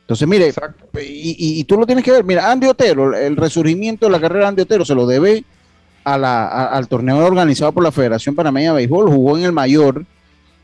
Entonces, 0.08 0.26
mire, 0.26 0.54
y, 1.02 1.36
y, 1.38 1.60
y, 1.60 1.64
tú 1.64 1.76
lo 1.76 1.84
tienes 1.84 2.02
que 2.02 2.10
ver, 2.10 2.24
mira, 2.24 2.50
Andy 2.50 2.66
Otero, 2.66 3.14
el 3.14 3.36
resurgimiento 3.36 4.06
de 4.06 4.12
la 4.12 4.18
carrera 4.18 4.44
de 4.44 4.48
Andy 4.48 4.62
Otero 4.62 4.82
se 4.86 4.94
lo 4.94 5.06
debe 5.06 5.44
a 6.02 6.16
la, 6.16 6.46
a, 6.46 6.64
al 6.68 6.88
torneo 6.88 7.18
organizado 7.18 7.72
por 7.72 7.84
la 7.84 7.92
Federación 7.92 8.34
Panameña 8.34 8.70
de 8.70 8.76
Béisbol, 8.76 9.10
jugó 9.10 9.36
en 9.36 9.44
el 9.44 9.52
mayor, 9.52 10.06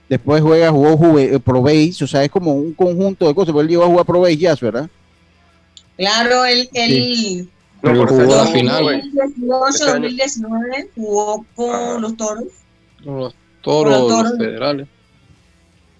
después 0.08 0.40
juega, 0.40 0.70
jugó 0.70 0.96
juve, 0.96 1.38
Pro 1.40 1.60
Base, 1.60 2.02
o 2.02 2.06
sea, 2.06 2.24
es 2.24 2.30
como 2.30 2.54
un 2.54 2.72
conjunto 2.72 3.28
de 3.28 3.34
cosas, 3.34 3.52
porque 3.52 3.64
él 3.64 3.68
llegó 3.68 3.84
a 3.84 3.88
jugar 3.88 4.06
Pro 4.06 4.20
Base 4.22 4.38
ya, 4.38 4.54
¿verdad? 4.58 4.88
Claro, 5.98 6.46
él, 6.46 6.70
él 6.72 6.90
sí. 6.90 7.50
no, 7.82 8.06
jugó 8.06 8.36
la 8.36 8.46
final. 8.46 9.02
2018, 9.12 9.92
2019 9.92 10.90
jugó 10.94 11.44
con 11.54 12.00
los 12.00 12.16
toros. 12.16 12.44
Los 13.00 13.34
toros, 13.60 13.92
los, 13.92 14.08
toros. 14.08 14.30
los 14.30 14.38
federales. 14.38 14.88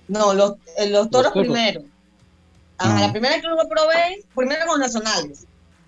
No, 0.09 0.33
los, 0.33 0.55
eh, 0.79 0.89
los 0.89 1.11
toros, 1.11 1.27
los 1.27 1.33
toros. 1.35 1.47
primero. 1.47 1.94
Ajá, 2.85 3.01
la 3.01 3.13
primera 3.13 3.41
que 3.41 3.47
lo 3.47 3.57
probé, 3.69 4.25
primero 4.35 4.67
con 4.67 4.81
nacionales, 4.81 5.47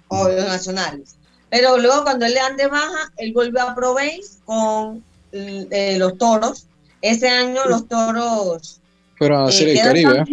o 0.09 0.29
los 0.29 0.47
nacionales. 0.47 1.17
Pero 1.51 1.79
luego 1.79 2.03
cuando 2.03 2.27
él 2.27 2.35
le 2.35 2.41
dan 2.41 2.57
de 2.57 2.67
baja, 2.67 3.13
él 3.17 3.33
vuelve 3.33 3.61
a 3.61 3.75
Provey 3.75 4.21
con 4.45 5.05
eh, 5.33 5.97
los 5.99 6.19
toros. 6.19 6.67
Ese 7.03 7.29
año 7.29 7.65
los 7.67 7.87
toros 7.87 8.81
fueron 9.17 9.43
a 9.43 9.49
hacer 9.49 9.69
eh, 9.69 9.73
el 9.73 9.79
Caribe. 9.79 10.25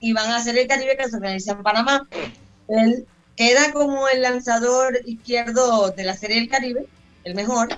Y 0.00 0.12
van 0.12 0.30
a 0.30 0.36
hacer 0.36 0.56
el 0.56 0.66
Caribe 0.66 0.96
que 0.96 1.08
se 1.08 1.16
organiza 1.16 1.52
en 1.52 1.62
Panamá. 1.62 2.08
Él 2.68 3.06
queda 3.36 3.72
como 3.72 4.08
el 4.08 4.22
lanzador 4.22 5.00
izquierdo 5.06 5.90
de 5.90 6.04
la 6.04 6.14
Serie 6.14 6.40
del 6.40 6.48
Caribe, 6.48 6.86
el 7.24 7.34
mejor. 7.34 7.68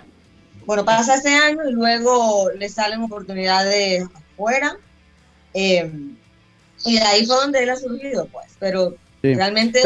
Bueno, 0.66 0.84
pasa 0.84 1.16
ese 1.16 1.34
año 1.34 1.68
y 1.68 1.72
luego 1.72 2.50
le 2.50 2.68
salen 2.68 3.02
oportunidades 3.02 4.06
afuera. 4.14 4.76
Eh, 5.54 5.90
y 6.84 6.94
de 6.94 7.02
ahí 7.02 7.26
fue 7.26 7.36
donde 7.36 7.62
él 7.62 7.70
ha 7.70 7.76
surgido, 7.76 8.26
pues. 8.26 8.46
Pero 8.58 8.96
sí. 9.22 9.34
realmente. 9.34 9.82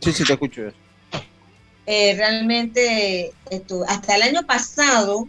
Sí, 0.00 0.12
sí, 0.12 0.24
te 0.24 0.32
escucho. 0.32 0.62
Eh, 1.86 2.14
realmente, 2.16 3.32
esto, 3.50 3.84
hasta 3.86 4.16
el 4.16 4.22
año 4.22 4.42
pasado, 4.46 5.28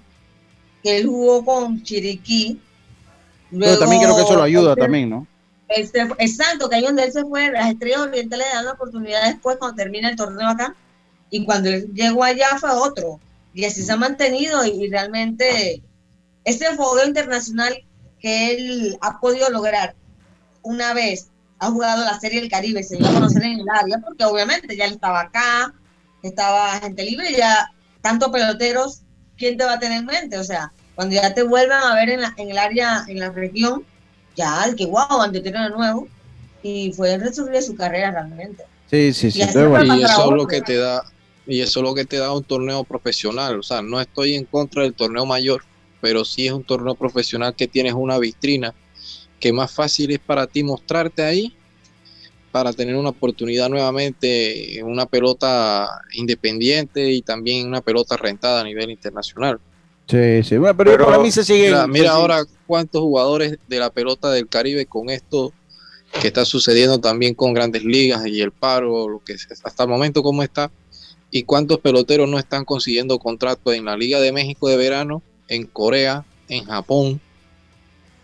que 0.82 0.98
él 0.98 1.08
jugó 1.08 1.46
con 1.46 1.84
Chiriquí, 1.84 2.60
Pero 3.52 3.78
también 3.78 4.02
creo 4.02 4.16
que 4.16 4.24
eso 4.24 4.36
lo 4.36 4.44
ayuda 4.44 4.72
este, 4.72 4.82
también, 4.82 5.10
¿no? 5.10 5.28
este, 5.70 6.02
exacto, 6.20 6.70
que 6.70 6.76
ahí 6.76 6.84
donde 6.84 7.04
él 7.04 7.12
se 7.12 7.24
fue, 7.24 7.52
las 7.52 7.72
estrellas 7.72 8.02
orientales 8.02 8.48
le 8.48 8.56
dan 8.56 8.66
la 8.66 8.72
oportunidad 8.72 9.26
después 9.26 9.58
cuando 9.58 9.76
termina 9.76 10.10
el 10.10 10.16
torneo 10.16 10.48
acá. 10.48 10.76
Y 11.30 11.46
cuando 11.46 11.70
él 11.70 11.92
llegó 11.94 12.24
allá 12.24 12.58
fue 12.58 12.72
otro. 12.72 13.20
Y 13.54 13.66
así 13.66 13.84
se 13.84 13.92
ha 13.92 13.98
mantenido 13.98 14.66
y, 14.66 14.70
y 14.70 14.90
realmente 14.90 15.82
ese 16.46 16.74
fogueo 16.76 17.06
internacional 17.06 17.78
que 18.20 18.52
él 18.52 18.98
ha 19.02 19.20
podido 19.20 19.50
lograr 19.50 19.96
una 20.64 20.94
vez 20.94 21.30
ha 21.60 21.72
jugado 21.72 22.04
la 22.04 22.20
Serie 22.20 22.42
del 22.42 22.50
Caribe, 22.50 22.84
se 22.84 22.98
dio 22.98 23.08
a 23.08 23.14
conocer 23.14 23.44
en 23.44 23.60
el 23.60 23.70
área, 23.70 23.98
porque 24.00 24.24
obviamente 24.26 24.76
ya 24.76 24.86
él 24.86 24.94
estaba 24.94 25.22
acá, 25.22 25.74
estaba 26.22 26.80
gente 26.80 27.04
libre, 27.04 27.34
ya 27.36 27.72
tanto 28.02 28.32
peloteros, 28.32 29.02
¿quién 29.38 29.58
te 29.58 29.64
va 29.64 29.74
a 29.74 29.80
tener 29.80 30.00
en 30.00 30.06
mente? 30.06 30.38
O 30.38 30.44
sea, 30.44 30.72
cuando 30.96 31.16
ya 31.16 31.34
te 31.34 31.44
vuelvan 31.44 31.84
a 31.84 31.96
ver 31.96 32.10
en, 32.10 32.22
la, 32.22 32.34
en 32.38 32.52
el 32.52 32.58
área, 32.58 33.06
en 33.08 33.20
la 33.20 33.32
región, 33.32 33.84
ya 34.36 34.66
el 34.66 34.76
que 34.76 34.86
guau, 34.86 35.22
ante 35.22 35.42
de 35.42 35.52
nuevo, 35.52 36.08
y 36.62 36.92
fue 36.94 37.14
el 37.14 37.22
resurgir 37.22 37.54
de 37.54 37.62
su 37.62 37.76
carrera 37.76 38.12
realmente. 38.12 38.64
Sí, 38.90 39.14
sí, 39.14 39.32
sí. 39.32 39.42
Y 39.42 39.66
bueno, 39.66 39.98
Y 39.98 40.04
eso 40.04 40.30
es 40.30 40.38
lo 40.38 40.48
que 40.48 40.62
te 40.62 40.78
da, 40.78 41.04
y 41.46 41.62
eso 41.62 41.80
es 41.80 41.84
lo 41.84 41.96
que 41.96 42.06
te 42.06 42.18
da 42.18 42.32
un 42.32 42.44
torneo 42.44 42.84
profesional. 42.84 43.60
O 43.60 43.64
sea, 43.64 43.82
no 43.82 44.00
estoy 44.00 44.36
en 44.36 44.46
contra 44.46 44.84
del 44.84 44.94
torneo 44.94 45.26
mayor, 45.26 45.64
pero 46.08 46.24
sí 46.24 46.48
es 46.48 46.54
un 46.54 46.64
torneo 46.64 46.96
profesional 46.96 47.54
que 47.54 47.68
tienes 47.68 47.92
una 47.92 48.18
vitrina 48.18 48.74
que 49.42 49.52
más 49.52 49.74
fácil 49.74 50.10
es 50.12 50.20
para 50.20 50.48
ti 50.48 50.64
mostrarte 50.64 51.22
ahí 51.22 51.54
para 52.50 52.72
tener 52.72 52.96
una 52.96 53.10
oportunidad 53.10 53.68
nuevamente 53.68 54.80
en 54.80 54.86
una 54.86 55.06
pelota 55.06 55.90
independiente 56.14 57.12
y 57.12 57.24
también 57.24 57.68
una 57.68 57.82
pelota 57.82 58.16
rentada 58.16 58.62
a 58.62 58.64
nivel 58.64 58.90
internacional. 58.90 59.60
Sí, 60.08 60.44
sí. 60.44 60.56
Bueno, 60.56 60.78
pero, 60.78 60.92
Pero, 60.92 61.06
para 61.08 61.20
mí 61.20 61.30
se 61.30 61.44
sigue. 61.44 61.76
Mira, 61.90 62.14
ahora 62.14 62.46
cuántos 62.66 63.02
jugadores 63.02 63.58
de 63.68 63.80
la 63.80 63.90
pelota 63.90 64.32
del 64.32 64.48
Caribe 64.48 64.86
con 64.86 65.10
esto 65.10 65.54
que 66.22 66.28
está 66.28 66.46
sucediendo 66.46 67.02
también 67.02 67.36
con 67.36 67.54
grandes 67.54 67.84
ligas 67.84 68.26
y 68.26 68.40
el 68.40 68.54
paro, 68.54 69.10
lo 69.10 69.20
que 69.20 69.34
es- 69.34 69.46
hasta 69.62 69.84
el 69.84 69.90
momento 69.90 70.24
cómo 70.24 70.42
está, 70.42 70.72
y 71.30 71.44
cuántos 71.44 71.80
peloteros 71.80 72.30
no 72.30 72.40
están 72.40 72.64
consiguiendo 72.64 73.20
contratos 73.20 73.76
en 73.76 73.86
la 73.86 73.98
Liga 73.98 74.20
de 74.22 74.32
México 74.32 74.70
de 74.70 74.78
verano, 74.78 75.22
en 75.48 75.66
Corea, 75.66 76.26
en 76.50 76.66
Japón. 76.66 77.20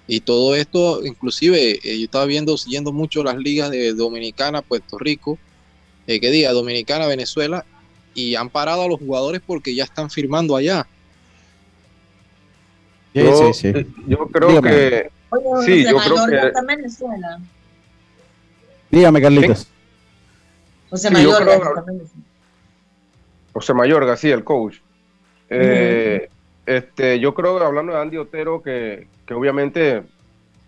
Y 0.07 0.19
todo 0.19 0.55
esto, 0.55 1.05
inclusive, 1.05 1.79
eh, 1.83 1.97
yo 1.99 2.05
estaba 2.05 2.25
viendo, 2.25 2.57
siguiendo 2.57 2.91
mucho 2.91 3.23
las 3.23 3.37
ligas 3.37 3.71
de 3.71 3.93
Dominicana, 3.93 4.61
Puerto 4.61 4.97
Rico, 4.97 5.37
eh, 6.07 6.19
que 6.19 6.29
diga 6.29 6.51
Dominicana, 6.51 7.07
Venezuela, 7.07 7.65
y 8.13 8.35
han 8.35 8.49
parado 8.49 8.83
a 8.83 8.87
los 8.87 8.99
jugadores 8.99 9.41
porque 9.45 9.73
ya 9.73 9.85
están 9.85 10.09
firmando 10.09 10.55
allá. 10.55 10.85
Sí, 13.13 13.19
yo, 13.23 13.53
sí, 13.53 13.73
sí. 13.73 13.87
yo 14.07 14.27
creo 14.27 14.49
Dígame. 14.49 14.69
que 14.69 15.11
Oye, 15.29 15.65
Sí, 15.65 15.83
José 15.85 15.91
yo 15.91 15.97
creo 15.97 16.27
que- 16.41 16.47
está 16.47 16.59
en 16.59 16.65
Venezuela. 16.67 17.39
Dígame, 18.91 19.21
Carlitos. 19.21 19.67
José 20.89 21.09
Mayorga 21.09 21.59
creo-. 21.59 22.09
José 23.53 23.73
Mayorga, 23.73 24.17
sí, 24.17 24.29
el 24.29 24.43
coach. 24.43 24.77
Eh, 25.49 26.29
este, 26.65 27.19
yo 27.19 27.33
creo, 27.33 27.57
hablando 27.59 27.93
de 27.93 27.99
Andy 28.01 28.17
Otero, 28.17 28.61
que, 28.61 29.07
que 29.25 29.33
obviamente 29.33 30.03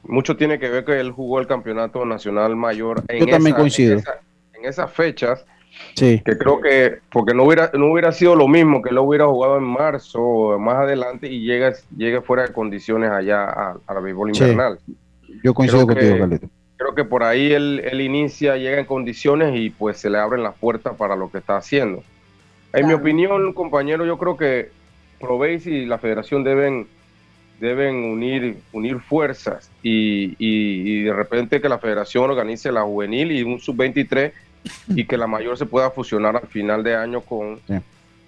mucho 0.04 0.36
tiene 0.38 0.60
que 0.60 0.70
ver 0.70 0.86
que 0.86 1.00
él 1.00 1.12
jugó 1.12 1.40
el 1.40 1.48
campeonato 1.48 2.06
nacional 2.06 2.56
mayor 2.56 3.04
en, 3.08 3.20
Yo 3.20 3.26
también 3.28 3.56
esa- 3.56 3.58
coincido. 3.62 3.94
en, 3.94 4.00
esa- 4.00 4.20
en 4.54 4.66
esas 4.66 4.92
fechas, 4.92 5.46
Sí. 5.96 6.22
que 6.24 6.38
creo 6.38 6.62
que, 6.62 7.00
porque 7.12 7.34
no 7.34 7.44
hubiera, 7.44 7.70
no 7.74 7.92
hubiera 7.92 8.12
sido 8.14 8.36
lo 8.36 8.48
mismo 8.48 8.82
que 8.82 8.90
él 8.92 8.98
hubiera 9.00 9.26
jugado 9.26 9.58
en 9.58 9.64
marzo 9.64 10.22
o 10.22 10.60
más 10.60 10.76
adelante 10.78 11.28
y 11.28 11.42
llega, 11.46 11.74
llega 11.98 12.22
fuera 12.22 12.44
de 12.44 12.54
condiciones 12.54 13.10
allá 13.12 13.44
a, 13.44 13.78
a 13.86 13.94
la 13.94 14.00
béisbol 14.00 14.34
Sí. 14.34 14.44
invernal. 14.44 14.80
Yo 15.44 15.54
coincido 15.54 15.86
Creo 15.86 15.98
contigo, 15.98 16.20
Carlitos. 16.20 16.50
Creo 16.78 16.96
que 16.96 17.04
por 17.06 17.24
ahí 17.24 17.52
él, 17.52 17.82
él 17.86 18.02
inicia, 18.02 18.58
llega 18.58 18.80
en 18.80 18.86
condiciones 18.86 19.58
y 19.60 19.70
pues 19.70 19.98
se 19.98 20.10
le 20.10 20.18
abren 20.18 20.44
las 20.44 20.56
puertas 20.56 20.96
para 20.96 21.16
lo 21.16 21.30
que 21.32 21.38
está 21.40 21.58
haciendo. 21.58 22.04
En 22.74 22.88
mi 22.88 22.94
opinión, 22.94 23.52
compañero, 23.54 24.06
yo 24.06 24.18
creo 24.18 24.36
que 24.38 24.70
Proveis 25.20 25.66
y 25.68 25.86
la 25.86 25.98
federación 25.98 26.44
deben, 26.44 26.88
deben 27.60 27.96
unir, 27.96 28.58
unir 28.74 29.00
fuerzas 29.00 29.70
y, 29.82 30.26
y- 30.40 31.00
y 31.00 31.02
de 31.04 31.14
repente 31.14 31.62
que 31.62 31.70
la 31.70 31.80
federación 31.80 32.30
organice 32.30 32.72
la 32.72 32.82
juvenil 32.84 33.32
y 33.32 33.44
un 33.44 33.60
sub-23 33.60 34.32
y 34.96 35.06
que 35.06 35.18
la 35.18 35.28
mayor 35.28 35.58
se 35.58 35.66
pueda 35.66 35.90
fusionar 35.92 36.36
al 36.38 36.48
final 36.48 36.84
de 36.84 36.96
año 36.96 37.22
con, 37.22 37.60
Sí. 37.68 37.76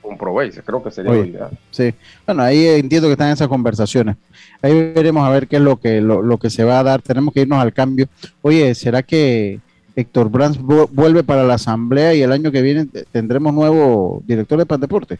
con 0.01 0.17
Proveis. 0.17 0.61
Creo 0.65 0.81
que 0.83 0.91
sería 0.91 1.11
Oye. 1.11 1.19
lo 1.21 1.25
ideal. 1.27 1.49
Sí, 1.71 1.93
bueno, 2.25 2.43
ahí 2.43 2.65
entiendo 2.67 3.07
que 3.07 3.13
están 3.13 3.31
esas 3.31 3.47
conversaciones. 3.47 4.15
Ahí 4.61 4.91
veremos 4.93 5.23
a 5.27 5.29
ver 5.31 5.47
qué 5.47 5.57
es 5.57 5.61
lo 5.61 5.77
que 5.77 5.99
lo, 6.01 6.21
lo 6.21 6.37
que 6.37 6.49
se 6.49 6.63
va 6.63 6.79
a 6.79 6.83
dar. 6.83 7.01
Tenemos 7.01 7.33
que 7.33 7.41
irnos 7.41 7.59
al 7.59 7.73
cambio. 7.73 8.07
Oye, 8.41 8.73
¿será 8.75 9.03
que 9.03 9.59
Héctor 9.95 10.29
Brands 10.29 10.59
vu- 10.59 10.87
vuelve 10.91 11.23
para 11.23 11.43
la 11.43 11.55
asamblea 11.55 12.13
y 12.13 12.21
el 12.21 12.31
año 12.31 12.51
que 12.51 12.61
viene 12.61 12.85
te- 12.85 13.03
tendremos 13.05 13.53
nuevo 13.53 14.21
director 14.25 14.57
de 14.59 14.65
Pandeporte? 14.67 15.17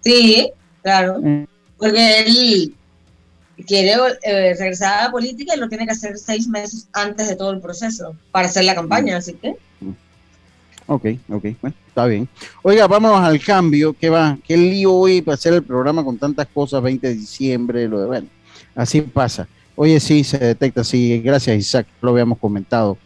Sí, 0.00 0.50
claro. 0.82 1.20
Mm. 1.20 1.46
Porque 1.76 2.20
él 2.20 2.74
quiere 3.66 3.94
eh, 4.22 4.54
regresar 4.58 4.98
a 5.00 5.04
la 5.04 5.10
política 5.10 5.54
y 5.54 5.58
lo 5.58 5.68
tiene 5.68 5.86
que 5.86 5.92
hacer 5.92 6.18
seis 6.18 6.48
meses 6.48 6.88
antes 6.92 7.28
de 7.28 7.36
todo 7.36 7.50
el 7.52 7.60
proceso 7.60 8.16
para 8.30 8.46
hacer 8.46 8.64
la 8.64 8.74
campaña. 8.74 9.16
Así 9.16 9.34
que 9.34 9.56
Ok, 10.90 11.04
ok, 11.28 11.44
bueno, 11.60 11.76
está 11.86 12.06
bien. 12.06 12.26
Oiga, 12.62 12.86
vámonos 12.86 13.20
al 13.20 13.38
cambio. 13.44 13.92
¿Qué 13.92 14.08
va? 14.08 14.38
¿Qué 14.42 14.56
lío 14.56 14.94
hoy 14.94 15.20
para 15.20 15.34
hacer 15.34 15.52
el 15.52 15.62
programa 15.62 16.02
con 16.02 16.16
tantas 16.16 16.46
cosas? 16.46 16.82
20 16.82 17.06
de 17.06 17.14
diciembre, 17.14 17.86
lo 17.86 18.00
de, 18.00 18.06
bueno, 18.06 18.28
así 18.74 19.02
pasa. 19.02 19.46
Oye, 19.76 20.00
sí, 20.00 20.24
se 20.24 20.38
detecta, 20.38 20.82
sí, 20.82 21.20
gracias 21.20 21.58
Isaac, 21.58 21.86
lo 22.00 22.12
habíamos 22.12 22.38
comentado. 22.38 22.96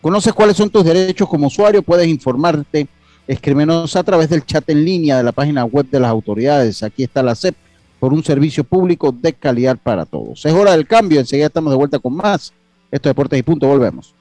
¿Conoces 0.00 0.32
cuáles 0.32 0.56
son 0.56 0.70
tus 0.70 0.82
derechos 0.82 1.28
como 1.28 1.48
usuario? 1.48 1.82
Puedes 1.82 2.08
informarte, 2.08 2.88
escríbenos 3.26 3.96
a 3.96 4.04
través 4.04 4.28
del 4.28 4.44
chat 4.44 4.68
en 4.70 4.84
línea 4.84 5.16
de 5.16 5.22
la 5.22 5.32
página 5.32 5.64
web 5.64 5.88
de 5.90 6.00
las 6.00 6.10
autoridades. 6.10 6.82
Aquí 6.82 7.04
está 7.04 7.22
la 7.22 7.34
CEP 7.34 7.56
por 7.98 8.12
un 8.12 8.22
servicio 8.22 8.64
público 8.64 9.12
de 9.12 9.32
calidad 9.32 9.78
para 9.82 10.04
todos. 10.04 10.44
Es 10.44 10.52
hora 10.52 10.72
del 10.72 10.86
cambio, 10.86 11.20
enseguida 11.20 11.46
estamos 11.46 11.72
de 11.72 11.76
vuelta 11.76 11.98
con 11.98 12.14
más. 12.14 12.52
Esto 12.90 13.08
es 13.08 13.10
Deportes 13.10 13.38
y 13.38 13.42
Punto, 13.42 13.66
volvemos. 13.66 14.14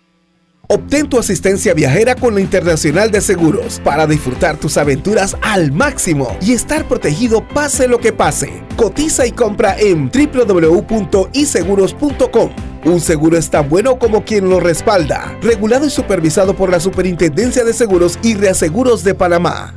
Obtén 0.67 1.07
tu 1.07 1.19
asistencia 1.19 1.75
viajera 1.75 2.15
con 2.15 2.33
la 2.33 2.41
Internacional 2.41 3.11
de 3.11 3.21
Seguros 3.21 3.79
para 3.83 4.07
disfrutar 4.07 4.57
tus 4.57 4.77
aventuras 4.77 5.37
al 5.41 5.71
máximo 5.71 6.35
y 6.41 6.53
estar 6.53 6.87
protegido 6.87 7.47
pase 7.47 7.87
lo 7.87 7.99
que 7.99 8.11
pase. 8.11 8.63
Cotiza 8.75 9.27
y 9.27 9.31
compra 9.31 9.77
en 9.79 10.09
www.iseguros.com. 10.09 12.49
Un 12.85 12.99
seguro 12.99 13.37
es 13.37 13.47
tan 13.49 13.69
bueno 13.69 13.97
como 13.99 14.25
quien 14.25 14.49
lo 14.49 14.59
respalda. 14.59 15.37
Regulado 15.41 15.85
y 15.85 15.91
supervisado 15.91 16.55
por 16.55 16.71
la 16.71 16.79
Superintendencia 16.79 17.63
de 17.63 17.73
Seguros 17.73 18.17
y 18.23 18.33
Reaseguros 18.35 19.03
de 19.03 19.13
Panamá. 19.13 19.75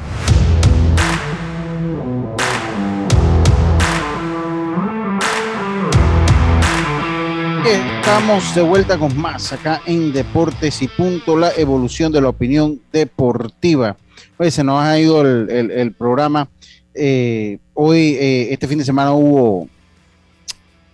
Estamos 7.64 8.56
de 8.56 8.62
vuelta 8.64 8.98
con 8.98 9.16
más 9.16 9.54
acá 9.54 9.84
en 9.86 10.12
Deportes 10.12 10.82
y 10.82 10.88
Punto, 10.88 11.38
la 11.38 11.52
evolución 11.56 12.12
de 12.12 12.20
la 12.20 12.30
opinión 12.30 12.82
deportiva. 12.92 13.96
Hoy 14.38 14.50
se 14.50 14.64
nos 14.64 14.84
ha 14.84 15.00
ido 15.00 15.22
el, 15.22 15.94
programa. 15.94 16.50
Eh, 16.96 17.60
hoy, 17.76 18.18
eh, 18.20 18.48
este 18.52 18.68
fin 18.68 18.80
de 18.80 18.86
semana 18.86 19.14
hubo 19.14 19.70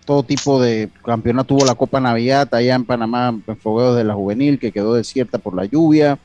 todo 0.07 0.23
tipo 0.23 0.61
de 0.61 0.89
campeonato. 1.03 1.53
Hubo 1.53 1.65
la 1.65 1.75
Copa 1.75 1.99
Navidad 1.99 2.47
allá 2.55 2.75
en 2.75 2.85
Panamá, 2.85 3.37
en 3.45 3.57
Fogueos 3.57 3.97
de 3.97 4.05
la 4.05 4.13
Juvenil, 4.13 4.57
que 4.57 4.71
quedó 4.71 4.93
desierta 4.93 5.37
por 5.37 5.53
la 5.53 5.65
lluvia. 5.65 6.17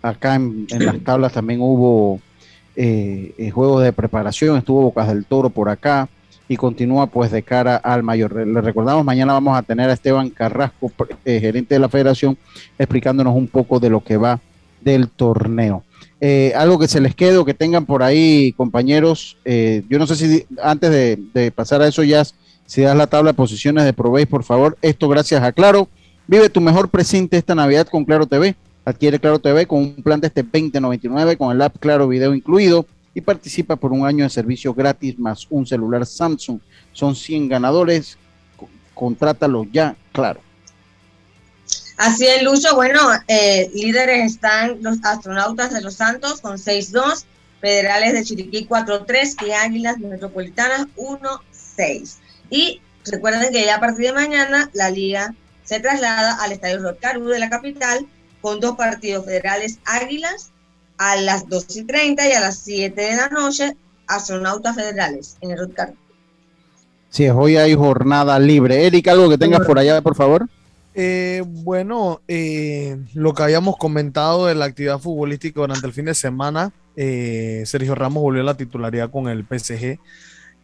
Acá 0.00 0.36
en, 0.36 0.66
las 0.70 1.00
tablas 1.04 1.32
también 1.32 1.60
hubo 1.60 2.20
eh, 2.76 3.50
juegos 3.52 3.82
de 3.82 3.92
preparación. 3.92 4.56
Estuvo 4.56 4.82
Bocas 4.82 5.08
del 5.08 5.24
Toro 5.24 5.50
por 5.50 5.68
acá 5.68 6.08
y 6.48 6.56
continúa 6.56 7.08
pues 7.08 7.32
de 7.32 7.42
cara 7.42 7.74
al 7.76 8.04
mayor. 8.04 8.46
Le 8.46 8.60
recordamos, 8.60 9.04
mañana 9.04 9.32
vamos 9.32 9.58
a 9.58 9.62
tener 9.62 9.90
a 9.90 9.94
Esteban 9.94 10.30
Carrasco, 10.30 10.92
eh, 11.24 11.40
gerente 11.40 11.74
de 11.74 11.80
la 11.80 11.88
federación, 11.88 12.38
explicándonos 12.78 13.34
un 13.34 13.48
poco 13.48 13.80
de 13.80 13.90
lo 13.90 14.02
que 14.02 14.16
va 14.16 14.40
del 14.80 15.08
torneo. 15.08 15.82
Eh, 16.20 16.52
algo 16.54 16.78
que 16.78 16.88
se 16.88 17.00
les 17.00 17.14
quede 17.14 17.36
o 17.38 17.44
que 17.44 17.54
tengan 17.54 17.84
por 17.84 18.02
ahí, 18.02 18.52
compañeros, 18.52 19.36
eh, 19.44 19.82
yo 19.88 19.98
no 19.98 20.06
sé 20.06 20.16
si 20.16 20.46
antes 20.62 20.90
de, 20.90 21.50
pasar 21.50 21.82
a 21.82 21.88
eso 21.88 22.02
ya, 22.02 22.22
si 22.66 22.82
das 22.82 22.96
la 22.96 23.06
tabla 23.06 23.32
de 23.32 23.36
posiciones 23.36 23.84
de 23.84 23.92
Proveis, 23.92 24.26
por 24.26 24.44
favor, 24.44 24.76
esto 24.82 25.08
gracias 25.08 25.42
a 25.42 25.52
Claro. 25.52 25.88
Vive 26.26 26.48
tu 26.48 26.60
mejor 26.60 26.88
presente 26.88 27.36
esta 27.36 27.54
Navidad 27.54 27.86
con 27.86 28.04
Claro 28.04 28.26
TV. 28.26 28.56
Adquiere 28.84 29.18
Claro 29.18 29.38
TV 29.38 29.66
con 29.66 29.80
un 29.80 30.02
plan 30.02 30.20
de 30.20 30.28
este 30.28 30.42
2099 30.42 31.36
con 31.36 31.54
el 31.54 31.60
app 31.60 31.76
Claro 31.78 32.08
Video 32.08 32.34
incluido 32.34 32.86
y 33.14 33.20
participa 33.20 33.76
por 33.76 33.92
un 33.92 34.06
año 34.06 34.24
de 34.24 34.30
servicio 34.30 34.74
gratis 34.74 35.18
más 35.18 35.46
un 35.50 35.66
celular 35.66 36.04
Samsung. 36.06 36.58
Son 36.92 37.14
100 37.14 37.48
ganadores. 37.48 38.18
Contrátalo 38.94 39.66
ya, 39.70 39.96
claro. 40.12 40.40
Así 41.96 42.26
es, 42.26 42.42
Lucho. 42.42 42.74
Bueno, 42.74 43.00
eh, 43.28 43.70
líderes 43.74 44.32
están 44.32 44.82
los 44.82 44.98
astronautas 45.04 45.72
de 45.72 45.80
los 45.80 45.94
Santos 45.94 46.40
con 46.40 46.58
6-2, 46.58 47.24
federales 47.60 48.12
de 48.14 48.24
Chiriquí 48.24 48.66
4-3 48.66 49.46
y 49.46 49.52
Águilas 49.52 49.98
Metropolitanas 49.98 50.86
1-6. 50.96 52.16
Y 52.50 52.80
recuerden 53.04 53.52
que 53.52 53.64
ya 53.64 53.76
a 53.76 53.80
partir 53.80 54.06
de 54.06 54.12
mañana 54.12 54.70
la 54.72 54.90
liga 54.90 55.34
se 55.64 55.80
traslada 55.80 56.42
al 56.42 56.52
Estadio 56.52 56.80
Rotcaru 56.80 57.26
de 57.26 57.38
la 57.38 57.50
capital 57.50 58.06
con 58.40 58.60
dos 58.60 58.76
partidos 58.76 59.24
federales 59.24 59.78
Águilas 59.86 60.50
a 60.98 61.16
las 61.16 61.48
2 61.48 61.76
y 61.76 61.84
30 61.84 62.28
y 62.28 62.32
a 62.32 62.40
las 62.40 62.58
7 62.58 63.00
de 63.00 63.16
la 63.16 63.28
noche, 63.28 63.76
astronautas 64.06 64.76
federales 64.76 65.36
en 65.40 65.50
el 65.50 65.58
Rutger. 65.58 65.94
Sí, 67.08 67.28
hoy 67.28 67.56
hay 67.56 67.74
jornada 67.74 68.38
libre. 68.38 68.86
Eric, 68.86 69.08
algo 69.08 69.28
que 69.28 69.38
tengas 69.38 69.66
por 69.66 69.78
allá, 69.78 70.00
por 70.02 70.14
favor. 70.14 70.48
Eh, 70.94 71.42
bueno, 71.46 72.20
eh, 72.28 72.98
lo 73.14 73.34
que 73.34 73.42
habíamos 73.42 73.76
comentado 73.76 74.46
de 74.46 74.54
la 74.54 74.66
actividad 74.66 74.98
futbolística 74.98 75.60
durante 75.60 75.86
el 75.86 75.92
fin 75.92 76.04
de 76.04 76.14
semana, 76.14 76.72
eh, 76.96 77.62
Sergio 77.66 77.94
Ramos 77.94 78.22
volvió 78.22 78.42
a 78.42 78.46
la 78.46 78.56
titularidad 78.56 79.10
con 79.10 79.28
el 79.28 79.44
PSG 79.44 79.98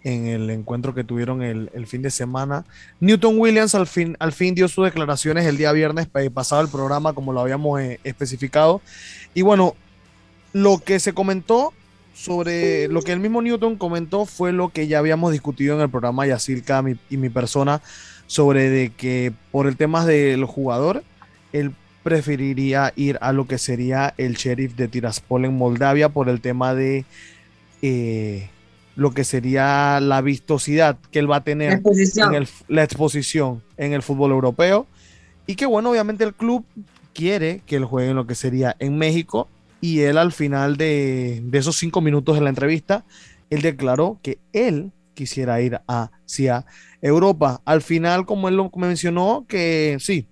en 0.02 0.26
el 0.26 0.50
encuentro 0.50 0.94
que 0.94 1.04
tuvieron 1.04 1.42
el, 1.42 1.86
fin 1.86 2.02
de 2.02 2.10
semana. 2.10 2.64
Newton 3.00 3.38
Williams 3.38 3.74
al 3.74 3.86
fin, 3.86 4.16
al 4.18 4.32
fin 4.32 4.54
dio 4.54 4.68
sus 4.68 4.84
declaraciones 4.84 5.46
el 5.46 5.56
día 5.56 5.72
viernes 5.72 6.08
pasado 6.32 6.62
el 6.62 6.68
programa 6.68 7.12
como 7.12 7.32
lo 7.32 7.40
habíamos 7.40 7.80
eh, 7.80 8.00
especificado. 8.04 8.80
Y 9.34 9.42
bueno, 9.42 9.74
lo 10.52 10.78
que 10.78 10.98
se 11.00 11.12
comentó 11.12 11.72
sobre 12.14 12.88
lo 12.88 13.02
que 13.02 13.12
el 13.12 13.20
mismo 13.20 13.40
Newton 13.40 13.76
comentó 13.76 14.26
fue 14.26 14.52
lo 14.52 14.70
que 14.70 14.86
ya 14.86 14.98
habíamos 14.98 15.32
discutido 15.32 15.76
en 15.76 15.82
el 15.82 15.90
programa 15.90 16.26
Yacilca 16.26 16.82
y 17.08 17.16
mi 17.16 17.28
persona 17.28 17.80
sobre 18.26 18.70
de 18.70 18.90
que 18.90 19.32
por 19.50 19.66
el 19.66 19.76
tema 19.76 20.06
del 20.06 20.44
jugador, 20.44 21.02
él 21.52 21.72
preferiría 22.02 22.92
ir 22.96 23.18
a 23.20 23.32
lo 23.32 23.46
que 23.46 23.58
sería 23.58 24.14
el 24.18 24.34
sheriff 24.34 24.74
de 24.74 24.88
Tiraspol 24.88 25.44
en 25.44 25.56
Moldavia 25.56 26.08
por 26.10 26.28
el 26.28 26.40
tema 26.40 26.74
de 26.74 27.04
eh, 27.82 28.48
lo 29.00 29.12
que 29.12 29.24
sería 29.24 29.98
la 29.98 30.20
vistosidad 30.20 30.98
que 31.10 31.20
él 31.20 31.30
va 31.30 31.36
a 31.36 31.42
tener 31.42 31.80
en 31.82 32.46
la 32.68 32.84
exposición 32.84 33.62
en 33.78 33.94
el 33.94 34.02
fútbol 34.02 34.30
europeo. 34.30 34.86
Y 35.46 35.54
que 35.54 35.64
bueno, 35.64 35.90
obviamente 35.90 36.22
el 36.22 36.34
club 36.34 36.66
quiere 37.14 37.62
que 37.64 37.76
él 37.76 37.86
juegue 37.86 38.10
en 38.10 38.16
lo 38.16 38.26
que 38.26 38.34
sería 38.34 38.76
en 38.78 38.98
México. 38.98 39.48
Y 39.80 40.00
él 40.00 40.18
al 40.18 40.32
final 40.32 40.76
de, 40.76 41.42
esos 41.50 41.78
cinco 41.78 42.02
minutos 42.02 42.34
de 42.34 42.42
la 42.42 42.50
entrevista, 42.50 43.06
él 43.48 43.62
declaró 43.62 44.18
que 44.22 44.36
él 44.52 44.92
quisiera 45.14 45.62
ir 45.62 45.80
hacia 45.86 46.66
Europa. 47.00 47.62
Al 47.64 47.80
final, 47.80 48.26
como 48.26 48.50
él 48.50 48.56
lo 48.56 48.70
mencionó, 48.76 49.46
que 49.48 49.96
sí, 49.98 50.26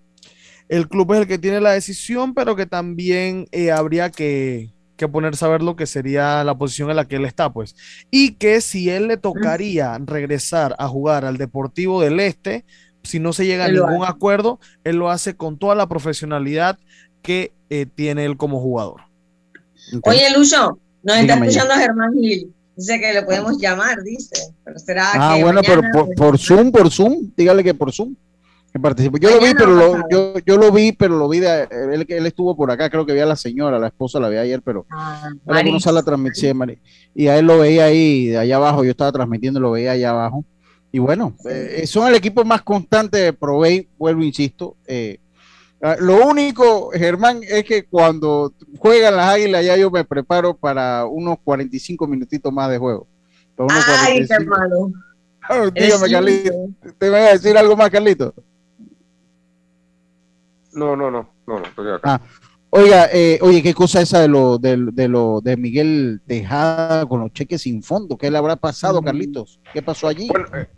el 0.69 0.89
club 0.89 1.15
es 1.15 1.21
el 1.21 1.27
que 1.27 1.39
tiene 1.39 1.63
la 1.63 1.73
decisión, 1.73 2.35
pero 2.35 2.55
que 2.55 2.67
también 2.67 3.49
eh, 3.51 3.71
habría 3.71 4.11
que, 4.11 4.69
que 4.99 5.09
ponerse 5.09 5.45
a 5.45 5.49
ver 5.49 5.63
lo 5.63 5.77
que 5.77 5.87
sería 5.87 6.45
la 6.45 6.59
posición 6.59 6.91
en 6.91 6.97
la 6.97 7.07
que 7.07 7.17
él 7.17 7.25
está, 7.25 7.51
pues. 7.51 7.75
Y 8.11 8.33
que 8.33 8.61
si 8.61 8.91
él 8.91 9.09
le 9.09 9.17
tocaría 9.17 9.97
regresar 10.05 10.75
a 10.79 10.89
jugar 10.89 11.25
al 11.25 11.39
Deportivo 11.39 12.03
del 12.03 12.21
Este, 12.21 12.67
si 13.03 13.21
no 13.21 13.33
se 13.33 13.47
llega 13.47 13.65
a 13.65 13.69
ningún 13.69 14.05
acuerdo, 14.05 14.61
él 14.85 14.97
lo 14.97 15.11
hace 15.11 15.35
con 15.35 15.57
toda 15.57 15.75
la 15.75 15.89
profesionalidad 15.89 16.79
que 17.23 17.53
eh, 17.71 17.87
tiene 17.87 18.27
él 18.27 18.37
como 18.37 18.61
jugador. 18.61 19.03
Oye, 20.03 20.31
Lucho, 20.37 20.79
nos 21.03 21.17
está 21.17 21.35
escuchando 21.35 21.75
Germán 21.75 22.13
Gil. 22.13 22.53
Dice 22.77 23.01
que 23.01 23.15
lo 23.15 23.25
podemos 23.25 23.59
llamar, 23.59 24.03
dice. 24.03 24.53
Pero 24.65 24.79
será 24.79 25.13
ah, 25.15 25.39
bueno, 25.41 25.63
pero 25.63 25.83
por, 25.93 26.15
por 26.15 26.39
Zoom, 26.39 26.71
por 26.71 26.91
Zoom, 26.91 27.33
dígale 27.37 27.65
que 27.65 27.75
por 27.75 27.93
Zoom 27.93 28.15
participó. 28.79 29.19
Yo 29.19 29.31
lo 29.31 29.41
vi, 29.41 29.55
pero 29.55 29.75
lo, 29.75 30.09
yo, 30.11 30.35
yo 30.45 30.57
lo 30.57 30.71
vi, 30.71 30.93
pero 30.93 31.17
lo 31.17 31.29
vi 31.29 31.41
de 31.41 31.69
él, 31.71 32.07
él 32.09 32.27
estuvo 32.27 32.57
por 32.57 32.71
acá, 32.71 32.91
creo 32.91 33.07
que 33.07 33.15
vi 33.15 33.21
a 33.21 33.27
la 33.27 33.37
señora, 33.37 33.79
la 33.79 33.89
esposa 33.89 34.21
la 34.21 34.29
vi 34.29 34.37
ayer, 34.37 34.63
pero 34.63 34.87
ah, 34.91 35.31
no 35.47 35.93
la 35.93 36.03
transmisión, 36.03 36.79
y 37.15 37.29
a 37.29 37.39
él 37.39 37.47
lo 37.47 37.59
veía 37.59 37.87
ahí 37.87 38.27
de 38.27 38.39
allá 38.39 38.57
abajo, 38.57 38.85
yo 38.85 38.91
estaba 38.91 39.13
transmitiendo, 39.13 39.61
lo 39.61 39.71
veía 39.71 39.93
allá 39.93 40.11
abajo. 40.11 40.45
Y 40.91 40.99
bueno, 40.99 41.35
eh, 41.49 41.85
son 41.87 42.09
el 42.09 42.15
equipo 42.15 42.45
más 42.45 42.63
constante 42.63 43.19
de 43.19 43.33
Provey, 43.33 43.89
vuelvo, 43.99 44.23
insisto. 44.23 44.77
Eh, 44.87 45.19
ah, 45.83 45.97
lo 45.99 46.27
único, 46.27 46.91
Germán, 46.91 47.41
es 47.43 47.65
que 47.65 47.85
cuando 47.85 48.53
juegan 48.79 49.17
las 49.17 49.35
águilas, 49.35 49.65
ya 49.65 49.77
yo 49.77 49.91
me 49.91 50.05
preparo 50.05 50.57
para 50.57 51.05
unos 51.05 51.39
45 51.45 52.07
minutitos 52.07 52.53
más 52.53 52.71
de 52.71 52.79
juego. 52.79 53.07
Ay, 53.69 54.27
qué 54.27 54.35
hermano. 54.35 54.93
dígame, 55.75 56.11
Carlito. 56.11 56.53
¿Te 56.99 57.11
voy 57.11 57.19
a 57.19 57.33
decir 57.33 57.57
algo 57.57 57.77
más, 57.77 57.91
Carlito? 57.91 58.35
No, 60.73 60.97
no, 60.97 61.11
no, 61.11 61.29
no, 61.47 61.63
estoy 61.63 61.93
acá. 61.93 62.01
Ah, 62.15 62.21
oiga, 62.71 63.09
eh, 63.13 63.39
oye, 63.43 63.63
qué 63.63 63.75
cosa 63.75 64.01
esa 64.01 64.21
de 64.21 64.29
lo, 64.29 64.59
de, 64.59 64.77
de, 64.93 65.09
lo 65.09 65.41
de 65.41 65.57
Miguel 65.57 66.21
Tejada 66.27 67.07
con 67.07 67.21
los 67.21 67.33
cheques 67.33 67.63
sin 67.63 67.83
fondo, 67.83 68.17
¿qué 68.17 68.31
le 68.31 68.39
habrá 68.39 68.57
pasado, 68.57 69.03
Carlitos? 69.03 69.61
¿Qué 69.73 69.83
pasó 69.83 70.09
allí? 70.09 70.29
Eh, 70.29 70.69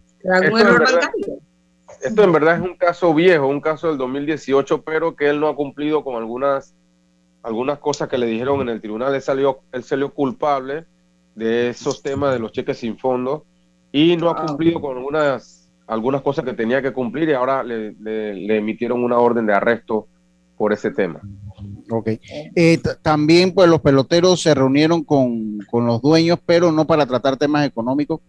esto, 2.02 2.24
en 2.24 2.32
verdad, 2.32 2.56
es 2.56 2.62
un 2.62 2.76
caso 2.76 3.12
viejo, 3.14 3.46
un 3.46 3.60
caso 3.60 3.88
del 3.88 3.98
2018, 3.98 4.82
pero 4.82 5.16
que 5.16 5.28
él 5.28 5.40
no 5.40 5.48
ha 5.48 5.56
cumplido 5.56 6.02
con 6.02 6.16
algunas, 6.16 6.74
algunas 7.42 7.78
cosas 7.78 8.08
que 8.08 8.18
le 8.18 8.26
dijeron 8.26 8.60
en 8.62 8.70
el 8.70 8.80
tribunal. 8.80 9.14
Él 9.14 9.22
salió, 9.22 9.60
él 9.72 9.84
salió 9.84 10.12
culpable 10.12 10.86
de 11.34 11.70
esos 11.70 12.02
temas 12.02 12.32
de 12.32 12.38
los 12.38 12.52
cheques 12.52 12.78
sin 12.78 12.98
fondo 12.98 13.44
y 13.92 14.16
no 14.16 14.30
ha 14.30 14.32
ah, 14.32 14.46
cumplido 14.46 14.80
con 14.80 14.96
algunas 14.96 15.59
algunas 15.90 16.22
cosas 16.22 16.44
que 16.44 16.54
tenía 16.54 16.80
que 16.80 16.92
cumplir 16.92 17.28
y 17.28 17.32
ahora 17.32 17.64
le, 17.64 18.56
emitieron 18.56 19.02
una 19.02 19.18
orden 19.18 19.44
de 19.44 19.52
arresto 19.52 20.06
por 20.56 20.72
ese 20.72 20.92
tema. 20.92 21.20
Ok. 21.90 22.10
Eh, 22.54 22.80
también, 23.02 23.52
pues, 23.52 23.68
los 23.68 23.80
peloteros 23.80 24.40
se 24.40 24.54
reunieron 24.54 25.02
con, 25.02 25.58
los 25.72 26.00
dueños, 26.00 26.38
pero 26.46 26.70
no 26.70 26.86
para 26.86 27.06
tratar 27.06 27.36
temas 27.36 27.66
económicos, 27.66 28.20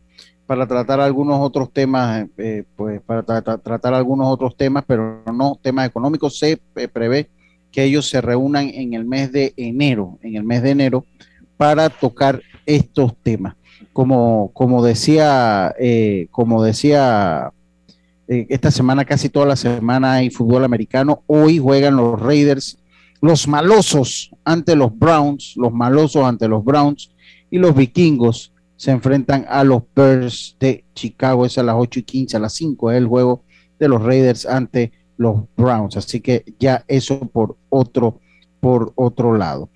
para 0.48 0.66
tratar 0.66 1.00
algunos 1.02 1.40
otros 1.40 1.72
temas, 1.72 2.26
eh, 2.38 2.64
pues, 2.76 3.00
para 3.02 3.22
tratar 3.24 3.94
algunos 3.94 4.28
otros 4.28 4.58
temas, 4.58 4.84
pero 4.88 5.22
no 5.32 5.60
temas 5.62 5.88
económicos. 5.88 6.40
Se 6.40 6.60
eh, 6.76 6.88
prevé 6.88 7.30
que 7.72 7.84
ellos 7.84 8.10
se 8.10 8.22
reúnan 8.22 8.70
en 8.74 8.96
el 8.96 9.06
mes 9.06 9.32
de 9.32 9.54
enero, 9.56 10.18
en 10.24 10.36
el 10.36 10.44
mes 10.44 10.64
de 10.64 10.72
enero, 10.72 11.06
para 11.58 11.90
tocar 11.90 12.42
estos 12.66 13.16
temas 13.18 13.56
como, 13.94 14.52
como 14.54 14.84
decía, 14.84 15.74
eh, 15.80 16.28
como 16.32 16.64
decía 16.64 17.52
eh, 18.28 18.48
esta 18.50 18.72
semana, 18.72 19.06
casi 19.06 19.30
toda 19.30 19.46
la 19.46 19.56
semana 19.56 20.14
hay 20.14 20.30
fútbol 20.30 20.64
americano. 20.64 21.24
Hoy 21.28 21.60
juegan 21.60 21.98
los 21.98 22.20
Raiders, 22.20 22.78
los 23.22 23.48
malosos 23.48 24.32
ante 24.46 24.76
los 24.76 24.98
Browns, 24.98 25.54
los 25.58 25.74
malosos 25.74 26.24
ante 26.24 26.48
los 26.48 26.64
Browns 26.64 27.12
y 27.50 27.58
los 27.58 27.76
vikingos 27.76 28.54
se 28.78 28.92
enfrentan 28.92 29.46
a 29.48 29.64
los 29.64 29.84
Bears 29.96 30.56
de 30.60 30.86
Chicago. 30.96 31.46
Es 31.46 31.58
a 31.58 31.64
las 31.64 31.76
8 31.78 32.00
y 32.00 32.04
15, 32.04 32.38
a 32.38 32.40
las 32.40 32.54
5 32.54 32.92
es 32.92 32.98
el 32.98 33.08
juego 33.08 33.44
de 33.78 33.88
los 33.88 34.02
Raiders 34.02 34.46
ante 34.46 34.92
los 35.18 35.42
Browns. 35.56 35.98
Así 35.98 36.20
que 36.22 36.44
ya 36.58 36.84
eso 36.88 37.20
por 37.20 37.58
otro, 37.70 38.20
por 38.60 38.94
otro 38.96 39.38
lado. 39.38 39.70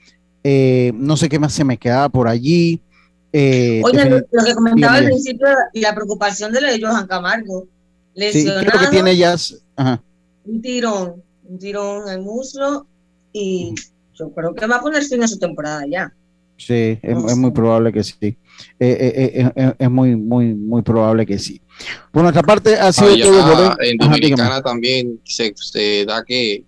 Eh, 0.43 0.91
no 0.95 1.17
sé 1.17 1.27
qué 1.27 1.39
más 1.39 1.53
se 1.53 1.63
me 1.63 1.77
quedaba 1.77 2.09
por 2.09 2.27
allí. 2.27 2.81
Eh, 3.33 3.81
Oye, 3.83 4.09
lo, 4.09 4.45
que 4.45 4.55
comentaba 4.55 4.95
al 4.95 5.05
principio 5.05 5.47
y 5.73 5.81
la 5.81 5.93
preocupación 5.93 6.51
de 6.53 6.61
lo 6.61 6.67
de 6.67 6.81
Johan 6.81 7.07
Camargo. 7.07 7.67
Lesionado, 8.13 8.61
sí, 8.61 8.65
creo 8.67 8.81
que 8.81 8.87
tiene 8.87 9.17
ya 9.17 9.35
un 10.45 10.61
tirón, 10.61 11.23
un 11.43 11.59
tirón 11.59 12.07
en 12.07 12.13
el 12.13 12.21
muslo 12.21 12.87
y 13.33 13.75
yo 14.13 14.31
creo 14.31 14.53
que 14.53 14.67
va 14.67 14.77
a 14.77 14.81
poner 14.81 15.03
fin 15.03 15.21
a 15.23 15.27
su 15.27 15.37
temporada 15.37 15.83
ya. 15.89 16.13
Sí, 16.57 16.97
es, 17.01 17.35
muy 17.35 17.51
probable 17.51 17.91
que 17.91 18.01
sí. 18.01 18.15
Eh, 18.21 18.37
eh, 18.79 19.51
eh, 19.55 19.73
es 19.77 19.89
muy, 19.89 20.15
muy, 20.15 20.53
muy 20.53 20.81
probable 20.81 21.25
que 21.25 21.37
sí. 21.37 21.61
Por 22.11 22.23
nuestra 22.23 22.43
parte, 22.43 22.75
ha 22.75 22.93
sido 22.93 23.13
todo. 23.17 23.75
En 23.81 23.97
Dominicana 23.97 24.61
también 24.61 25.19
se, 25.25 25.53
se, 25.57 26.05
da 26.05 26.23
que 26.23 26.63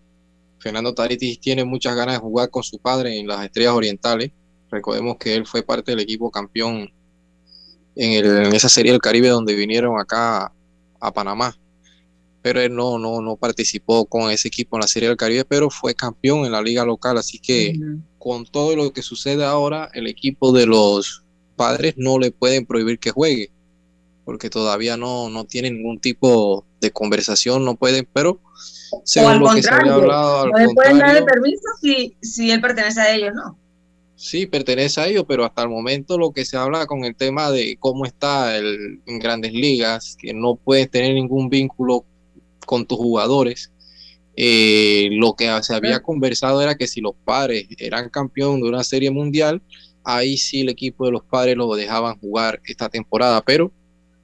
Fernando 0.59 0.93
Taritis 0.93 1.39
tiene 1.39 1.63
muchas 1.63 1.95
ganas 1.95 2.15
de 2.15 2.19
jugar 2.19 2.49
con 2.49 2.63
su 2.63 2.79
padre 2.79 3.17
en 3.17 3.27
las 3.27 3.45
Estrellas 3.45 3.73
Orientales. 3.73 4.31
Recordemos 4.69 5.17
que 5.17 5.35
él 5.35 5.45
fue 5.45 5.63
parte 5.63 5.91
del 5.91 6.01
equipo 6.01 6.29
campeón 6.29 6.91
en, 7.95 8.25
en 8.25 8.53
esa 8.53 8.69
serie 8.69 8.91
del 8.91 9.01
Caribe 9.01 9.29
donde 9.29 9.55
vinieron 9.55 9.99
acá 9.99 10.51
a 10.99 11.13
Panamá. 11.13 11.57
Pero 12.41 12.61
él 12.61 12.73
no, 12.73 12.97
no, 12.97 13.21
no 13.21 13.35
participó 13.35 14.05
con 14.05 14.29
ese 14.31 14.47
equipo 14.47 14.77
en 14.77 14.81
la 14.81 14.87
serie 14.87 15.09
del 15.09 15.17
Caribe, 15.17 15.43
pero 15.45 15.69
fue 15.69 15.95
campeón 15.95 16.45
en 16.45 16.51
la 16.51 16.61
liga 16.61 16.85
local. 16.85 17.17
Así 17.17 17.39
que 17.39 17.77
con 18.17 18.45
todo 18.45 18.75
lo 18.75 18.93
que 18.93 19.01
sucede 19.01 19.43
ahora, 19.43 19.89
el 19.93 20.07
equipo 20.07 20.51
de 20.51 20.65
los 20.65 21.23
padres 21.55 21.95
no 21.97 22.19
le 22.19 22.31
pueden 22.31 22.65
prohibir 22.65 22.99
que 22.99 23.11
juegue, 23.11 23.51
porque 24.23 24.49
todavía 24.49 24.95
no, 24.95 25.29
no 25.29 25.45
tienen 25.45 25.77
ningún 25.77 25.99
tipo 25.99 26.63
de 26.79 26.91
conversación, 26.91 27.65
no 27.65 27.75
pueden, 27.75 28.07
pero 28.13 28.39
según 29.03 29.39
lo 29.39 29.53
que 29.53 29.63
se 29.63 29.73
había 29.73 29.95
hablado, 29.95 30.47
no 30.47 30.57
le 30.57 30.73
pueden 30.73 30.99
dar 30.99 31.17
el 31.17 31.25
permiso 31.25 31.63
si, 31.81 32.15
si 32.21 32.51
él 32.51 32.61
pertenece 32.61 33.01
a 33.01 33.13
ellos, 33.13 33.33
¿no? 33.33 33.57
Sí, 34.17 34.47
pertenece 34.47 34.99
a 34.99 35.07
ellos, 35.07 35.25
pero 35.27 35.45
hasta 35.45 35.61
el 35.61 35.69
momento 35.69 36.17
lo 36.17 36.31
que 36.31 36.43
se 36.43 36.57
habla 36.57 36.87
con 36.87 37.05
el 37.05 37.15
tema 37.15 37.51
de 37.51 37.77
cómo 37.79 38.03
está 38.03 38.57
el, 38.57 38.99
en 39.05 39.19
grandes 39.19 39.53
ligas, 39.53 40.17
que 40.19 40.33
no 40.33 40.55
puedes 40.55 40.89
tener 40.89 41.13
ningún 41.13 41.49
vínculo 41.49 42.03
con 42.65 42.87
tus 42.87 42.97
jugadores. 42.97 43.71
Eh, 44.35 45.09
lo 45.11 45.35
que 45.35 45.51
se 45.61 45.75
había 45.75 46.01
conversado 46.01 46.63
era 46.63 46.73
que 46.73 46.87
si 46.87 46.99
los 46.99 47.13
padres 47.25 47.67
eran 47.77 48.09
campeón 48.09 48.59
de 48.59 48.67
una 48.67 48.83
serie 48.83 49.11
mundial, 49.11 49.61
ahí 50.03 50.35
sí 50.37 50.61
el 50.61 50.69
equipo 50.69 51.05
de 51.05 51.11
los 51.11 51.23
padres 51.23 51.55
lo 51.55 51.75
dejaban 51.75 52.17
jugar 52.17 52.59
esta 52.65 52.89
temporada, 52.89 53.43
pero 53.43 53.71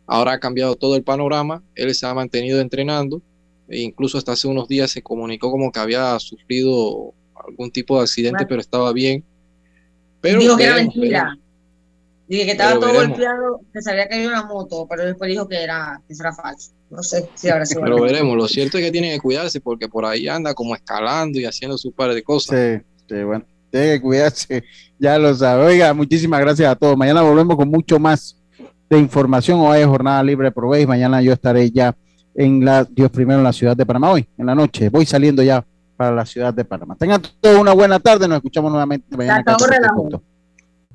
ahora 0.08 0.34
ha 0.34 0.39
cambiado 0.39 0.76
todo 0.76 0.96
el 0.96 1.04
panorama, 1.04 1.64
él 1.76 1.94
se 1.94 2.08
ha 2.08 2.16
mantenido 2.16 2.60
entrenando, 2.62 3.22
e 3.70 3.82
incluso 3.82 4.18
hasta 4.18 4.32
hace 4.32 4.48
unos 4.48 4.68
días 4.68 4.89
se 4.89 5.04
comunicó 5.04 5.52
como 5.52 5.72
que 5.72 5.80
había 5.80 6.18
sufrido 6.18 7.14
algún 7.48 7.70
tipo 7.70 7.98
de 7.98 8.04
accidente, 8.04 8.48
pero 8.48 8.60
estaba 8.60 8.91
bien 8.91 9.24
dijo 10.24 10.57
que 10.57 10.63
era 10.63 10.76
mentira. 10.76 11.38
Dije 12.28 12.45
que 12.45 12.51
estaba 12.51 12.80
todo 12.80 12.93
golpeado, 12.93 13.59
que 13.74 13.82
se 13.82 13.91
había 13.91 14.07
caído 14.07 14.30
una 14.30 14.45
moto, 14.45 14.88
pero 14.89 15.05
después 15.05 15.30
dijo 15.30 15.47
que 15.47 15.61
era, 15.61 16.01
que 16.07 16.13
era 16.17 16.34
falso. 16.34 16.71
No 16.89 17.03
sé 17.03 17.30
si 17.36 17.49
ahora 17.49 17.65
sido. 17.65 17.82
Pero 17.82 18.01
veremos, 18.01 18.38
lo 18.38 18.47
cierto 18.47 18.78
es 18.78 18.86
que 18.86 18.91
tiene 18.91 19.11
que 19.11 19.19
cuidarse 19.19 19.59
porque 19.59 19.89
por 19.89 20.05
ahí 20.05 20.28
anda 20.28 20.53
como 20.53 20.74
escalando 20.74 21.39
y 21.39 21.45
haciendo 21.45 21.78
su 21.78 21.91
par 21.91 22.13
de 22.13 22.24
cosas. 22.24 22.57
Sí, 22.57 22.86
sí, 23.09 23.24
bueno, 23.24 23.45
tiene 23.69 23.93
que 23.93 24.01
cuidarse, 24.01 24.63
ya 24.97 25.19
lo 25.19 25.34
sabe. 25.36 25.65
Oiga, 25.65 25.93
muchísimas 25.93 26.39
gracias 26.39 26.71
a 26.71 26.76
todos. 26.76 26.95
Mañana 26.95 27.21
volvemos 27.21 27.57
con 27.57 27.69
mucho 27.69 27.99
más 27.99 28.38
de 28.89 28.97
información. 28.99 29.59
Hoy 29.59 29.80
es 29.80 29.88
jornada 29.88 30.24
libre 30.24 30.51
por 30.51 30.80
y 30.80 30.86
Mañana 30.86 31.21
yo 31.21 31.34
estaré 31.34 31.69
ya 31.71 31.95
en 32.36 32.63
la 32.63 32.86
Dios 32.86 33.11
primero 33.11 33.39
en 33.39 33.43
la 33.43 33.53
ciudad 33.53 33.76
de 33.76 33.86
Panamá. 33.86 34.11
Hoy, 34.11 34.28
en 34.38 34.45
la 34.45 34.55
noche, 34.55 34.89
voy 34.89 35.05
saliendo 35.05 35.43
ya 35.43 35.65
para 35.96 36.12
la 36.12 36.26
ciudad 36.26 36.54
de 36.54 36.66
Panamá. 36.66 36.96
Tengan 36.96 37.22
todos 37.39 37.60
una 37.60 37.74
buena 37.74 38.00
tarde. 38.00 38.28
Nos 38.28 38.38
escuchamos 38.38 38.72
nuevamente 38.72 39.16
mañana. 39.16 39.44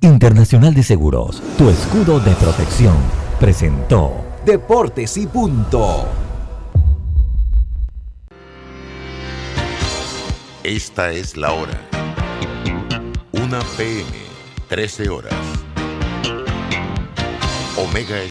Internacional 0.01 0.75
de 0.75 0.83
Seguros, 0.85 1.43
tu 1.57 1.69
escudo 1.69 2.21
de 2.21 2.31
protección, 2.37 2.95
presentó 3.41 4.13
Deportes 4.45 5.17
y 5.17 5.27
Punto. 5.27 6.07
Esta 10.63 11.11
es 11.11 11.37
la 11.37 11.53
hora. 11.53 11.81
Una 13.33 13.59
PM, 13.77 14.05
13 14.69 15.09
horas. 15.09 15.35
Omega 17.77 18.23